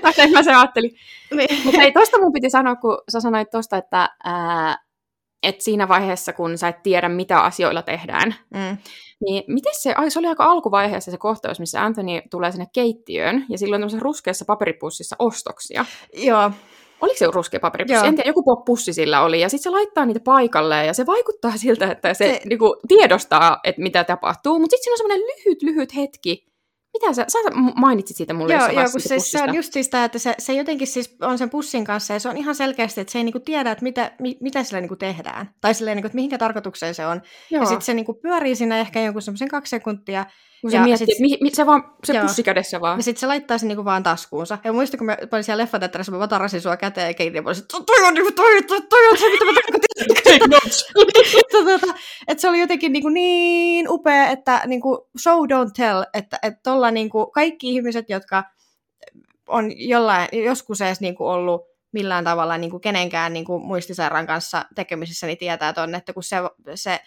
tälle 0.01 0.33
mä 0.33 0.43
se 0.43 0.55
ajattelin. 0.55 0.97
Niin. 1.35 1.65
Mutta 1.65 1.83
ei, 1.83 1.93
tosta 1.93 2.19
mun 2.19 2.33
piti 2.33 2.51
sanoa, 2.51 2.77
kun 2.77 2.99
sä 3.09 3.21
sanoit 3.21 3.51
tosta, 3.51 3.77
että 3.77 4.09
ää, 4.25 4.86
et 5.43 5.61
siinä 5.61 5.89
vaiheessa, 5.89 6.33
kun 6.33 6.59
sä 6.59 6.69
et 6.69 6.83
tiedä, 6.83 7.09
mitä 7.09 7.41
asioilla 7.41 7.83
tehdään, 7.83 8.35
mm. 8.55 8.77
niin 9.27 9.45
miten 9.49 9.73
se, 9.77 9.93
ai, 9.93 10.11
se 10.11 10.19
oli 10.19 10.27
aika 10.27 10.45
alkuvaiheessa 10.45 11.11
se 11.11 11.19
kohtaus, 11.19 11.61
missä 11.61 11.85
Anthony 11.85 12.23
tulee 12.31 12.53
sinne 12.53 12.67
keittiöön, 12.73 13.47
ja 13.49 13.59
silloin 13.59 13.81
tämmöisessä 13.81 14.05
ruskeassa 14.05 14.45
paperipussissa 14.45 15.17
ostoksia. 15.19 15.85
Joo. 16.13 16.51
Oliko 17.01 17.19
se 17.19 17.27
ruskea 17.27 17.61
paperipussi? 17.61 17.95
Joo. 17.95 18.05
En 18.05 18.15
tiedä, 18.15 18.31
joku 18.31 18.57
pussi 18.57 18.93
sillä 18.93 19.23
oli, 19.23 19.41
ja 19.41 19.49
sitten 19.49 19.63
se 19.63 19.71
laittaa 19.71 20.07
niitä 20.07 20.21
paikalle, 20.21 20.87
ja 20.87 20.95
se 20.95 21.07
vaikuttaa 21.07 21.57
siltä, 21.57 21.91
että 21.91 22.15
se, 22.15 22.29
se... 22.29 22.49
Niinku, 22.49 22.77
tiedostaa, 22.89 23.61
että 23.65 23.83
mitä 23.83 24.05
tapahtuu, 24.05 24.59
mutta 24.59 24.77
sitten 24.77 24.85
siinä 24.85 24.95
on 24.95 24.99
semmoinen 24.99 25.21
lyhyt, 25.21 25.63
lyhyt 25.63 25.97
hetki, 25.97 26.47
mitä 27.01 27.13
sä, 27.13 27.25
sä 27.29 27.39
mainitsit 27.77 28.17
siitä 28.17 28.35
mulle 28.35 28.55
Joo, 28.55 28.69
joo 28.69 28.91
kun 28.93 29.01
se, 29.01 29.19
se 29.19 29.43
on 29.43 29.55
just 29.55 29.73
siis 29.73 29.89
tämä, 29.89 30.05
että 30.05 30.19
se, 30.19 30.35
se 30.39 30.53
jotenkin 30.53 30.87
siis 30.87 31.17
on 31.21 31.39
sen 31.39 31.51
pussin 31.51 31.85
kanssa 31.85 32.13
ja 32.13 32.21
se 32.21 32.29
on 32.29 32.37
ihan 32.37 32.55
selkeästi, 32.55 33.01
että 33.01 33.13
se 33.13 33.19
ei 33.19 33.25
niinku 33.25 33.41
tiedä, 33.41 33.71
että 33.71 33.83
mitä, 33.83 34.13
mi, 34.21 34.39
mitä 34.41 34.63
sillä 34.63 34.81
niinku 34.81 34.97
tehdään. 34.97 35.51
Tai 35.61 35.75
silleen, 35.75 35.97
niinku, 35.97 36.07
että 36.07 36.17
mihinkä 36.17 36.39
tarkoitukseen 36.39 36.95
se 36.95 37.07
on. 37.07 37.23
Joo. 37.51 37.63
Ja 37.63 37.67
sitten 37.67 37.85
se 37.85 37.95
niinku 37.95 38.15
pyörii 38.15 38.57
siinä 38.57 38.79
ehkä 38.79 39.01
jonkun 39.01 39.23
semmoisen 39.23 39.49
kaksi 39.49 39.71
sekuntia. 39.71 40.27
Kun 40.61 40.71
se 40.71 40.77
ja 40.77 40.83
miettii, 40.83 41.07
sit, 41.07 41.21
mi, 41.21 41.39
mi, 41.41 41.51
se, 41.51 41.67
vaan, 41.67 41.93
se 42.05 42.13
joo. 42.13 42.23
pussi 42.23 42.43
kädessä 42.43 42.81
vaan. 42.81 42.99
Ja 42.99 43.03
sitten 43.03 43.21
se 43.21 43.27
laittaa 43.27 43.59
sen 43.59 43.69
niinku 43.69 43.85
vaan 43.85 44.03
taskuunsa. 44.03 44.59
Ja 44.65 44.73
muistin, 44.73 44.99
kun 44.99 45.07
mä 45.07 45.17
olin 45.33 45.45
siellä 45.45 45.63
leffateatterissa, 45.63 46.13
mä 46.13 46.19
vatarasin 46.19 46.61
sua 46.61 46.77
käteen 46.77 47.15
ja 47.19 47.25
ja 47.25 47.43
mä 47.43 47.49
olisin, 47.49 47.65
toi 47.87 48.07
on, 48.07 48.15
niinku, 48.15 48.33
toi, 48.33 48.63
toi, 48.63 48.81
toi 48.81 49.09
on 49.11 49.19
se, 49.19 49.25
mitä 49.31 49.45
mä 49.45 49.53
tarkoitin. 49.53 50.51
tota, 51.53 51.95
että 52.29 52.41
se 52.41 52.49
oli 52.49 52.61
jotenkin 52.61 52.93
niinku 52.93 53.09
niin 53.09 53.87
upea, 53.89 54.29
että 54.29 54.63
niinku 54.67 55.09
show 55.23 55.39
don't 55.39 55.71
tell, 55.77 56.03
että, 56.15 56.39
että 56.43 56.61
tolla 56.63 56.91
niinku 56.91 57.27
kaikki 57.27 57.75
ihmiset, 57.75 58.11
jotka 58.11 58.45
on 59.49 59.89
jollain, 59.89 60.29
joskus 60.45 60.81
edes 60.81 61.01
niinku 61.01 61.27
ollut 61.27 61.63
millään 61.93 62.25
tavalla 62.25 62.59
niin 62.59 62.71
kuin 62.71 62.81
kenenkään 62.81 63.33
niin 63.33 63.45
kuin 63.45 63.67
muistisairaan 63.67 64.27
kanssa 64.27 64.65
tekemisissä, 64.75 65.27
niin 65.27 65.39
tietää 65.39 65.73
tonne, 65.73 65.99
että 65.99 66.13
kun 66.13 66.23
se, 66.23 66.37
se 66.75 67.01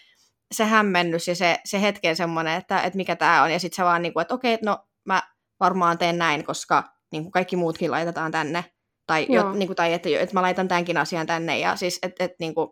se 0.51 0.65
hämmennys 0.65 1.27
ja 1.27 1.35
se, 1.35 1.59
se 1.65 1.81
hetken 1.81 2.15
semmoinen, 2.15 2.57
että, 2.57 2.81
että 2.81 2.97
mikä 2.97 3.15
tämä 3.15 3.43
on, 3.43 3.51
ja 3.51 3.59
sitten 3.59 3.75
se 3.75 3.83
vaan, 3.83 4.01
niin 4.01 4.13
kuin, 4.13 4.21
että 4.21 4.33
okei, 4.33 4.57
no 4.63 4.87
mä 5.05 5.23
varmaan 5.59 5.97
teen 5.97 6.17
näin, 6.17 6.45
koska 6.45 6.83
niin 7.11 7.23
kuin 7.23 7.31
kaikki 7.31 7.55
muutkin 7.55 7.91
laitetaan 7.91 8.31
tänne, 8.31 8.65
tai, 9.07 9.25
jo, 9.29 9.51
niin 9.51 9.67
kuin, 9.67 9.75
tai 9.75 9.93
että, 9.93 10.09
että 10.19 10.33
mä 10.33 10.41
laitan 10.41 10.67
tämänkin 10.67 10.97
asian 10.97 11.27
tänne, 11.27 11.59
ja 11.59 11.75
siis, 11.75 11.99
että 12.03 12.23
et, 12.23 12.31
niin 12.39 12.55
kuin, 12.55 12.69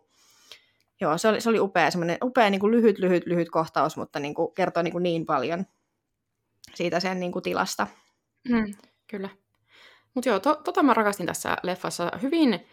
joo, 1.00 1.18
se 1.18 1.28
oli, 1.28 1.40
se 1.40 1.48
oli 1.48 1.60
upea, 1.60 1.90
semmoinen 1.90 2.18
upea 2.22 2.50
niin 2.50 2.60
kuin 2.60 2.70
lyhyt, 2.70 2.98
lyhyt, 2.98 3.26
lyhyt 3.26 3.50
kohtaus, 3.50 3.96
mutta 3.96 4.20
niin 4.20 4.34
kuin, 4.34 4.54
kertoo 4.54 4.82
niin, 4.82 4.92
kuin 4.92 5.02
niin 5.02 5.26
paljon 5.26 5.66
siitä 6.74 7.00
sen 7.00 7.20
niin 7.20 7.32
kuin, 7.32 7.42
tilasta. 7.42 7.86
Mm, 8.48 8.74
kyllä. 9.10 9.28
Mutta 10.14 10.28
joo, 10.28 10.40
to, 10.40 10.54
tota 10.54 10.82
mä 10.82 10.94
rakastin 10.94 11.26
tässä 11.26 11.56
leffassa. 11.62 12.12
Hyvin, 12.22 12.66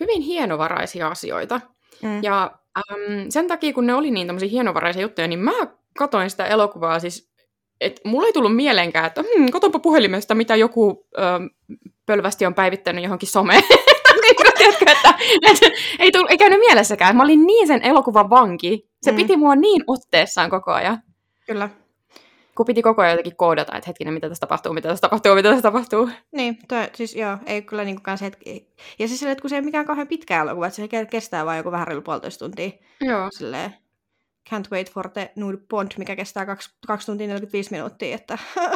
hyvin 0.00 0.22
hienovaraisia 0.22 1.08
asioita. 1.08 1.60
Mm. 2.02 2.22
Ja 2.22 2.59
äm, 2.78 3.26
sen 3.28 3.48
takia, 3.48 3.72
kun 3.72 3.86
ne 3.86 3.94
oli 3.94 4.10
niin 4.10 4.26
tämmöisiä 4.26 4.48
hienovaraisia 4.48 5.02
juttuja, 5.02 5.28
niin 5.28 5.38
mä 5.38 5.52
katoin 5.98 6.30
sitä 6.30 6.46
elokuvaa 6.46 6.98
siis, 6.98 7.30
että 7.80 8.00
mulla 8.04 8.26
ei 8.26 8.32
tullut 8.32 8.56
mieleenkään, 8.56 9.06
että 9.06 9.22
hmm, 9.22 9.50
katonpa 9.50 9.78
puhelimesta, 9.78 10.34
mitä 10.34 10.56
joku 10.56 11.06
ähm, 11.18 11.44
pölvästi 12.06 12.46
on 12.46 12.54
päivittänyt 12.54 13.04
johonkin 13.04 13.28
someen. 13.28 13.62
Tiedätkö, 14.58 14.84
että, 14.90 15.14
että 15.50 15.70
ei, 15.98 16.12
tullut, 16.12 16.30
ei 16.30 16.38
käynyt 16.38 16.58
mielessäkään. 16.58 17.16
Mä 17.16 17.22
olin 17.22 17.46
niin 17.46 17.66
sen 17.66 17.82
elokuvan 17.82 18.30
vanki. 18.30 18.88
Se 19.02 19.10
mm. 19.10 19.16
piti 19.16 19.36
mua 19.36 19.56
niin 19.56 19.84
otteessaan 19.86 20.50
koko 20.50 20.72
ajan. 20.72 21.02
Kyllä 21.46 21.68
kun 22.56 22.66
piti 22.66 22.82
koko 22.82 23.02
ajan 23.02 23.12
jotenkin 23.12 23.36
koodata, 23.36 23.76
että 23.76 23.90
hetkinen, 23.90 24.14
mitä 24.14 24.28
tässä 24.28 24.40
tapahtuu, 24.40 24.72
mitä 24.72 24.88
tässä 24.88 25.00
tapahtuu, 25.00 25.34
mitä 25.34 25.48
tässä 25.48 25.62
tapahtuu. 25.62 26.10
Niin, 26.32 26.58
toi, 26.68 26.90
siis 26.94 27.16
joo, 27.16 27.38
ei 27.46 27.62
kyllä 27.62 27.84
niin 27.84 28.02
kanssa 28.02 28.24
hetki. 28.24 28.68
Ja 28.98 29.08
siis 29.08 29.22
että 29.22 29.42
kun 29.42 29.50
se 29.50 29.56
ei 29.56 29.62
mikään 29.62 29.86
kauhean 29.86 30.08
pitkä 30.08 30.40
elokuva, 30.40 30.66
että 30.66 30.76
se 30.76 31.06
kestää 31.06 31.46
vain 31.46 31.56
joku 31.56 31.70
vähän 31.70 31.86
reilu 31.86 32.02
puolitoista 32.02 32.44
tuntia. 32.44 32.70
Joo. 33.00 33.28
Silleen, 33.30 33.74
Can't 34.50 34.70
wait 34.72 34.92
for 34.92 35.08
the 35.08 35.32
nude 35.36 35.58
bond, 35.68 35.90
mikä 35.98 36.16
kestää 36.16 36.46
2, 36.46 36.70
2 36.86 37.06
tuntia 37.06 37.26
45 37.26 37.70
minuuttia, 37.70 38.14
että... 38.14 38.38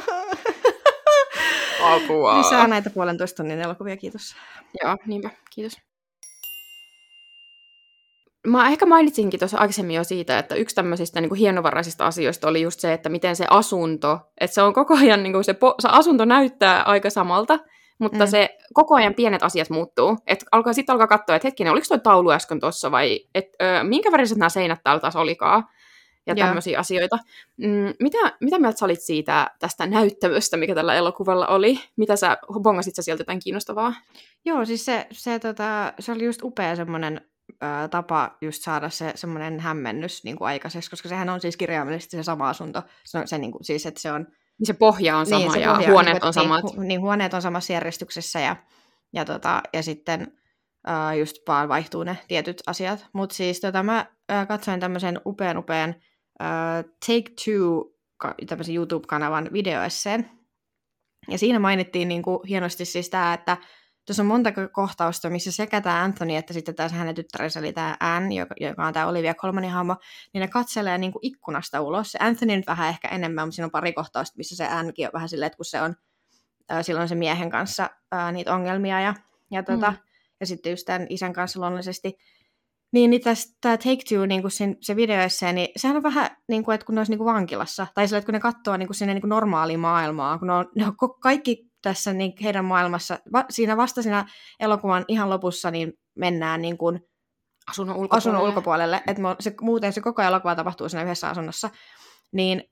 Apua. 1.82 2.38
Lisää 2.38 2.68
näitä 2.68 2.90
puolentoista 2.90 3.36
tunnin 3.36 3.60
elokuvia, 3.60 3.96
kiitos. 3.96 4.36
Joo, 4.82 4.96
niinpä, 5.06 5.30
kiitos 5.50 5.76
mä 8.46 8.68
ehkä 8.68 8.86
mainitsinkin 8.86 9.40
tuossa 9.40 9.58
aikaisemmin 9.58 9.96
jo 9.96 10.04
siitä, 10.04 10.38
että 10.38 10.54
yksi 10.54 10.74
tämmöisistä 10.74 11.20
niin 11.20 11.28
kuin 11.28 11.38
hienovaraisista 11.38 12.06
asioista 12.06 12.48
oli 12.48 12.62
just 12.62 12.80
se, 12.80 12.92
että 12.92 13.08
miten 13.08 13.36
se 13.36 13.46
asunto, 13.50 14.18
että 14.40 14.54
se 14.54 14.62
on 14.62 14.72
koko 14.72 14.96
ajan, 14.96 15.22
niin 15.22 15.32
kuin 15.32 15.44
se, 15.44 15.54
po, 15.54 15.74
se 15.78 15.88
asunto 15.90 16.24
näyttää 16.24 16.82
aika 16.82 17.10
samalta, 17.10 17.58
mutta 17.98 18.24
mm. 18.24 18.26
se 18.26 18.58
koko 18.74 18.94
ajan 18.94 19.14
pienet 19.14 19.42
asiat 19.42 19.70
muuttuu. 19.70 20.18
Et 20.26 20.44
alkaa, 20.52 20.72
sitten 20.72 20.92
alkaa 20.92 21.06
katsoa, 21.06 21.36
että 21.36 21.48
hetkinen, 21.48 21.72
oliko 21.72 21.86
tuo 21.88 21.98
taulu 21.98 22.30
äsken 22.30 22.60
tuossa 22.60 22.90
vai 22.90 23.20
et, 23.34 23.48
ö, 23.62 23.84
minkä 23.84 24.12
väriset 24.12 24.38
nämä 24.38 24.48
seinät 24.48 24.80
täällä 24.84 25.00
taas 25.00 25.16
olikaan. 25.16 25.64
Ja 26.26 26.34
yeah. 26.36 26.48
tämmöisiä 26.48 26.78
asioita. 26.78 27.18
Mm, 27.56 27.94
mitä, 28.00 28.18
mitä 28.40 28.58
mieltä 28.58 28.78
sä 28.78 28.84
olit 28.84 29.00
siitä 29.00 29.50
tästä 29.58 29.86
näyttämöstä, 29.86 30.56
mikä 30.56 30.74
tällä 30.74 30.94
elokuvalla 30.94 31.46
oli? 31.46 31.80
Mitä 31.96 32.16
sä, 32.16 32.36
bongasit 32.62 32.94
sä 32.94 33.02
sieltä 33.02 33.20
jotain 33.20 33.40
kiinnostavaa? 33.44 33.94
Joo, 34.44 34.64
siis 34.64 34.84
se, 34.84 35.06
se, 35.12 35.38
tota, 35.38 35.92
se 35.98 36.12
oli 36.12 36.24
just 36.24 36.42
upea 36.42 36.76
semmoinen 36.76 37.20
tapa 37.90 38.36
just 38.40 38.62
saada 38.62 38.90
se 38.90 39.12
semmoinen 39.14 39.60
hämmennys 39.60 40.24
niin 40.24 40.36
kuin 40.36 40.48
aikaiseksi, 40.48 40.90
koska 40.90 41.08
sehän 41.08 41.28
on 41.28 41.40
siis 41.40 41.56
kirjaimellisesti 41.56 42.16
se 42.16 42.22
sama 42.22 42.48
asunto. 42.48 42.82
Se, 43.04 43.18
on, 43.18 43.28
se 43.28 43.38
niin 43.38 43.52
kuin, 43.52 43.64
siis, 43.64 43.86
että 43.86 44.00
se 44.00 44.12
on... 44.12 44.26
Niin 44.58 44.66
se 44.66 44.72
pohja 44.72 45.16
on 45.16 45.26
sama 45.26 45.52
niin, 45.52 45.62
ja 45.62 45.72
pohja 45.72 45.90
huoneet 45.90 46.24
on, 46.24 46.26
niin, 46.26 46.34
samat. 46.34 46.64
Niin, 46.64 46.76
hu, 46.76 46.82
niin, 46.82 47.00
huoneet 47.00 47.34
on 47.34 47.42
samassa 47.42 47.72
järjestyksessä 47.72 48.40
ja, 48.40 48.56
ja, 49.12 49.24
tota, 49.24 49.62
ja 49.72 49.82
sitten 49.82 50.38
ää, 50.86 51.14
just 51.14 51.36
vaan 51.48 51.68
vaihtuu 51.68 52.02
ne 52.02 52.18
tietyt 52.28 52.62
asiat. 52.66 53.06
Mutta 53.12 53.34
siis 53.34 53.60
tota, 53.60 53.82
mä 53.82 54.06
ää, 54.28 54.46
katsoin 54.46 54.80
tämmöisen 54.80 55.20
upean 55.26 55.58
upean 55.58 55.94
Take 57.06 57.30
Two 57.44 57.84
tämmöisen 58.46 58.74
YouTube-kanavan 58.74 59.52
videoesseen. 59.52 60.30
Ja 61.28 61.38
siinä 61.38 61.58
mainittiin 61.58 62.08
niin 62.08 62.22
kuin 62.22 62.38
hienosti 62.48 62.84
siis 62.84 63.10
tämä, 63.10 63.34
että 63.34 63.56
tuossa 64.06 64.22
on 64.22 64.26
monta 64.26 64.52
kohtausta, 64.72 65.30
missä 65.30 65.52
sekä 65.52 65.80
tämä 65.80 66.02
Anthony 66.02 66.36
että 66.36 66.52
sitten 66.52 66.74
tämä 66.74 66.88
hänen 66.88 67.14
tyttärensä, 67.14 67.60
eli 67.60 67.72
tämä 67.72 67.96
Anne, 68.00 68.34
joka, 68.34 68.54
joka 68.60 68.86
on 68.86 68.92
tämä 68.92 69.06
Olivia 69.06 69.34
Colmanin 69.34 69.70
hahmo, 69.70 69.96
niin 70.32 70.40
ne 70.40 70.48
katselee 70.48 70.98
niin 70.98 71.12
kuin 71.12 71.26
ikkunasta 71.26 71.80
ulos. 71.80 72.12
Se 72.12 72.18
Anthony 72.20 72.56
nyt 72.56 72.66
vähän 72.66 72.88
ehkä 72.88 73.08
enemmän, 73.08 73.46
mutta 73.46 73.54
siinä 73.54 73.66
on 73.66 73.70
pari 73.70 73.92
kohtausta, 73.92 74.36
missä 74.36 74.56
se 74.56 74.66
Annekin 74.66 75.06
on 75.06 75.12
vähän 75.12 75.28
silleen, 75.28 75.46
että 75.46 75.56
kun 75.56 75.64
se 75.64 75.82
on 75.82 75.94
äh, 76.72 76.84
silloin 76.84 77.08
se 77.08 77.14
miehen 77.14 77.50
kanssa 77.50 77.90
äh, 78.14 78.32
niitä 78.32 78.54
ongelmia 78.54 79.00
ja, 79.00 79.14
ja, 79.50 79.62
tota, 79.62 79.90
mm. 79.90 79.96
ja 80.40 80.46
sitten 80.46 80.70
just 80.70 80.86
tämän 80.86 81.06
isän 81.10 81.32
kanssa 81.32 81.60
luonnollisesti, 81.60 82.18
niin, 82.92 83.10
niin 83.10 83.22
tämä 83.60 83.76
Take 83.76 84.02
Two 84.08 84.26
niin 84.26 84.50
sen, 84.50 84.76
se 84.80 84.96
videoissa, 84.96 85.52
niin 85.52 85.68
sehän 85.76 85.96
on 85.96 86.02
vähän 86.02 86.30
niin 86.48 86.64
kuin, 86.64 86.74
että 86.74 86.86
kun 86.86 86.94
ne 86.94 87.00
olisi 87.00 87.12
niin 87.12 87.18
kuin 87.18 87.34
vankilassa, 87.34 87.86
tai 87.94 88.08
sillä, 88.08 88.18
että 88.18 88.26
kun 88.26 88.32
ne 88.32 88.40
katsoo 88.40 88.76
niin 88.76 88.88
kuin 88.88 88.96
sinne 88.96 89.14
niin 89.14 89.22
kuin 89.22 89.28
normaaliin 89.28 89.80
maailmaan, 89.80 90.38
kun 90.38 90.48
ne 90.48 90.54
on, 90.54 90.70
ne 90.76 90.86
on 90.86 90.94
kaikki 91.20 91.73
tässä 91.84 92.12
niin 92.12 92.32
heidän 92.42 92.64
maailmassa, 92.64 93.18
va, 93.32 93.44
siinä 93.50 93.76
vasta 93.76 94.02
siinä 94.02 94.26
elokuvan 94.60 95.04
ihan 95.08 95.30
lopussa 95.30 95.70
niin 95.70 95.92
mennään 96.14 96.62
niin 96.62 96.78
kuin 96.78 97.00
asunnon 97.70 97.96
ulkopuolelle, 97.96 98.18
asunnon 98.18 98.42
ulkopuolelle 98.42 99.02
että 99.06 99.22
se, 99.40 99.54
muuten 99.60 99.92
se 99.92 100.00
koko 100.00 100.22
elokuva 100.22 100.54
tapahtuu 100.54 100.88
siinä 100.88 101.04
yhdessä 101.04 101.28
asunnossa, 101.28 101.70
niin 102.32 102.64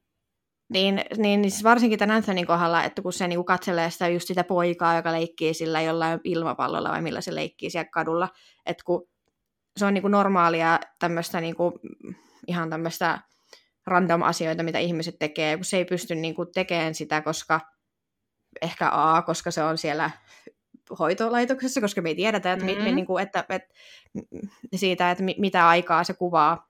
niin, 0.72 1.04
niin, 1.16 1.42
niin 1.42 1.50
siis 1.50 1.64
varsinkin 1.64 1.98
tämän 1.98 2.16
Anthonyn 2.16 2.46
kohdalla, 2.46 2.84
että 2.84 3.02
kun 3.02 3.12
se 3.12 3.28
niin 3.28 3.36
kuin 3.36 3.46
katselee 3.46 3.90
sitä, 3.90 4.08
just 4.08 4.26
sitä 4.26 4.44
poikaa, 4.44 4.96
joka 4.96 5.12
leikkii 5.12 5.54
sillä 5.54 5.80
jollain 5.80 6.20
ilmapallolla 6.24 6.90
vai 6.90 7.02
millä 7.02 7.20
se 7.20 7.34
leikkii 7.34 7.70
siellä 7.70 7.90
kadulla, 7.92 8.28
että 8.66 8.82
kun 8.86 9.08
se 9.76 9.86
on 9.86 9.94
niin 9.94 10.02
kuin 10.02 10.12
normaalia 10.12 10.80
tämmöistä 10.98 11.40
niin 11.40 11.56
kuin, 11.56 11.72
ihan 12.46 12.70
tämmöistä 12.70 13.20
random 13.86 14.22
asioita, 14.22 14.62
mitä 14.62 14.78
ihmiset 14.78 15.14
tekee, 15.18 15.56
kun 15.56 15.64
se 15.64 15.76
ei 15.76 15.84
pysty 15.84 16.14
niin 16.14 16.34
kuin 16.34 16.48
tekemään 16.54 16.94
sitä, 16.94 17.22
koska 17.22 17.60
ehkä 18.62 18.88
A, 18.92 19.22
koska 19.22 19.50
se 19.50 19.62
on 19.62 19.78
siellä 19.78 20.10
hoitolaitoksessa, 20.98 21.80
koska 21.80 22.02
me 22.02 22.08
ei 22.08 22.14
tiedetä, 22.14 22.52
että, 22.52 22.64
mm-hmm. 22.64 22.82
me, 22.84 22.92
niin 22.92 23.06
kuin, 23.06 23.22
että, 23.22 23.44
että, 23.48 23.74
siitä, 24.76 25.10
että 25.10 25.24
mitä 25.38 25.68
aikaa 25.68 26.04
se 26.04 26.14
kuvaa. 26.14 26.68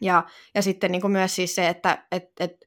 Ja, 0.00 0.24
ja 0.54 0.62
sitten 0.62 0.92
niin 0.92 1.02
kuin 1.02 1.12
myös 1.12 1.36
siis 1.36 1.54
se, 1.54 1.68
että 1.68 2.06
että 2.12 2.44
että 2.44 2.66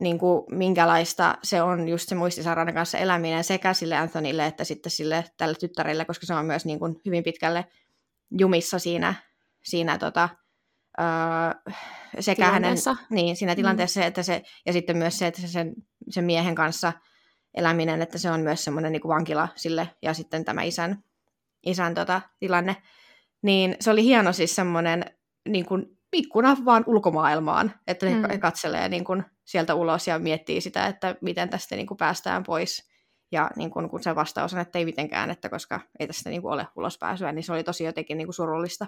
niin 0.00 0.18
kuin, 0.18 0.44
minkälaista 0.50 1.38
se 1.42 1.62
on 1.62 1.88
just 1.88 2.08
se 2.08 2.14
muistisairauden 2.14 2.74
kanssa 2.74 2.98
eläminen 2.98 3.44
sekä 3.44 3.74
sille 3.74 3.96
Anthonylle 3.96 4.46
että 4.46 4.64
sitten 4.64 4.92
sille 4.92 5.24
tälle 5.36 5.54
tyttärelle, 5.54 6.04
koska 6.04 6.26
se 6.26 6.34
on 6.34 6.46
myös 6.46 6.64
niin 6.64 6.78
kuin, 6.78 7.00
hyvin 7.06 7.24
pitkälle 7.24 7.64
jumissa 8.38 8.78
siinä, 8.78 9.14
siinä 9.62 9.98
tota, 9.98 10.28
öö, 11.00 11.72
sekä 12.20 12.50
hänen, 12.50 12.76
niin, 13.10 13.36
siinä 13.36 13.52
mm. 13.52 13.56
tilanteessa, 13.56 14.00
mm. 14.00 14.06
että 14.06 14.22
se, 14.22 14.42
ja 14.66 14.72
sitten 14.72 14.96
myös 14.96 15.18
se, 15.18 15.26
että 15.26 15.40
se 15.40 15.48
sen, 15.48 15.74
sen 16.10 16.24
miehen 16.24 16.54
kanssa 16.54 16.92
eläminen, 17.54 18.02
että 18.02 18.18
se 18.18 18.30
on 18.30 18.40
myös 18.40 18.64
semmoinen 18.64 18.92
niin 18.92 19.08
vankila 19.08 19.48
sille, 19.54 19.88
ja 20.02 20.14
sitten 20.14 20.44
tämä 20.44 20.62
isän, 20.62 21.04
isän 21.66 21.94
tota, 21.94 22.20
tilanne, 22.38 22.76
niin 23.42 23.76
se 23.80 23.90
oli 23.90 24.04
hieno 24.04 24.32
siis 24.32 24.54
semmoinen 24.54 25.04
niin 25.48 25.66
kuin, 25.66 25.98
ikkuna 26.12 26.56
vaan 26.64 26.84
ulkomaailmaan, 26.86 27.74
että 27.86 28.06
ne 28.06 28.14
mm. 28.14 28.40
katselee 28.40 28.88
niin 28.88 29.04
kuin, 29.04 29.24
sieltä 29.44 29.74
ulos 29.74 30.06
ja 30.06 30.18
miettii 30.18 30.60
sitä, 30.60 30.86
että 30.86 31.16
miten 31.20 31.50
tästä 31.50 31.76
niin 31.76 31.86
kuin, 31.86 31.98
päästään 31.98 32.42
pois 32.42 32.90
ja 33.32 33.50
niin 33.56 33.70
kun, 33.70 33.90
kun 33.90 34.02
se 34.02 34.14
vastaus 34.14 34.54
on, 34.54 34.60
että 34.60 34.78
ei 34.78 34.84
mitenkään, 34.84 35.30
että 35.30 35.48
koska 35.48 35.80
ei 35.98 36.06
tästä 36.06 36.30
niin 36.30 36.42
kuin 36.42 36.52
ole 36.52 36.66
ulospääsyä, 36.76 37.32
niin 37.32 37.42
se 37.42 37.52
oli 37.52 37.64
tosi 37.64 37.84
jotenkin 37.84 38.18
niin 38.18 38.26
kuin 38.26 38.34
surullista. 38.34 38.86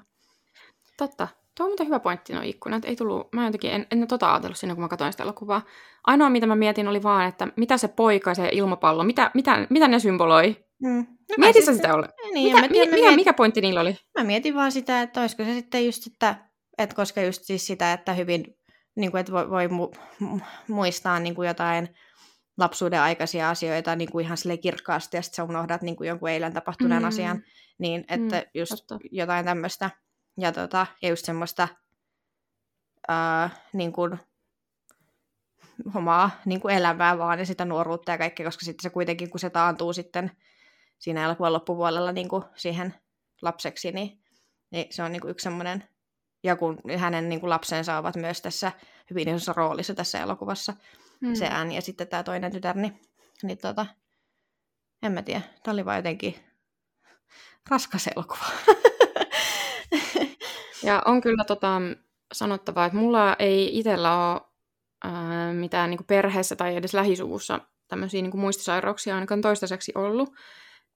Totta. 0.96 1.28
Tuo 1.56 1.66
on 1.66 1.70
muuten 1.70 1.86
hyvä 1.86 2.00
pointti, 2.00 2.32
no 2.32 2.40
ikkunat. 2.44 2.84
Ei 2.84 2.96
tullut, 2.96 3.32
mä 3.32 3.44
jotenkin 3.44 3.70
en, 3.70 3.86
en 3.90 4.08
tota 4.08 4.32
ajatellut 4.32 4.58
siinä, 4.58 4.74
kun 4.74 4.82
mä 4.82 4.88
katsoin 4.88 5.12
sitä 5.12 5.22
elokuvaa. 5.22 5.62
Ainoa, 6.04 6.30
mitä 6.30 6.46
mä 6.46 6.56
mietin, 6.56 6.88
oli 6.88 7.02
vaan, 7.02 7.28
että 7.28 7.48
mitä 7.56 7.76
se 7.76 7.88
poika, 7.88 8.34
se 8.34 8.48
ilmapallo, 8.52 9.04
mitä, 9.04 9.30
mitä, 9.34 9.66
mitä 9.70 9.88
ne 9.88 9.98
symboloi? 9.98 10.56
Mm. 10.82 11.06
No 11.30 11.34
Mietin 11.38 11.62
sitten, 11.62 11.74
sitä 11.74 11.94
ole? 11.94 12.08
Niin, 12.34 12.56
mitä, 12.56 12.68
tiedän, 12.68 12.88
mikä, 12.88 13.00
mietin, 13.00 13.16
mikä 13.16 13.32
pointti 13.32 13.60
niillä 13.60 13.80
oli? 13.80 13.96
Mä 14.18 14.24
mietin 14.24 14.54
vaan 14.54 14.72
sitä, 14.72 15.02
että 15.02 15.20
olisiko 15.20 15.44
se 15.44 15.54
sitten 15.54 15.86
just, 15.86 16.06
että, 16.06 16.34
että 16.78 16.96
koska 16.96 17.22
just 17.22 17.42
siis 17.42 17.66
sitä, 17.66 17.92
että 17.92 18.12
hyvin, 18.12 18.44
niin 18.96 19.10
kuin, 19.10 19.20
että 19.20 19.32
voi, 19.32 19.50
voi 19.50 19.66
mu- 19.66 20.40
muistaa 20.68 21.20
niin 21.20 21.34
kuin 21.34 21.48
jotain 21.48 21.88
lapsuuden 22.58 23.00
aikaisia 23.00 23.50
asioita 23.50 23.96
niin 23.96 24.10
kuin 24.10 24.24
ihan 24.24 24.36
sille 24.36 24.56
kirkkaasti, 24.56 25.16
ja 25.16 25.22
sitten 25.22 25.36
sä 25.36 25.44
unohdat 25.44 25.82
niin 25.82 25.96
kuin 25.96 26.08
jonkun 26.08 26.28
eilen 26.28 26.52
tapahtuneen 26.52 27.02
mm. 27.02 27.08
asian, 27.08 27.42
niin 27.78 28.04
että 28.08 28.36
mm, 28.36 28.50
just 28.54 28.70
totta. 28.70 28.98
jotain 29.10 29.44
tämmöistä, 29.44 29.90
ja, 30.38 30.52
tota, 30.52 30.86
ja 31.02 31.08
just 31.08 31.24
semmoista 31.24 31.68
ää, 33.08 33.50
niin 33.72 33.92
kuin, 33.92 34.18
omaa 35.94 36.30
niin 36.44 36.60
kuin 36.60 36.74
elämää 36.74 37.18
vaan, 37.18 37.38
ja 37.38 37.46
sitä 37.46 37.64
nuoruutta 37.64 38.12
ja 38.12 38.18
kaikkea, 38.18 38.46
koska 38.46 38.64
sitten 38.64 38.82
se 38.82 38.90
kuitenkin, 38.90 39.30
kun 39.30 39.40
se 39.40 39.50
taantuu 39.50 39.92
sitten 39.92 40.30
siinä 40.98 41.24
elokuvan 41.24 41.52
loppupuolella 41.52 42.12
niin 42.12 42.28
kuin 42.28 42.44
siihen 42.56 42.94
lapseksi, 43.42 43.92
niin, 43.92 44.22
niin 44.70 44.86
se 44.90 45.02
on 45.02 45.12
niin 45.12 45.20
kuin 45.20 45.30
yksi 45.30 45.44
semmoinen, 45.44 45.84
ja 46.42 46.56
kun 46.56 46.78
hänen 46.98 47.28
niin 47.28 47.40
kuin 47.40 47.50
lapsensa 47.50 47.98
ovat 47.98 48.16
myös 48.16 48.42
tässä 48.42 48.72
hyvin 49.10 49.28
isossa 49.28 49.52
roolissa 49.52 49.94
tässä 49.94 50.18
elokuvassa, 50.18 50.74
mm. 51.20 51.34
se 51.34 51.46
ääni 51.46 51.74
ja 51.74 51.82
sitten 51.82 52.08
tämä 52.08 52.22
toinen 52.22 52.52
tytär, 52.52 52.76
niin, 52.76 53.00
niin 53.42 53.58
tota, 53.58 53.86
en 55.02 55.12
mä 55.12 55.22
tiedä, 55.22 55.42
tämä 55.62 55.72
oli 55.72 55.84
vaan 55.84 55.96
jotenkin 55.96 56.34
raskas 57.70 58.06
elokuva. 58.06 58.44
ja 60.84 61.02
on 61.04 61.20
kyllä 61.20 61.44
tota, 61.44 61.80
sanottavaa, 62.34 62.86
että 62.86 62.98
mulla 62.98 63.36
ei 63.38 63.78
itsellä 63.78 64.32
ole 64.32 64.40
ää, 65.04 65.52
mitään 65.52 65.90
niin 65.90 66.04
perheessä 66.06 66.56
tai 66.56 66.76
edes 66.76 66.94
lähisuvussa 66.94 67.60
tämmöisiä 67.88 68.22
niin 68.22 68.38
muistisairauksia 68.38 69.14
ainakaan 69.14 69.40
toistaiseksi 69.40 69.92
ollut. 69.94 70.28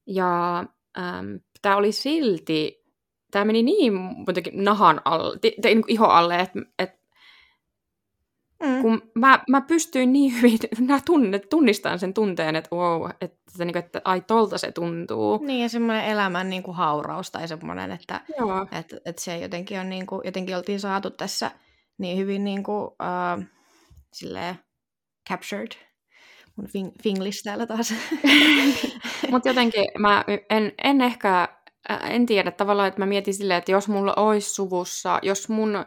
Ja 0.06 0.64
tämä 1.62 1.76
oli 1.76 1.92
silti, 1.92 2.84
tämä 3.30 3.44
meni 3.44 3.62
niin 3.62 3.92
nahan 4.52 5.00
alle, 5.04 5.38
te, 5.38 5.52
te, 5.62 5.68
niin 5.68 5.84
iho 5.88 6.06
alle, 6.06 6.40
että 6.40 6.60
et 6.78 6.97
Mm. 8.62 8.82
Kun 8.82 9.02
mä, 9.14 9.40
mä 9.48 9.60
pystyin 9.60 10.12
niin 10.12 10.34
hyvin 10.34 10.58
nää 10.88 11.00
tunne, 11.06 11.38
tunnistamaan 11.38 11.98
sen 11.98 12.14
tunteen, 12.14 12.56
että 12.56 12.76
wow, 12.76 13.10
että, 13.20 13.38
että, 13.60 13.78
että 13.78 14.00
ai 14.04 14.20
tolta 14.20 14.58
se 14.58 14.72
tuntuu. 14.72 15.38
Niin, 15.44 15.62
ja 15.62 15.68
semmoinen 15.68 16.04
elämän 16.04 16.50
niin 16.50 16.62
kuin 16.62 16.76
hauraus 16.76 17.30
tai 17.30 17.48
semmoinen, 17.48 17.90
että, 17.90 18.20
että, 18.72 18.96
että 19.04 19.22
se 19.22 19.38
jotenkin, 19.38 19.80
on, 19.80 19.88
niin 19.88 20.06
kuin, 20.06 20.22
jotenkin 20.24 20.56
oltiin 20.56 20.80
saatu 20.80 21.10
tässä 21.10 21.50
niin 21.98 22.18
hyvin 22.18 22.44
niin 22.44 22.62
kuin, 22.62 22.84
uh, 22.84 23.44
silleen, 24.12 24.58
captured. 25.28 25.72
Mun 26.56 26.68
fing, 26.68 26.90
finglish 27.02 27.42
täällä 27.44 27.66
taas. 27.66 27.94
Mutta 29.30 29.48
jotenkin 29.48 29.84
mä 29.98 30.24
en, 30.50 30.72
en 30.84 31.00
ehkä, 31.00 31.48
en 32.10 32.26
tiedä 32.26 32.50
tavallaan, 32.50 32.88
että 32.88 33.00
mä 33.00 33.06
mietin 33.06 33.34
silleen, 33.34 33.58
että 33.58 33.72
jos 33.72 33.88
mulla 33.88 34.14
olisi 34.14 34.54
suvussa, 34.54 35.18
jos 35.22 35.48
mun 35.48 35.84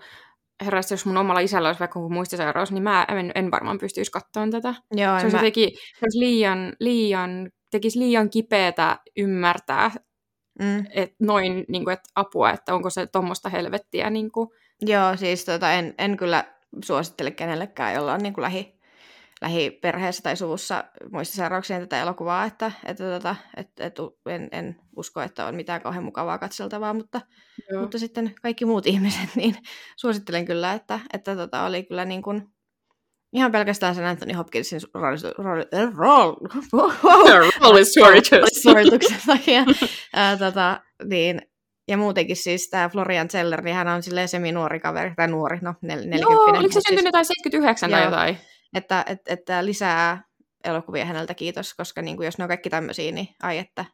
herrasti, 0.66 0.94
jos 0.94 1.06
mun 1.06 1.18
omalla 1.18 1.40
isällä 1.40 1.70
olisi 1.70 1.80
vaikka 1.80 2.00
muistisairaus, 2.00 2.72
niin 2.72 2.84
mä 2.84 3.06
en, 3.10 3.32
en 3.36 3.52
varmaan 3.52 3.78
pystyisi 3.78 4.12
katsomaan 4.12 4.52
tätä. 4.52 4.74
Joo, 4.92 5.20
se, 5.20 5.24
olisi 5.26 5.38
mä... 5.38 5.42
teki, 5.42 5.70
se 6.00 6.06
olisi 6.06 6.20
liian, 6.20 6.74
liian, 6.80 7.50
tekisi 7.72 8.00
liian 8.00 8.30
kipeätä 8.30 9.00
ymmärtää, 9.18 9.92
mm. 10.60 10.86
että 10.90 11.16
noin, 11.20 11.66
niin 11.68 11.84
kuin, 11.84 11.94
että 11.94 12.10
apua, 12.16 12.52
että 12.52 12.76
onko 12.76 12.90
se 12.90 13.08
tuommoista 13.08 13.50
helvettiä. 13.50 14.10
Niin 14.10 14.32
kuin. 14.32 14.50
Joo, 14.82 15.18
siis 15.18 15.46
tota, 15.46 15.72
en, 15.74 15.94
en 15.98 16.18
kyllä 16.18 16.44
suosittele 16.84 17.32
kenellekään, 17.32 17.94
jolla 17.94 18.14
on 18.14 18.20
niin 18.20 18.34
kuin 18.34 18.44
lähi, 18.44 18.81
lähiperheessä 19.42 20.24
tai 20.24 20.38
suvussa 20.38 20.84
muistisairauksien 21.12 21.82
tätä 21.82 22.02
elokuvaa, 22.02 22.46
että, 22.46 22.72
että, 22.86 23.04
tota, 23.04 23.36
että, 23.58 23.86
että 23.86 24.02
en, 24.26 24.50
en 24.52 24.76
usko, 24.98 25.22
että 25.22 25.46
on 25.46 25.56
mitään 25.56 25.82
kauhean 25.82 26.04
mukavaa 26.04 26.38
katseltavaa, 26.38 26.94
mutta, 26.94 27.22
mutta 27.80 28.00
sitten 28.00 28.34
kaikki 28.42 28.66
muut 28.66 28.88
ihmiset, 28.88 29.30
niin 29.36 29.56
suosittelen 29.98 30.46
kyllä, 30.46 30.74
että, 30.74 31.00
että 31.14 31.36
tota, 31.36 31.64
oli 31.64 31.84
kyllä 31.84 32.06
niin 32.06 32.22
kuin, 32.22 32.48
ihan 33.34 33.52
pelkästään 33.52 33.96
sen 33.96 34.06
Anthony 34.06 34.34
Hopkinsin 34.34 34.80
suorituksen 38.64 39.20
takia. 39.26 39.64
tota, 40.46 40.82
niin, 41.04 41.42
ja 41.88 41.98
muutenkin 41.98 42.36
siis 42.36 42.70
tämä 42.70 42.90
Florian 42.90 43.30
Zeller, 43.30 43.62
niin 43.62 43.76
hän 43.76 43.88
on 43.88 44.04
silleen 44.04 44.28
semi-nuori 44.28 44.80
kaveri, 44.80 45.14
tai 45.16 45.28
nuori, 45.28 45.60
no 45.62 45.72
nel- 45.72 46.08
40. 46.08 46.18
Joo, 46.22 46.44
oliko 46.44 46.74
se 46.74 46.82
syntynyt 46.88 47.06
jotain 47.06 47.26
79 47.26 47.92
tai 47.92 48.04
jotain? 48.04 48.38
Että, 48.74 49.04
että, 49.08 49.34
että 49.34 49.66
lisää 49.66 50.24
elokuvia 50.64 51.06
häneltä 51.06 51.34
kiitos, 51.34 51.74
koska 51.74 52.02
niin 52.02 52.18
kuin 52.18 52.26
jos 52.26 52.38
ne 52.38 52.44
on 52.44 52.48
kaikki 52.48 52.70
tämmöisiä, 52.70 53.12
niin 53.12 53.28
ai 53.44 53.58
että. 53.58 53.86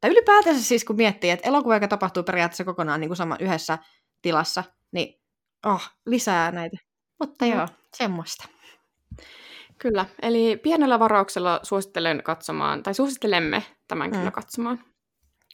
Tai 0.00 0.10
ylipäätänsä 0.10 0.62
siis 0.62 0.84
kun 0.84 0.96
miettii, 0.96 1.30
että 1.30 1.48
elokuva, 1.48 1.74
joka 1.74 1.88
tapahtuu 1.88 2.22
periaatteessa 2.22 2.64
kokonaan 2.64 3.00
niin 3.00 3.08
kuin 3.08 3.16
sama, 3.16 3.36
yhdessä 3.40 3.78
tilassa, 4.22 4.64
niin 4.92 5.20
oh, 5.66 5.88
lisää 6.06 6.52
näitä. 6.52 6.76
Mutta 7.20 7.44
mm. 7.44 7.52
joo, 7.52 7.68
semmoista. 7.96 8.48
Kyllä, 9.78 10.06
eli 10.22 10.56
pienellä 10.56 10.98
varauksella 10.98 11.60
suosittelen 11.62 12.22
katsomaan, 12.22 12.82
tai 12.82 12.94
suosittelemme 12.94 13.62
tämän 13.88 14.10
mm. 14.10 14.18
kyllä 14.18 14.30
katsomaan. 14.30 14.84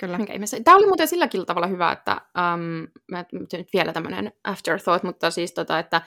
Kyllä. 0.01 0.17
Minkä 0.17 0.33
Tämä 0.65 0.77
oli 0.77 0.87
muuten 0.87 1.09
silläkin 1.09 1.47
tavalla 1.47 1.67
hyvä, 1.67 1.93
että 1.93 2.13
um, 2.13 2.89
mä 3.11 3.25
nyt 3.33 3.69
vielä 3.73 3.93
tämmöinen 3.93 4.33
afterthought, 4.45 5.05
mutta 5.05 5.31
siis 5.31 5.53
tota, 5.55 5.79
että 5.79 6.03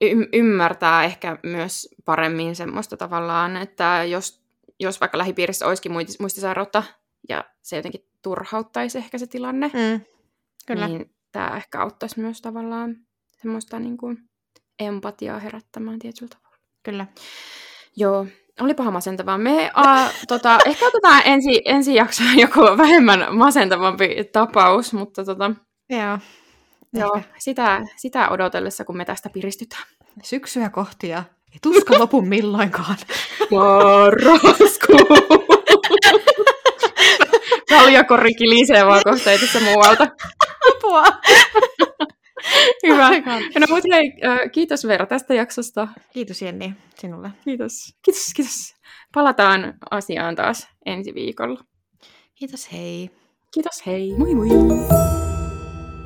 y- 0.00 0.28
ymmärtää 0.32 1.04
ehkä 1.04 1.38
myös 1.42 1.88
paremmin 2.04 2.56
semmoista 2.56 2.96
tavallaan, 2.96 3.56
että 3.56 4.04
jos, 4.08 4.42
jos 4.80 5.00
vaikka 5.00 5.18
lähipiirissä 5.18 5.66
olisikin 5.66 5.92
muistisairautta 6.20 6.82
ja 7.28 7.44
se 7.62 7.76
jotenkin 7.76 8.04
turhauttaisi 8.22 8.98
ehkä 8.98 9.18
se 9.18 9.26
tilanne. 9.26 9.68
Mm. 9.74 10.00
Kyllä. 10.66 10.88
Niin 10.88 11.14
tämä 11.32 11.56
ehkä 11.56 11.80
auttaisi 11.80 12.20
myös 12.20 12.40
tavallaan 12.40 12.96
semmoista 13.42 13.78
niin 13.78 13.96
kuin 13.96 14.18
empatiaa 14.78 15.38
herättämään 15.38 15.98
tietyllä 15.98 16.28
tavalla. 16.28 16.58
Kyllä. 16.82 17.06
Joo, 17.96 18.26
olipahan 18.60 18.92
masentavaa. 18.92 19.38
Me 19.38 19.70
a, 19.74 20.08
tota, 20.28 20.58
ehkä 20.66 20.86
otetaan 20.86 21.22
ensi, 21.24 21.62
ensi 21.64 21.94
jaksoa 21.94 22.26
joku 22.36 22.60
vähemmän 22.60 23.36
masentavampi 23.36 24.24
tapaus, 24.32 24.92
mutta 24.92 25.24
tota, 25.24 25.50
Joo. 25.90 26.18
Joo, 26.94 27.14
Ehkä. 27.16 27.34
sitä, 27.38 27.82
sitä 27.96 28.28
odotellessa, 28.28 28.84
kun 28.84 28.96
me 28.96 29.04
tästä 29.04 29.30
piristytään. 29.30 29.82
Syksyä 30.22 30.68
kohti 30.70 31.08
ja 31.08 31.24
ei 31.52 31.58
tuska 31.62 31.98
lopu 32.00 32.22
milloinkaan. 32.22 32.96
Marraskuu! 33.50 35.08
Kaljakori 37.68 38.34
kilisee 38.34 38.86
vaan 38.86 39.02
kohta 39.04 39.30
ei 39.32 39.38
tässä 39.38 39.60
muualta. 39.60 40.06
Apua! 40.76 41.04
Hyvä. 42.86 43.10
No, 43.60 43.66
mutta 43.68 43.88
hei, 43.92 44.12
kiitos 44.52 44.86
Veera 44.86 45.06
tästä 45.06 45.34
jaksosta. 45.34 45.88
Kiitos 46.12 46.42
Jenni 46.42 46.74
sinulle. 46.98 47.30
Kiitos. 47.44 47.72
Kiitos, 48.02 48.32
kiitos. 48.36 48.74
Palataan 49.14 49.74
asiaan 49.90 50.36
taas 50.36 50.68
ensi 50.86 51.14
viikolla. 51.14 51.60
Kiitos, 52.34 52.72
hei. 52.72 53.10
Kiitos, 53.54 53.86
hei. 53.86 54.14
Moi 54.18 54.34
moi. 54.34 54.48